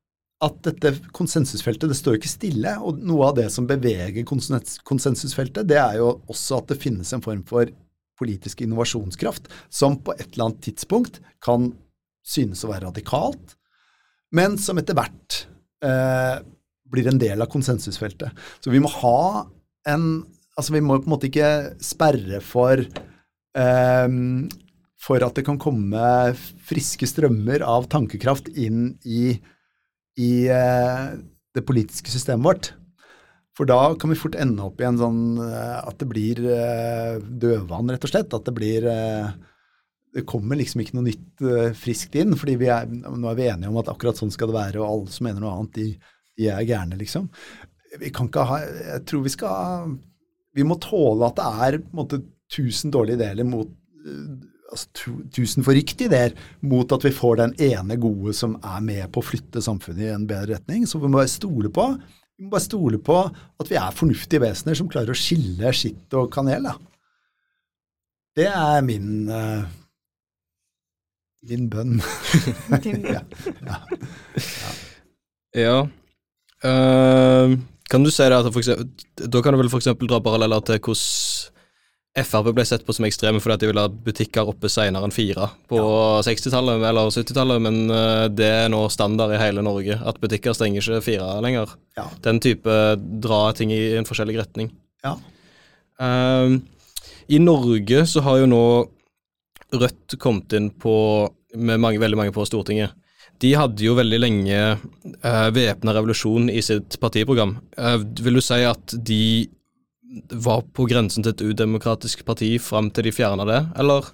at 0.46 0.58
dette 0.66 0.96
konsensusfeltet 1.14 1.92
det 1.92 2.00
står 2.00 2.18
ikke 2.18 2.34
stille, 2.34 2.74
og 2.82 3.02
noe 3.06 3.30
av 3.30 3.38
det 3.38 3.48
som 3.54 3.70
beveger 3.70 4.26
konsensusfeltet, 4.26 5.68
det 5.70 5.78
er 5.78 6.00
jo 6.02 6.16
også 6.32 6.62
at 6.62 6.74
det 6.74 6.82
finnes 6.82 7.14
en 7.14 7.26
form 7.26 7.46
for 7.46 7.70
politisk 8.22 8.62
innovasjonskraft 8.66 9.50
som 9.74 9.98
på 10.02 10.14
et 10.18 10.28
eller 10.32 10.50
annet 10.50 10.66
tidspunkt 10.66 11.22
kan 11.42 11.72
synes 12.26 12.62
å 12.66 12.70
være 12.70 12.88
radikalt, 12.90 13.56
men 14.36 14.58
som 14.62 14.80
etter 14.80 14.98
hvert 14.98 15.44
eh, 15.86 16.42
blir 16.92 17.08
en 17.12 17.22
del 17.22 17.44
av 17.44 17.50
konsensusfeltet. 17.52 18.36
Så 18.64 18.74
vi 18.74 18.84
må 18.84 18.92
ha 19.02 19.48
en 19.90 20.12
Altså, 20.60 20.74
vi 20.76 20.82
må 20.84 20.98
på 21.00 21.08
en 21.08 21.14
måte 21.14 21.30
ikke 21.30 21.50
sperre 21.82 22.42
for 22.44 22.82
eh, 22.84 24.16
for 25.02 25.26
at 25.26 25.38
det 25.38 25.46
kan 25.48 25.58
komme 25.62 26.02
friske 26.68 27.08
strømmer 27.10 27.64
av 27.66 27.88
tankekraft 27.90 28.52
inn 28.52 28.92
i, 29.08 29.32
i 30.20 30.32
eh, 30.52 31.06
det 31.56 31.64
politiske 31.66 32.12
systemet 32.14 32.46
vårt. 32.46 32.70
For 33.58 33.68
da 33.68 33.96
kan 34.00 34.12
vi 34.12 34.20
fort 34.20 34.38
ende 34.40 34.64
opp 34.68 34.80
i 34.82 34.88
en 34.88 35.00
sånn 35.00 35.24
eh, 35.44 35.80
at 35.82 35.98
det 36.04 36.10
blir 36.12 36.44
eh, 36.46 37.18
dødvann, 37.22 37.90
rett 37.92 38.06
og 38.08 38.14
slett. 38.14 38.36
At 38.38 38.46
det 38.48 38.54
blir 38.56 38.86
eh, 38.92 39.34
Det 40.12 40.26
kommer 40.28 40.60
liksom 40.60 40.82
ikke 40.84 40.98
noe 40.98 41.08
nytt 41.08 41.44
uh, 41.48 41.70
friskt 41.78 42.16
inn, 42.20 42.36
fordi 42.36 42.58
er, 42.68 42.90
nå 42.92 43.30
er 43.32 43.38
vi 43.38 43.46
enige 43.48 43.72
om 43.72 43.78
at 43.80 43.92
akkurat 43.94 44.18
sånn 44.20 44.34
skal 44.34 44.52
det 44.52 44.58
være, 44.58 44.82
og 44.82 44.88
alle 44.90 45.14
som 45.16 45.28
mener 45.30 45.44
noe 45.44 45.54
annet, 45.56 45.78
de, 45.78 46.16
de 46.42 46.50
er 46.52 46.66
gærne, 46.68 46.98
liksom. 47.00 47.30
Vi 48.02 48.12
kan 48.16 48.30
ikke 48.30 48.44
ha 48.48 48.58
Jeg 48.64 49.02
tror 49.08 49.24
vi 49.26 49.32
skal 49.34 49.90
Vi 50.56 50.64
må 50.64 50.78
tåle 50.80 51.28
at 51.28 51.36
det 51.40 51.48
er 51.66 51.80
på 51.84 51.90
en 51.92 52.00
måte 52.00 52.22
tusen 52.52 52.92
dårlige 52.92 53.18
ideer 53.20 53.44
mot 53.48 53.68
altså, 54.72 54.88
tu- 54.96 55.26
tusen 55.36 55.64
forrykte 55.68 56.08
ideer 56.08 56.36
mot 56.64 56.92
at 56.96 57.04
vi 57.04 57.12
får 57.16 57.42
den 57.42 57.54
ene 57.68 57.98
gode 58.00 58.34
som 58.36 58.56
er 58.64 58.80
med 58.84 59.12
på 59.12 59.20
å 59.24 59.28
flytte 59.28 59.64
samfunnet 59.64 60.06
i 60.08 60.14
en 60.16 60.28
bedre 60.28 60.56
retning. 60.58 60.88
Så 60.88 61.00
vi 61.00 61.08
må 61.12 61.20
bare 61.20 61.32
stole 61.32 61.72
på 61.72 61.88
vi 61.96 62.48
må 62.48 62.54
bare 62.56 62.64
stole 62.66 62.98
på 63.04 63.18
at 63.28 63.70
vi 63.70 63.78
er 63.78 63.94
fornuftige 63.96 64.42
vesener 64.42 64.80
som 64.80 64.88
klarer 64.92 65.14
å 65.14 65.20
skille 65.20 65.72
skitt 65.78 66.16
og 66.18 66.32
kanel. 66.34 66.72
Da. 66.72 66.78
Det 68.40 68.48
er 68.48 68.82
min 68.88 69.28
eh, 69.30 69.68
min 71.50 71.70
bønn. 71.72 71.98
Din- 72.84 73.08
ja. 73.08 73.22
Ja. 75.58 75.78
Uh, 76.62 77.58
kan 77.92 78.06
du 78.06 78.12
si 78.14 78.24
det 78.24 78.38
at 78.38 78.48
for 78.54 78.62
eksempel, 78.62 78.86
Da 79.18 79.42
kan 79.42 79.56
du 79.56 79.60
vel 79.60 79.72
f.eks. 79.72 79.90
dra 80.06 80.22
paralleller 80.24 80.62
til 80.68 80.78
hvordan 80.80 81.50
Frp 82.12 82.50
ble 82.52 82.64
sett 82.68 82.82
på 82.84 82.92
som 82.92 83.06
ekstreme 83.08 83.40
fordi 83.40 83.54
at 83.56 83.62
de 83.64 83.68
ville 83.70 83.84
ha 83.86 83.90
butikker 84.08 84.50
oppe 84.52 84.68
senere 84.68 85.08
enn 85.08 85.14
fire 85.16 85.46
på 85.72 85.80
60-tallet 86.28 86.84
eller 86.90 87.08
70-tallet, 87.08 87.62
men 87.64 87.78
eh, 87.88 88.26
det 88.36 88.50
er 88.52 88.68
nå 88.74 88.82
standard 88.92 89.32
i 89.32 89.40
hele 89.40 89.64
Norge 89.64 89.96
at 89.96 90.20
butikker 90.20 90.52
stenger 90.58 90.84
ikke 90.84 91.00
fire 91.06 91.30
lenger. 91.40 91.72
Ja. 91.96 92.10
Den 92.26 92.42
type 92.44 92.76
drar 93.24 93.56
ting 93.56 93.72
i 93.72 93.96
en 93.96 94.08
forskjellig 94.10 94.42
retning. 94.42 94.74
Ja. 95.08 95.16
Uh, 96.04 96.60
I 97.32 97.40
Norge 97.40 98.04
så 98.12 98.26
har 98.28 98.42
jo 98.42 98.52
nå 98.52 98.64
Rødt 99.72 100.18
kommet 100.20 100.54
inn 100.58 100.70
på 100.76 100.94
med 101.56 101.80
mange, 101.80 102.00
veldig 102.02 102.20
mange 102.20 102.36
på 102.36 102.46
Stortinget. 102.48 102.96
De 103.42 103.54
hadde 103.58 103.84
jo 103.84 103.96
veldig 103.98 104.20
lenge 104.20 104.58
uh, 104.76 105.48
væpna 105.56 105.96
revolusjon 105.96 106.50
i 106.52 106.62
sitt 106.64 107.00
partiprogram. 107.02 107.56
Uh, 107.80 107.98
vil 108.22 108.38
du 108.38 108.44
si 108.44 108.60
at 108.68 108.94
de 108.94 109.24
var 110.32 110.66
på 110.76 110.86
grensen 110.92 111.24
til 111.24 111.34
et 111.34 111.44
udemokratisk 111.52 112.26
parti 112.28 112.58
fram 112.62 112.92
til 112.92 113.08
de 113.08 113.14
fjerna 113.16 113.48
det, 113.48 113.62
eller 113.80 114.12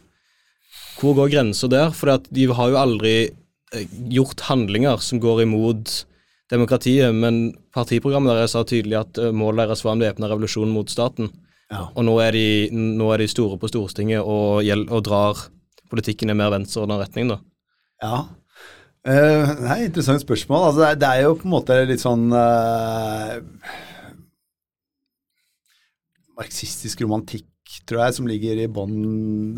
hvor 0.97 1.13
går 1.17 1.33
grensa 1.33 1.69
der? 1.69 1.91
For 1.93 2.09
de 2.33 2.45
har 2.57 2.71
jo 2.71 2.79
aldri 2.79 3.15
eh, 3.29 3.89
gjort 4.13 4.45
handlinger 4.49 5.01
som 5.03 5.21
går 5.21 5.43
imot 5.45 5.93
demokratiet, 6.51 7.13
men 7.13 7.51
partiprogrammet 7.75 8.33
deres 8.33 8.55
sa 8.55 8.63
tydelig 8.65 8.97
at 9.01 9.19
eh, 9.21 9.33
målet 9.35 9.65
deres 9.65 9.83
var 9.85 9.97
en 9.97 10.05
væpna 10.05 10.29
revolusjon 10.31 10.73
mot 10.73 10.89
staten. 10.89 11.29
Ja. 11.71 11.83
Og 11.93 12.05
nå 12.07 12.15
er, 12.23 12.35
de, 12.35 12.47
nå 12.71 13.09
er 13.11 13.23
de 13.23 13.27
store 13.31 13.57
på 13.59 13.69
Stortinget 13.71 14.23
og, 14.23 14.63
og 14.63 15.01
drar 15.03 15.47
politikken 15.91 16.31
i 16.31 16.35
mer 16.37 16.53
venstreordna 16.53 16.99
retning, 17.01 17.31
da. 17.31 17.41
Ja. 18.03 18.21
Uh, 19.07 19.51
et 19.75 19.87
interessant 19.87 20.23
spørsmål. 20.23 20.69
Altså, 20.69 20.81
det, 20.81 20.87
er, 20.89 21.01
det 21.01 21.09
er 21.09 21.21
jo 21.27 21.35
på 21.39 21.47
en 21.47 21.53
måte 21.53 21.77
litt 21.87 22.03
sånn 22.03 22.25
uh, 22.35 23.37
marxistisk 26.37 27.03
romantikk, 27.05 27.47
tror 27.87 28.05
jeg, 28.05 28.17
som 28.17 28.27
ligger 28.29 28.59
i 28.63 28.67
bånn 28.71 28.97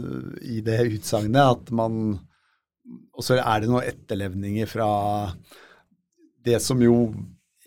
eh, 0.01 0.37
i 0.57 0.61
det 0.65 0.79
utsagnet. 0.95 1.41
At 1.57 1.73
man 1.75 2.17
Og 3.13 3.25
så 3.25 3.37
er 3.37 3.61
det 3.61 3.69
noen 3.69 3.85
etterlevninger 3.85 4.69
fra 4.69 4.87
det 6.45 6.57
som 6.63 6.79
jo 6.81 7.11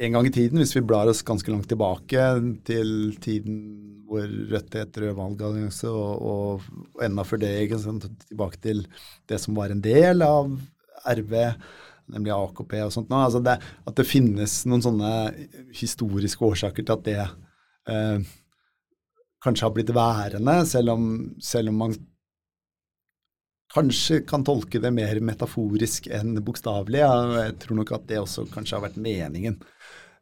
en 0.03 0.16
gang 0.16 0.26
i 0.26 0.34
tiden, 0.34 0.59
hvis 0.59 0.74
vi 0.74 0.82
blar 0.84 1.11
oss 1.11 1.22
ganske 1.26 1.50
langt 1.53 1.68
tilbake 1.70 2.26
til 2.66 3.14
tiden 3.22 3.59
hvor 4.09 4.26
Rødt 4.26 4.74
het 4.76 4.98
Rød 5.00 5.14
valgallianse, 5.16 5.88
og, 5.88 6.26
og, 6.26 6.66
enda 7.05 7.24
før 7.24 7.40
det, 7.44 7.55
sant, 7.80 8.05
tilbake 8.28 8.61
til 8.61 8.84
det 9.30 9.38
som 9.40 9.57
var 9.57 9.72
en 9.72 9.80
del 9.84 10.24
av 10.26 10.50
RV, 11.09 11.34
nemlig 12.12 12.34
AKP 12.34 12.76
og 12.82 12.92
sånt. 12.92 13.14
altså 13.16 13.40
det, 13.40 13.57
at 13.62 13.96
det 13.96 14.09
finnes 14.09 14.59
noen 14.68 14.84
sånne 14.84 15.12
historiske 15.78 16.44
årsaker 16.44 16.84
til 16.84 16.98
at 16.98 17.07
det 17.07 17.18
eh, 17.22 18.32
kanskje 19.42 19.68
har 19.68 19.74
blitt 19.78 19.94
værende, 19.96 20.59
selv 20.68 20.96
om, 20.96 21.07
selv 21.40 21.72
om 21.72 21.80
man 21.86 21.96
kanskje 23.72 24.20
kan 24.28 24.44
tolke 24.44 24.80
det 24.82 24.92
mer 24.92 25.20
metaforisk 25.24 26.11
enn 26.12 26.36
bokstavelig. 26.44 27.00
Jeg 27.00 27.55
tror 27.62 27.78
nok 27.80 27.94
at 27.96 28.09
det 28.11 28.20
også 28.20 28.44
kanskje 28.53 28.76
har 28.76 28.84
vært 28.84 29.00
meningen. 29.00 29.57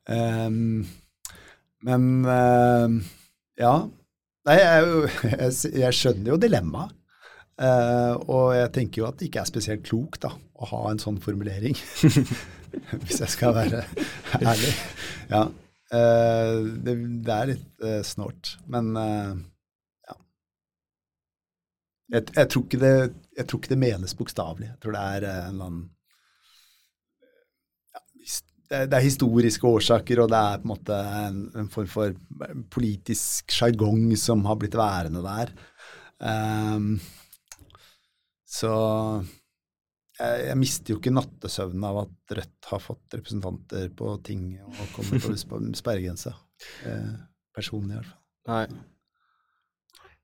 Ehm, 0.08 0.86
men 1.86 2.06
uh, 2.24 2.88
ja. 3.60 3.74
Nei, 4.48 4.56
jeg, 4.56 5.10
jeg, 5.42 5.52
jeg 5.82 5.96
skjønner 5.96 6.34
jo 6.34 6.40
dilemmaet. 6.40 6.96
Uh, 7.60 8.16
og 8.32 8.44
jeg 8.56 8.70
tenker 8.72 9.02
jo 9.02 9.06
at 9.10 9.18
det 9.20 9.26
ikke 9.28 9.42
er 9.42 9.48
spesielt 9.50 9.82
klokt 9.84 10.22
da, 10.24 10.30
å 10.32 10.68
ha 10.70 10.78
en 10.88 11.02
sånn 11.02 11.18
formulering. 11.20 11.76
Hvis 13.02 13.20
jeg 13.20 13.32
skal 13.34 13.52
være 13.58 13.82
ærlig. 14.40 14.70
Ja. 15.28 15.42
Uh, 15.90 16.70
det, 16.86 16.94
det 17.26 17.36
er 17.36 17.50
litt 17.52 17.84
uh, 17.84 18.00
snålt. 18.06 18.54
Men 18.72 18.94
ja. 18.96 20.16
Jeg, 22.16 22.30
jeg, 22.32 22.48
tror 22.54 22.80
det, 22.86 22.94
jeg 23.36 23.50
tror 23.50 23.60
ikke 23.60 23.74
det 23.74 23.82
menes 23.84 24.16
bokstavelig. 24.16 24.70
Jeg 24.72 24.80
tror 24.80 24.96
det 24.96 25.04
er 25.10 25.28
en 25.28 25.52
eller 25.52 25.68
annen 25.68 25.88
det, 28.70 28.84
det 28.90 28.98
er 28.98 29.04
historiske 29.04 29.66
årsaker, 29.66 30.22
og 30.22 30.30
det 30.32 30.40
er 30.40 30.60
på 30.62 30.68
en 30.68 30.72
måte 30.72 30.98
en, 31.24 31.40
en 31.58 31.70
form 31.72 31.88
for 31.90 32.14
politisk 32.70 33.50
sjargong 33.54 34.12
som 34.20 34.44
har 34.46 34.58
blitt 34.60 34.78
værende 34.78 35.22
der. 35.26 35.52
Um, 36.20 36.92
så 38.50 38.70
jeg, 40.20 40.46
jeg 40.50 40.58
mister 40.60 40.94
jo 40.94 41.00
ikke 41.00 41.14
nattesøvnen 41.16 41.86
av 41.90 42.02
at 42.04 42.36
Rødt 42.38 42.70
har 42.70 42.82
fått 42.84 43.18
representanter 43.18 43.90
på 43.96 44.14
tinget 44.26 44.66
og 44.68 44.94
kommer 44.94 45.22
på 45.22 45.34
sp- 45.38 45.60
sperregrensa. 45.80 46.34
Eh, 46.86 47.12
personlig, 47.56 47.94
i 47.94 48.00
hvert 48.00 48.10
fall. 48.10 48.18
Nei. 48.50 48.64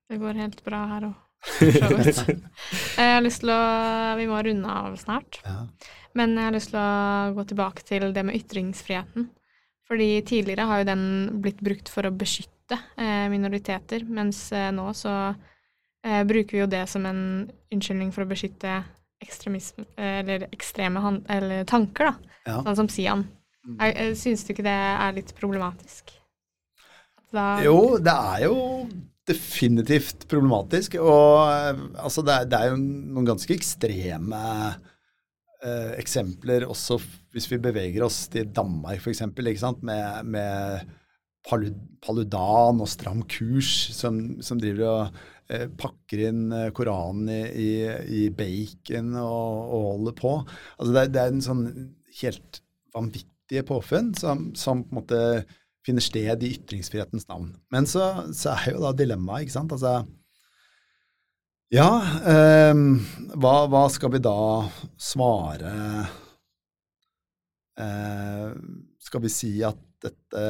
Det 0.07 0.19
går 0.23 0.43
helt 0.43 0.61
bra 0.67 0.85
her 0.93 1.09
òg. 1.09 1.23
Jeg 1.61 3.15
har 3.15 3.23
lyst 3.25 3.43
til 3.43 3.53
å 3.55 3.61
Vi 4.19 4.27
må 4.31 4.41
runde 4.45 4.77
av 4.83 4.97
snart. 5.01 5.41
Ja. 5.45 5.63
Men 6.17 6.35
jeg 6.37 6.49
har 6.49 6.55
lyst 6.57 6.73
til 6.73 6.81
å 6.81 7.33
gå 7.37 7.45
tilbake 7.51 7.85
til 7.87 8.09
det 8.17 8.25
med 8.27 8.39
ytringsfriheten. 8.39 9.29
Fordi 9.87 10.09
tidligere 10.27 10.67
har 10.67 10.81
jo 10.83 10.89
den 10.89 11.05
blitt 11.45 11.61
brukt 11.63 11.91
for 11.93 12.09
å 12.09 12.15
beskytte 12.15 12.79
eh, 12.99 13.27
minoriteter, 13.31 14.03
mens 14.11 14.41
eh, 14.51 14.73
nå 14.75 14.89
så 14.99 15.13
eh, 15.31 16.25
bruker 16.27 16.57
vi 16.57 16.63
jo 16.65 16.71
det 16.73 16.83
som 16.91 17.07
en 17.07 17.21
unnskyldning 17.71 18.11
for 18.17 18.25
å 18.25 18.31
beskytte 18.31 18.81
ekstremisme, 19.23 19.87
eller 19.97 20.49
ekstreme 20.51 21.01
eller 21.31 21.63
tanker, 21.71 22.11
da. 22.11 22.35
Ja. 22.49 22.59
Sånn 22.67 22.81
som 22.83 22.91
Sian. 22.91 23.23
Eh, 23.81 24.13
Syns 24.19 24.45
du 24.47 24.53
ikke 24.55 24.67
det 24.67 24.75
er 24.75 25.15
litt 25.17 25.31
problematisk? 25.39 26.11
Da, 27.35 27.47
Jo, 27.65 27.97
det 28.03 28.13
er 28.13 28.45
jo 28.47 28.57
definitivt 29.29 30.27
problematisk. 30.31 30.97
Og 31.03 31.47
eh, 31.51 31.81
altså, 32.03 32.25
det, 32.27 32.35
er, 32.37 32.51
det 32.53 32.61
er 32.61 32.73
jo 32.73 32.81
noen 32.83 33.29
ganske 33.33 33.55
ekstreme 33.57 34.43
eh, 35.63 35.93
eksempler 36.01 36.67
også 36.69 36.99
hvis 37.35 37.49
vi 37.53 37.59
beveger 37.63 38.05
oss 38.07 38.27
til 38.33 38.49
Danmark, 38.57 39.01
f.eks., 39.03 39.23
med, 39.85 40.31
med 40.33 40.87
palu, 41.47 41.69
paludan 42.05 42.81
og 42.83 42.89
stram 42.91 43.23
kurs, 43.31 43.71
som, 43.97 44.39
som 44.45 44.61
driver 44.63 44.87
og 44.89 45.21
eh, 45.53 45.67
pakker 45.79 46.23
inn 46.31 46.47
eh, 46.57 46.71
Koranen 46.77 47.29
i, 47.33 47.43
i, 47.67 47.71
i 48.23 48.25
bacon 48.35 49.13
og, 49.21 49.61
og 49.77 49.87
holder 49.93 50.17
på. 50.23 50.35
Altså, 50.79 50.91
det, 50.95 51.03
er- 51.05 51.15
det 51.17 51.23
er 51.27 51.35
en 51.37 51.45
sånn 51.51 51.65
helt 52.23 52.63
vanvittige 52.97 53.67
påfunn 53.69 54.15
som, 54.17 54.49
som 54.57 54.81
på 54.87 54.95
en 54.95 55.01
måte 55.03 55.21
finner 55.87 56.05
sted 56.05 56.43
i 56.43 56.53
ytringsfrihetens 56.57 57.29
navn. 57.31 57.53
Men 57.73 57.87
så, 57.89 58.07
så 58.35 58.57
er 58.57 58.75
jo 58.75 58.83
da 58.83 58.93
dilemmaet, 58.97 59.47
ikke 59.47 59.57
sant. 59.57 59.75
Altså, 59.77 60.01
ja, 61.75 61.89
eh, 62.31 62.75
hva, 63.35 63.55
hva 63.71 63.87
skal 63.91 64.13
vi 64.15 64.21
da 64.23 64.39
svare 65.03 65.73
eh, 67.83 68.53
Skal 69.03 69.25
vi 69.25 69.33
si 69.35 69.51
at 69.67 69.81
dette 70.07 70.45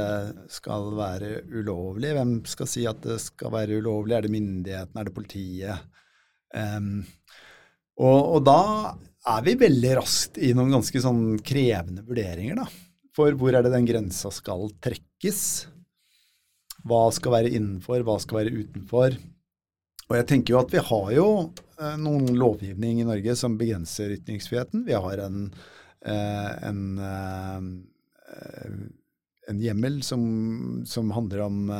skal 0.52 0.90
være 0.98 1.30
ulovlig? 1.54 2.12
Hvem 2.18 2.34
skal 2.48 2.68
si 2.68 2.84
at 2.88 3.00
det 3.06 3.16
skal 3.24 3.54
være 3.54 3.78
ulovlig? 3.80 4.16
Er 4.16 4.26
det 4.26 4.34
myndighetene? 4.34 5.00
Er 5.00 5.08
det 5.08 5.16
politiet? 5.16 6.02
Eh, 6.52 6.90
og, 7.96 8.20
og 8.36 8.40
da 8.44 8.60
er 9.26 9.46
vi 9.46 9.56
veldig 9.58 9.94
raskt 9.96 10.36
i 10.44 10.52
noen 10.56 10.76
ganske 10.76 11.00
sånn 11.02 11.38
krevende 11.44 12.04
vurderinger, 12.06 12.60
da. 12.60 12.68
For 13.16 13.32
hvor 13.38 13.56
er 13.56 13.64
det 13.64 13.72
den 13.72 13.88
grensa 13.88 14.30
skal 14.34 14.68
trekkes? 14.84 15.40
Hva 16.86 17.06
skal 17.14 17.32
være 17.38 17.54
innenfor, 17.56 18.04
hva 18.04 18.18
skal 18.22 18.42
være 18.42 18.52
utenfor? 18.60 19.16
Og 20.06 20.14
jeg 20.20 20.26
tenker 20.30 20.54
jo 20.54 20.60
at 20.60 20.74
vi 20.74 20.82
har 20.90 21.08
jo 21.16 21.28
eh, 21.80 21.96
noen 21.98 22.28
lovgivning 22.38 23.00
i 23.02 23.08
Norge 23.08 23.34
som 23.38 23.56
begrenser 23.58 24.14
ytringsfriheten. 24.18 24.84
Vi 24.86 24.94
har 24.94 25.22
en, 25.24 25.48
eh, 26.06 26.52
en, 26.68 26.82
eh, 27.08 28.76
en 29.50 29.64
hjemmel 29.64 29.98
som, 30.06 30.22
som 30.86 31.10
handler 31.16 31.46
om 31.46 31.72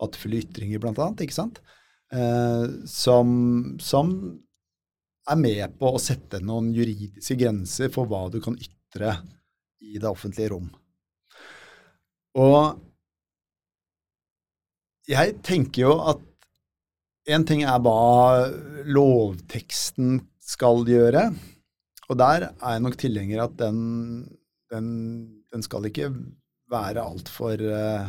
hatefulle 0.00 0.42
ytringer, 0.42 0.82
blant 0.82 0.98
annet, 1.02 1.26
ikke 1.26 1.36
sant? 1.36 1.58
Som, 2.90 3.28
som 3.82 4.08
er 5.30 5.38
med 5.38 5.74
på 5.78 5.92
å 5.94 6.00
sette 6.02 6.40
noen 6.42 6.72
juridiske 6.74 7.36
grenser 7.38 7.90
for 7.94 8.10
hva 8.10 8.24
du 8.30 8.40
kan 8.42 8.56
ytre 8.58 9.12
i 9.80 9.98
det 9.98 10.08
offentlige 10.08 10.52
rom. 10.52 10.68
Og 12.38 12.78
jeg 15.10 15.38
tenker 15.46 15.88
jo 15.88 15.94
at 16.12 16.26
en 17.30 17.46
ting 17.46 17.64
er 17.66 17.80
hva 17.82 18.50
lovteksten 18.86 20.20
skal 20.42 20.84
gjøre, 20.88 21.30
og 22.10 22.18
der 22.18 22.48
er 22.50 22.74
jeg 22.74 22.84
nok 22.84 22.96
tilhenger 22.98 23.44
at 23.44 23.56
den, 23.58 23.80
den, 24.72 24.86
den 25.52 25.66
skal 25.66 25.86
ikke 25.86 26.10
være 26.70 27.02
altfor 27.02 27.62
uh, 27.62 28.08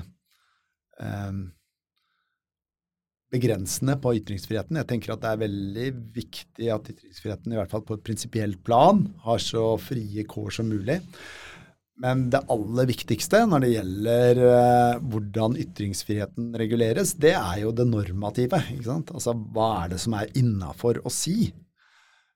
um, 1.01 1.43
begrensende 3.31 3.95
på 4.01 4.15
ytringsfriheten. 4.17 4.79
Jeg 4.81 4.89
tenker 4.89 5.13
at 5.13 5.21
det 5.23 5.29
er 5.31 5.43
veldig 5.45 5.87
viktig 6.17 6.71
at 6.73 6.89
ytringsfriheten, 6.91 7.53
i 7.53 7.59
hvert 7.59 7.71
fall 7.71 7.85
på 7.87 7.97
et 7.97 8.03
prinsipielt 8.05 8.59
plan, 8.65 9.05
har 9.25 9.41
så 9.41 9.75
frie 9.81 10.25
kår 10.29 10.57
som 10.57 10.69
mulig. 10.71 10.99
Men 12.01 12.23
det 12.33 12.41
aller 12.49 12.87
viktigste 12.89 13.43
når 13.49 13.63
det 13.63 13.73
gjelder 13.75 14.39
uh, 14.41 15.01
hvordan 15.11 15.57
ytringsfriheten 15.61 16.55
reguleres, 16.57 17.13
det 17.21 17.35
er 17.37 17.59
jo 17.61 17.73
det 17.77 17.85
normative. 17.89 18.61
ikke 18.73 18.87
sant? 18.87 19.11
Altså 19.13 19.35
hva 19.53 19.67
er 19.83 19.93
det 19.93 19.99
som 20.01 20.15
er 20.17 20.31
innafor 20.39 21.01
å 21.05 21.13
si? 21.13 21.51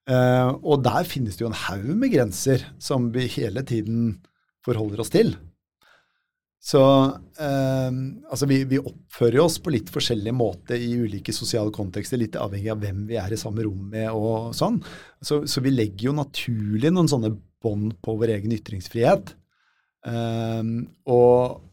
Uh, 0.05 0.53
og 0.61 0.83
der 0.85 1.07
finnes 1.09 1.37
det 1.37 1.41
jo 1.41 1.49
en 1.49 1.63
haug 1.65 1.89
med 1.97 2.13
grenser 2.13 2.61
som 2.77 3.09
vi 3.15 3.25
hele 3.39 3.65
tiden 3.65 4.19
forholder 4.65 5.01
oss 5.01 5.09
til. 5.13 5.33
Så 6.65 6.81
uh, 6.81 7.97
altså 8.29 8.49
vi, 8.49 8.59
vi, 8.69 8.81
oppfører 8.81 9.41
oss 9.41 9.57
på 9.61 9.73
litt 9.73 9.89
forskjellig 9.93 10.33
måte 10.33 10.77
i 10.77 10.91
ulike 10.97 11.33
sosiale 11.33 11.73
kontekster, 11.73 12.21
litt 12.21 12.37
avhengig 12.37 12.69
av 12.73 12.85
hvem 12.85 13.01
vi 13.09 13.17
er 13.21 13.33
i 13.33 13.41
samme 13.41 13.65
rom 13.65 13.89
med 13.95 14.11
og 14.13 14.53
sånn. 14.57 14.77
Så, 15.25 15.41
så 15.49 15.65
vi 15.65 15.73
legger 15.73 16.11
jo 16.11 16.15
naturlig 16.21 16.93
noen 16.93 17.09
sånne 17.09 17.33
bånd 17.65 17.97
på 18.05 18.13
vår 18.21 18.37
egen 18.37 18.53
ytringsfrihet. 18.53 19.33
Um, 20.05 20.85
og, 21.09 21.63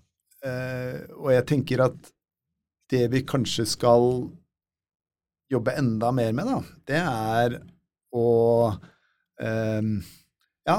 uh, 0.47 0.99
og, 1.19 1.29
jeg 1.35 1.45
tenker 1.51 1.85
at 1.85 2.13
det 2.93 3.05
vi 3.13 3.21
kanskje 3.29 3.67
skal 3.69 4.07
jobbe 5.53 5.75
enda 5.77 6.09
mer 6.17 6.33
med, 6.37 6.49
da, 6.49 6.61
det 6.89 7.01
er 7.03 7.57
å 8.17 8.29
um, 8.73 9.91
ja, 10.69 10.79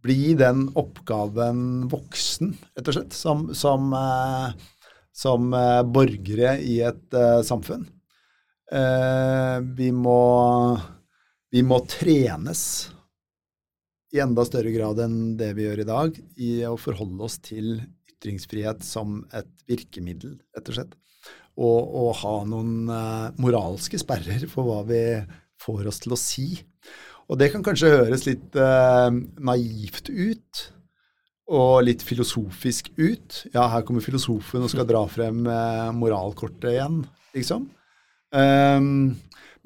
bli 0.00 0.32
den 0.40 0.64
oppgaven 0.80 1.62
voksen, 1.92 2.54
rett 2.78 2.88
og 2.88 2.96
slett, 2.96 3.16
som, 3.16 3.44
som, 3.56 3.92
uh, 3.92 4.48
som 5.12 5.52
uh, 5.52 5.82
borgere 5.84 6.56
i 6.64 6.80
et 6.88 7.20
samfunn. 7.44 7.88
vi 9.76 9.88
må 9.90 10.20
vi 11.50 11.62
må 11.66 11.80
trenes 11.90 12.60
i 14.10 14.20
enda 14.22 14.44
større 14.46 14.72
grad 14.74 15.00
enn 15.04 15.18
det 15.38 15.52
vi 15.58 15.66
gjør 15.66 15.84
i 15.84 15.88
dag, 15.88 16.16
i 16.42 16.50
å 16.66 16.76
forholde 16.80 17.26
oss 17.26 17.38
til 17.42 17.76
ytringsfrihet 18.10 18.82
som 18.84 19.22
et 19.36 19.50
virkemiddel, 19.70 20.34
rett 20.56 20.72
og 20.72 20.78
slett. 20.78 20.96
Og, 21.60 21.78
og 22.00 22.10
ha 22.22 22.34
noen 22.48 22.90
uh, 22.90 23.30
moralske 23.42 24.00
sperrer 24.00 24.46
for 24.50 24.66
hva 24.66 24.82
vi 24.88 25.04
får 25.60 25.88
oss 25.90 26.00
til 26.02 26.16
å 26.16 26.20
si. 26.20 26.48
Og 27.30 27.38
det 27.38 27.50
kan 27.52 27.64
kanskje 27.64 27.92
høres 27.92 28.26
litt 28.26 28.58
uh, 28.58 29.10
naivt 29.38 30.10
ut, 30.10 30.66
og 31.50 31.82
litt 31.82 32.02
filosofisk 32.06 32.92
ut. 32.94 33.44
Ja, 33.54 33.66
her 33.72 33.82
kommer 33.86 34.04
filosofen 34.04 34.62
og 34.62 34.70
skal 34.70 34.86
dra 34.86 35.02
frem 35.10 35.42
uh, 35.48 35.90
moralkortet 35.94 36.70
igjen, 36.76 37.02
liksom. 37.34 37.66
Um, 38.30 39.16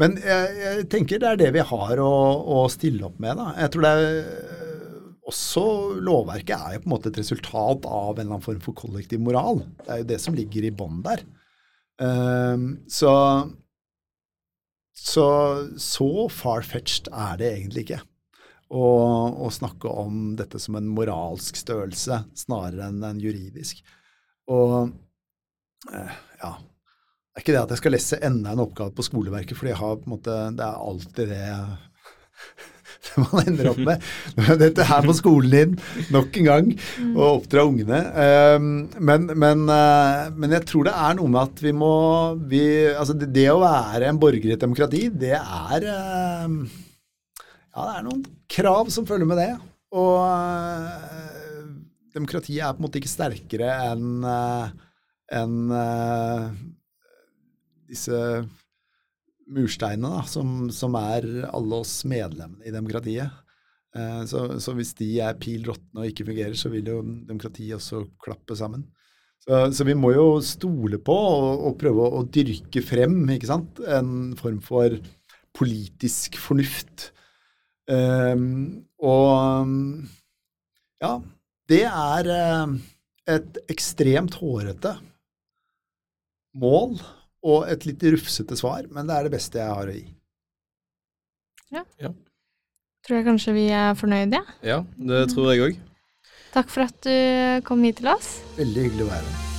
men 0.03 0.19
jeg, 0.19 0.55
jeg, 0.59 0.85
tenker 0.93 1.23
det 1.23 1.31
er 1.31 1.41
det 1.41 1.51
vi 1.55 1.65
har 1.69 2.03
å, 2.03 2.13
å, 2.57 2.61
stille 2.73 3.07
opp 3.07 3.21
med. 3.23 3.39
Da. 3.39 3.51
Jeg 3.63 3.75
tror 3.75 3.87
det 3.87 3.93
er 3.95 4.15
også 5.25 5.65
Lovverket 6.05 6.55
er 6.57 6.75
jo 6.75 6.83
på 6.83 6.89
en 6.89 6.95
måte 6.97 7.13
et 7.13 7.21
resultat 7.23 7.87
av 7.89 8.11
en 8.13 8.19
eller 8.19 8.35
annen 8.35 8.45
form 8.45 8.61
for 8.65 8.77
kollektiv 8.77 9.23
moral. 9.25 9.63
Det 9.81 9.93
er 9.93 10.03
jo 10.03 10.09
det 10.11 10.19
som 10.21 10.37
ligger 10.37 10.67
i 10.67 10.73
bånn 10.75 10.99
der. 11.07 11.23
Um, 12.03 12.67
så 12.91 13.13
så, 14.95 15.27
så 15.77 16.09
far-fetched 16.31 17.11
er 17.11 17.39
det 17.41 17.51
egentlig 17.51 17.85
ikke. 17.85 18.03
Å, 18.75 19.49
snakke 19.53 19.91
om 19.91 20.35
dette 20.39 20.59
som 20.63 20.79
en 20.79 20.87
moralsk 20.97 21.59
størrelse 21.59 22.23
snarere 22.39 22.89
enn 22.89 23.03
en 23.07 23.21
juridisk. 23.23 23.83
Og 24.51 24.95
eh, 25.93 26.15
ja, 26.41 26.53
det 27.35 27.41
er 27.41 27.43
ikke 27.43 27.55
det 27.57 27.62
at 27.64 27.72
jeg 27.74 27.80
skal 27.80 27.93
lese 27.97 28.16
enda 28.22 28.53
en 28.55 28.62
oppgave 28.62 28.93
på 28.95 29.03
skoleverket, 29.03 29.59
for 29.59 30.07
måte, 30.07 30.35
det 30.55 30.62
er 30.62 30.82
alltid 30.87 31.32
det 31.32 31.49
man 33.32 33.49
ender 33.49 33.70
opp 33.72 33.80
med. 33.82 34.05
Dette 34.62 34.87
her 34.87 35.03
på 35.03 35.14
skolen 35.18 35.51
din, 35.51 35.72
nok 36.14 36.37
en 36.39 36.47
gang, 36.47 36.68
å 37.11 37.32
oppdra 37.41 37.64
ungene. 37.66 37.99
Ehm, 38.22 38.68
men, 39.03 39.26
men, 39.35 39.64
eh, 39.66 40.30
men, 40.30 40.55
jeg 40.55 40.66
tror 40.70 40.87
det 40.87 40.95
er 40.95 41.16
noe 41.18 41.32
med 41.32 41.41
at 41.43 41.62
vi 41.64 41.72
må 41.74 41.91
vi, 42.51 42.62
Altså, 42.93 43.16
det, 43.18 43.49
å 43.51 43.59
være 43.64 44.12
en 44.12 44.20
borger 44.22 44.53
i 44.53 44.55
et 44.55 44.62
demokrati, 44.62 45.09
det 45.11 45.35
er 45.35 45.89
ehm, 45.91 46.61
Ja, 47.74 47.89
det 47.89 47.97
er 47.97 48.07
noen 48.07 48.22
krav 48.47 48.95
som 48.95 49.11
følger 49.11 49.26
med 49.26 49.43
det. 49.43 49.51
Og 49.99 50.22
eh, 50.22 51.66
demokratiet 52.14 52.62
er 52.62 52.78
på 52.78 52.82
en 52.82 52.87
måte 52.87 53.03
ikke 53.03 53.11
sterkere 53.11 53.74
enn 53.91 54.22
en, 55.35 55.59
enn 55.74 56.64
disse 57.89 58.18
mursteinene 59.55 60.11
da, 60.16 60.22
som, 60.28 60.68
som, 60.72 60.95
er 60.97 61.26
alle 61.51 61.80
oss 61.82 61.99
medlemmene 62.09 62.64
i 62.64 62.72
demokratiet. 62.74 63.32
Eh, 63.95 64.22
så, 64.30 64.47
så, 64.62 64.74
hvis 64.76 64.95
de 64.99 65.11
er 65.22 65.39
pil 65.41 65.64
råtne 65.68 66.03
og 66.03 66.11
ikke 66.11 66.26
fungerer, 66.30 66.57
så 66.59 66.72
vil 66.72 66.89
jo 66.91 67.01
demokratiet 67.03 67.76
også 67.78 68.05
klappe 68.22 68.57
sammen. 68.59 68.87
Så, 69.45 69.66
så 69.76 69.85
vi 69.85 69.97
må 69.99 70.14
jo 70.14 70.28
stole 70.45 70.99
på 71.05 71.14
og, 71.14 71.66
og 71.68 71.76
prøve 71.80 72.09
å, 72.09 72.24
dyrke 72.24 72.80
frem 72.85 73.18
ikke 73.35 73.51
sant? 73.51 73.82
en 73.85 74.32
form 74.39 74.62
for 74.64 74.97
politisk 75.55 76.39
fornuft. 76.41 77.11
Um, 77.85 78.87
og 79.05 79.76
ja, 81.05 81.11
det 81.68 81.82
er 81.85 82.30
uh, 82.32 82.72
et 83.28 83.61
ekstremt 83.68 84.39
hårete 84.41 84.95
mål 86.57 86.97
og 87.45 87.69
et 87.69 87.87
litt 87.89 88.05
rufsete 88.15 88.57
svar, 88.59 88.89
men 88.91 89.09
det 89.09 89.17
er 89.17 89.29
det 89.29 89.35
beste 89.37 89.61
jeg 89.61 89.79
har 89.79 89.91
å 89.91 89.97
gi. 89.97 90.05
Ja. 91.75 91.83
ja. 92.01 92.13
Tror 93.05 93.21
jeg 93.21 93.27
kanskje 93.27 93.57
vi 93.57 93.67
er 93.75 93.97
fornøyde? 93.99 94.41
Ja, 94.65 94.83
det 94.97 95.27
tror 95.35 95.51
jeg 95.53 95.67
òg. 95.67 95.83
Takk 96.55 96.71
for 96.71 96.87
at 96.87 97.01
du 97.05 97.67
kom 97.67 97.83
hit 97.85 98.01
til 98.01 98.15
oss. 98.15 98.39
Veldig 98.61 98.89
hyggelig 98.89 99.09
å 99.09 99.11
være 99.11 99.27
her. 99.27 99.54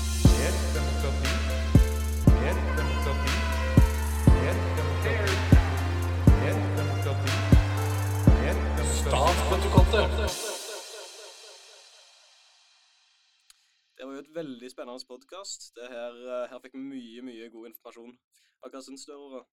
Veldig 14.36 14.72
spennende 14.72 15.08
podkast. 15.10 15.76
Her, 15.80 16.16
eh, 16.16 16.48
her, 16.52 16.62
fikk 16.64 16.76
vi 16.78 16.84
mye, 16.84 17.24
mye 17.26 17.50
god 17.54 17.72
informasjon. 17.72 18.16
Hva 18.66 18.82
syns 18.82 19.06
du, 19.08 19.14
Aurora? 19.16 19.44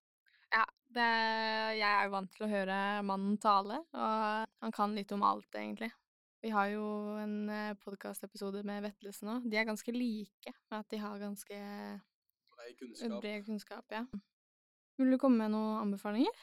Ja, 0.52 0.64
det, 0.96 1.08
jeg 1.78 1.88
er 1.88 2.06
jo 2.06 2.12
vant 2.12 2.32
til 2.34 2.46
å 2.46 2.50
høre 2.50 2.78
mannen 3.08 3.38
tale, 3.40 3.78
og 3.96 4.48
han 4.64 4.74
kan 4.74 4.96
litt 4.96 5.12
om 5.16 5.24
alt, 5.24 5.48
egentlig. 5.56 5.88
Vi 6.42 6.50
har 6.52 6.68
jo 6.72 6.84
en 7.22 7.36
podkastepisode 7.84 8.64
med 8.66 8.82
Vetlesen 8.84 9.30
òg. 9.32 9.46
De 9.48 9.56
er 9.56 9.68
ganske 9.68 9.94
like, 9.94 10.52
med 10.72 10.78
at 10.80 10.90
de 10.92 11.00
har 11.00 11.22
ganske 11.22 11.60
Brei 12.52 12.74
kunnskap. 12.78 13.20
bred 13.22 13.46
kunnskap, 13.46 13.94
ja. 13.94 14.04
Vil 15.00 15.14
du 15.14 15.18
komme 15.22 15.40
med 15.44 15.54
noen 15.54 15.78
anbefalinger? 15.86 16.42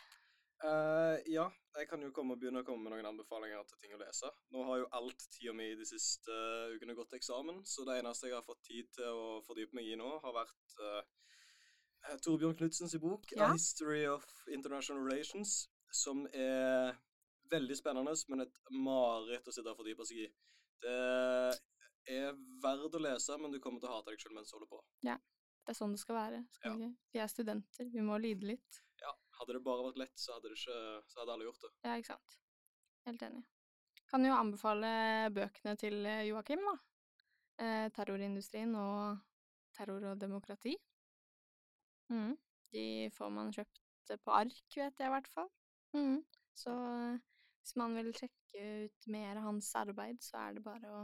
Uh, 0.64 1.20
ja, 1.32 1.46
jeg 1.80 1.90
kan 1.90 2.02
jo 2.04 2.12
komme, 2.16 2.36
begynne 2.40 2.62
å 2.64 2.68
komme 2.68 2.86
med 2.86 2.94
noen 2.94 3.08
anbefalinger 3.12 3.64
til 3.70 3.80
ting 3.82 3.94
å 3.96 4.00
lese. 4.02 4.30
Nå 4.54 4.64
har 4.68 4.82
jo 4.82 4.90
alt 5.00 5.26
tida 5.34 5.54
mi 5.56 5.70
de 5.80 5.86
siste 5.88 6.32
eh, 6.34 6.76
ukene 6.76 6.96
gått 6.98 7.10
til 7.14 7.20
eksamen, 7.22 7.62
så 7.66 7.86
det 7.88 8.00
eneste 8.02 8.30
jeg 8.30 8.38
har 8.38 8.46
fått 8.48 8.62
tid 8.68 8.90
til 8.96 9.10
å 9.10 9.40
fordype 9.48 9.78
meg 9.78 9.90
i 9.92 9.98
nå, 10.00 10.10
har 10.24 10.36
vært 10.36 10.76
uh, 10.84 11.02
Torbjørn 12.26 12.58
Knudsens 12.60 12.96
bok 13.04 13.32
Ja. 13.36 13.50
A 13.50 13.54
History 13.54 14.06
of 14.08 14.26
International 14.52 15.04
Relations, 15.06 15.70
som 15.92 16.26
er 16.34 16.96
veldig 17.52 17.76
spennende, 17.80 18.14
men 18.30 18.46
et 18.46 18.60
mareritt 18.72 19.48
å 19.50 19.56
sitte 19.56 19.72
og 19.74 19.80
fordype 19.82 20.06
seg 20.06 20.26
i. 20.26 20.30
Det 20.84 21.00
er 22.14 22.38
verdt 22.64 22.96
å 22.96 23.02
lese, 23.04 23.38
men 23.42 23.52
du 23.52 23.60
kommer 23.64 23.82
til 23.82 23.90
å 23.90 23.98
hate 23.98 24.14
deg 24.14 24.22
selv 24.22 24.38
mens 24.38 24.52
du 24.52 24.58
holder 24.58 24.72
på. 24.76 24.84
Ja, 25.08 25.18
Det 25.66 25.76
er 25.76 25.78
sånn 25.78 25.92
det 25.94 26.00
skal 26.02 26.16
være. 26.16 26.38
Skal 26.56 26.80
Ja. 26.82 26.88
vi 27.14 27.20
er 27.20 27.28
studenter, 27.30 27.90
vi 27.94 28.02
må 28.02 28.16
lide 28.18 28.48
litt. 28.48 28.80
Ja, 29.02 29.12
Hadde 29.40 29.56
det 29.56 29.64
bare 29.64 29.86
vært 29.88 30.02
lett, 30.02 30.18
så 30.20 30.36
hadde, 30.36 30.52
ikke, 30.56 30.78
så 31.08 31.22
hadde 31.22 31.36
alle 31.36 31.48
gjort 31.48 31.64
det. 31.64 31.72
Ja, 31.88 31.96
ikke 31.96 32.12
sant. 32.12 32.38
Helt 33.08 33.24
enig. 33.30 33.46
Kan 34.10 34.26
jo 34.26 34.36
anbefale 34.36 34.90
bøkene 35.36 35.76
til 35.80 36.02
eh, 36.10 36.26
Joakim, 36.28 36.66
da. 36.66 36.76
Eh, 37.60 37.86
'Terrorindustrien' 37.94 38.76
og 38.80 39.20
'Terror 39.76 40.12
og 40.12 40.22
demokrati'. 40.22 40.76
Mm. 42.10 42.36
De 42.74 42.86
får 43.14 43.30
man 43.30 43.54
kjøpt 43.54 44.16
på 44.26 44.32
ark, 44.34 44.62
vet 44.76 45.00
jeg 45.00 45.08
i 45.08 45.14
hvert 45.14 45.32
fall. 45.32 45.50
Mm. 45.94 46.20
Så 46.58 46.74
eh, 46.74 47.20
hvis 47.62 47.76
man 47.80 47.96
vil 47.96 48.12
sjekke 48.18 48.68
ut 48.86 49.08
mer 49.08 49.38
av 49.38 49.48
hans 49.50 49.72
arbeid, 49.76 50.22
så 50.26 50.38
er 50.42 50.58
det 50.58 50.66
bare 50.66 50.90
å 50.90 51.02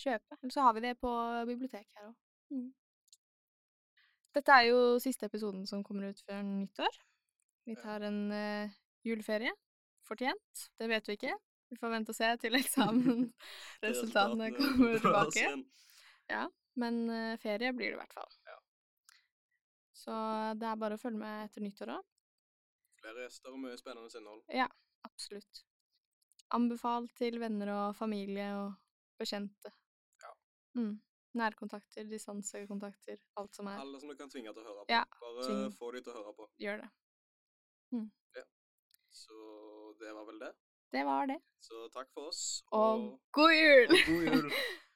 kjøpe. 0.00 0.38
Eller 0.40 0.54
så 0.54 0.64
har 0.66 0.76
vi 0.76 0.84
det 0.86 0.96
på 0.98 1.12
biblioteket 1.46 2.00
her 2.00 2.10
òg. 2.10 2.16
Mm. 2.50 2.70
Dette 4.34 4.56
er 4.56 4.68
jo 4.70 4.82
siste 5.02 5.26
episoden 5.26 5.66
som 5.66 5.82
kommer 5.84 6.10
ut 6.10 6.22
før 6.26 6.42
nyttår. 6.46 7.00
Vi 7.68 7.76
tar 7.76 8.00
en 8.08 8.20
uh, 8.32 8.70
juleferie. 9.06 9.52
Fortjent. 10.08 10.70
Det 10.78 10.88
vet 10.90 11.08
vi 11.08 11.18
ikke. 11.18 11.34
Vi 11.70 11.76
får 11.78 11.92
vente 11.92 12.14
og 12.14 12.18
se 12.18 12.30
til 12.42 12.56
eksamensresultatene 12.62 14.50
kommer 14.56 14.98
tilbake. 14.98 15.46
Ja, 16.30 16.46
Men 16.80 17.02
uh, 17.10 17.36
ferie 17.42 17.72
blir 17.76 17.92
det 17.92 17.98
i 17.98 18.00
hvert 18.00 18.16
fall. 18.16 18.30
Så 20.00 20.12
det 20.56 20.64
er 20.64 20.78
bare 20.80 20.96
å 20.96 21.00
følge 21.00 21.20
med 21.20 21.44
etter 21.44 21.60
nyttår 21.64 21.92
òg. 21.98 22.06
Flere 23.00 23.26
gjester 23.26 23.52
og 23.52 23.60
mye 23.60 23.76
spennende 23.80 24.08
innhold. 24.16 24.42
Absolutt. 25.04 25.60
Anbefal 26.56 27.06
til 27.16 27.38
venner 27.40 27.70
og 27.74 27.96
familie 27.96 28.48
og 28.58 28.72
bekjente. 29.20 29.72
Ja. 30.24 30.32
Mm. 30.80 30.94
Nærkontakter, 31.38 32.08
distansekontakter, 32.10 33.20
alt 33.38 33.54
som 33.54 33.68
er. 33.70 33.78
Alle 33.84 34.00
som 34.02 34.10
du 34.10 34.16
kan 34.18 34.32
tvinge 34.32 34.50
til 34.56 34.64
å 34.64 34.66
høre 34.66 34.82
på. 34.82 34.90
Ja, 34.90 35.04
Bare 35.20 35.46
tving. 35.46 35.68
få 35.76 35.92
de 35.94 36.02
til 36.02 36.12
å 36.12 36.16
høre 36.18 36.34
på. 36.40 36.48
Gjør 36.64 36.82
det. 36.82 36.88
Så 39.10 39.36
det 40.00 40.12
var 40.14 40.24
vel 40.26 40.38
det. 40.40 40.52
Det 40.92 41.04
var 41.06 41.26
det. 41.26 41.38
Så 41.60 41.88
takk 41.94 42.08
for 42.14 42.30
oss. 42.30 42.62
Og 42.72 43.20
god 43.32 43.52
jul! 43.52 43.90
og 43.94 44.06
god 44.06 44.22
jul. 44.32 44.52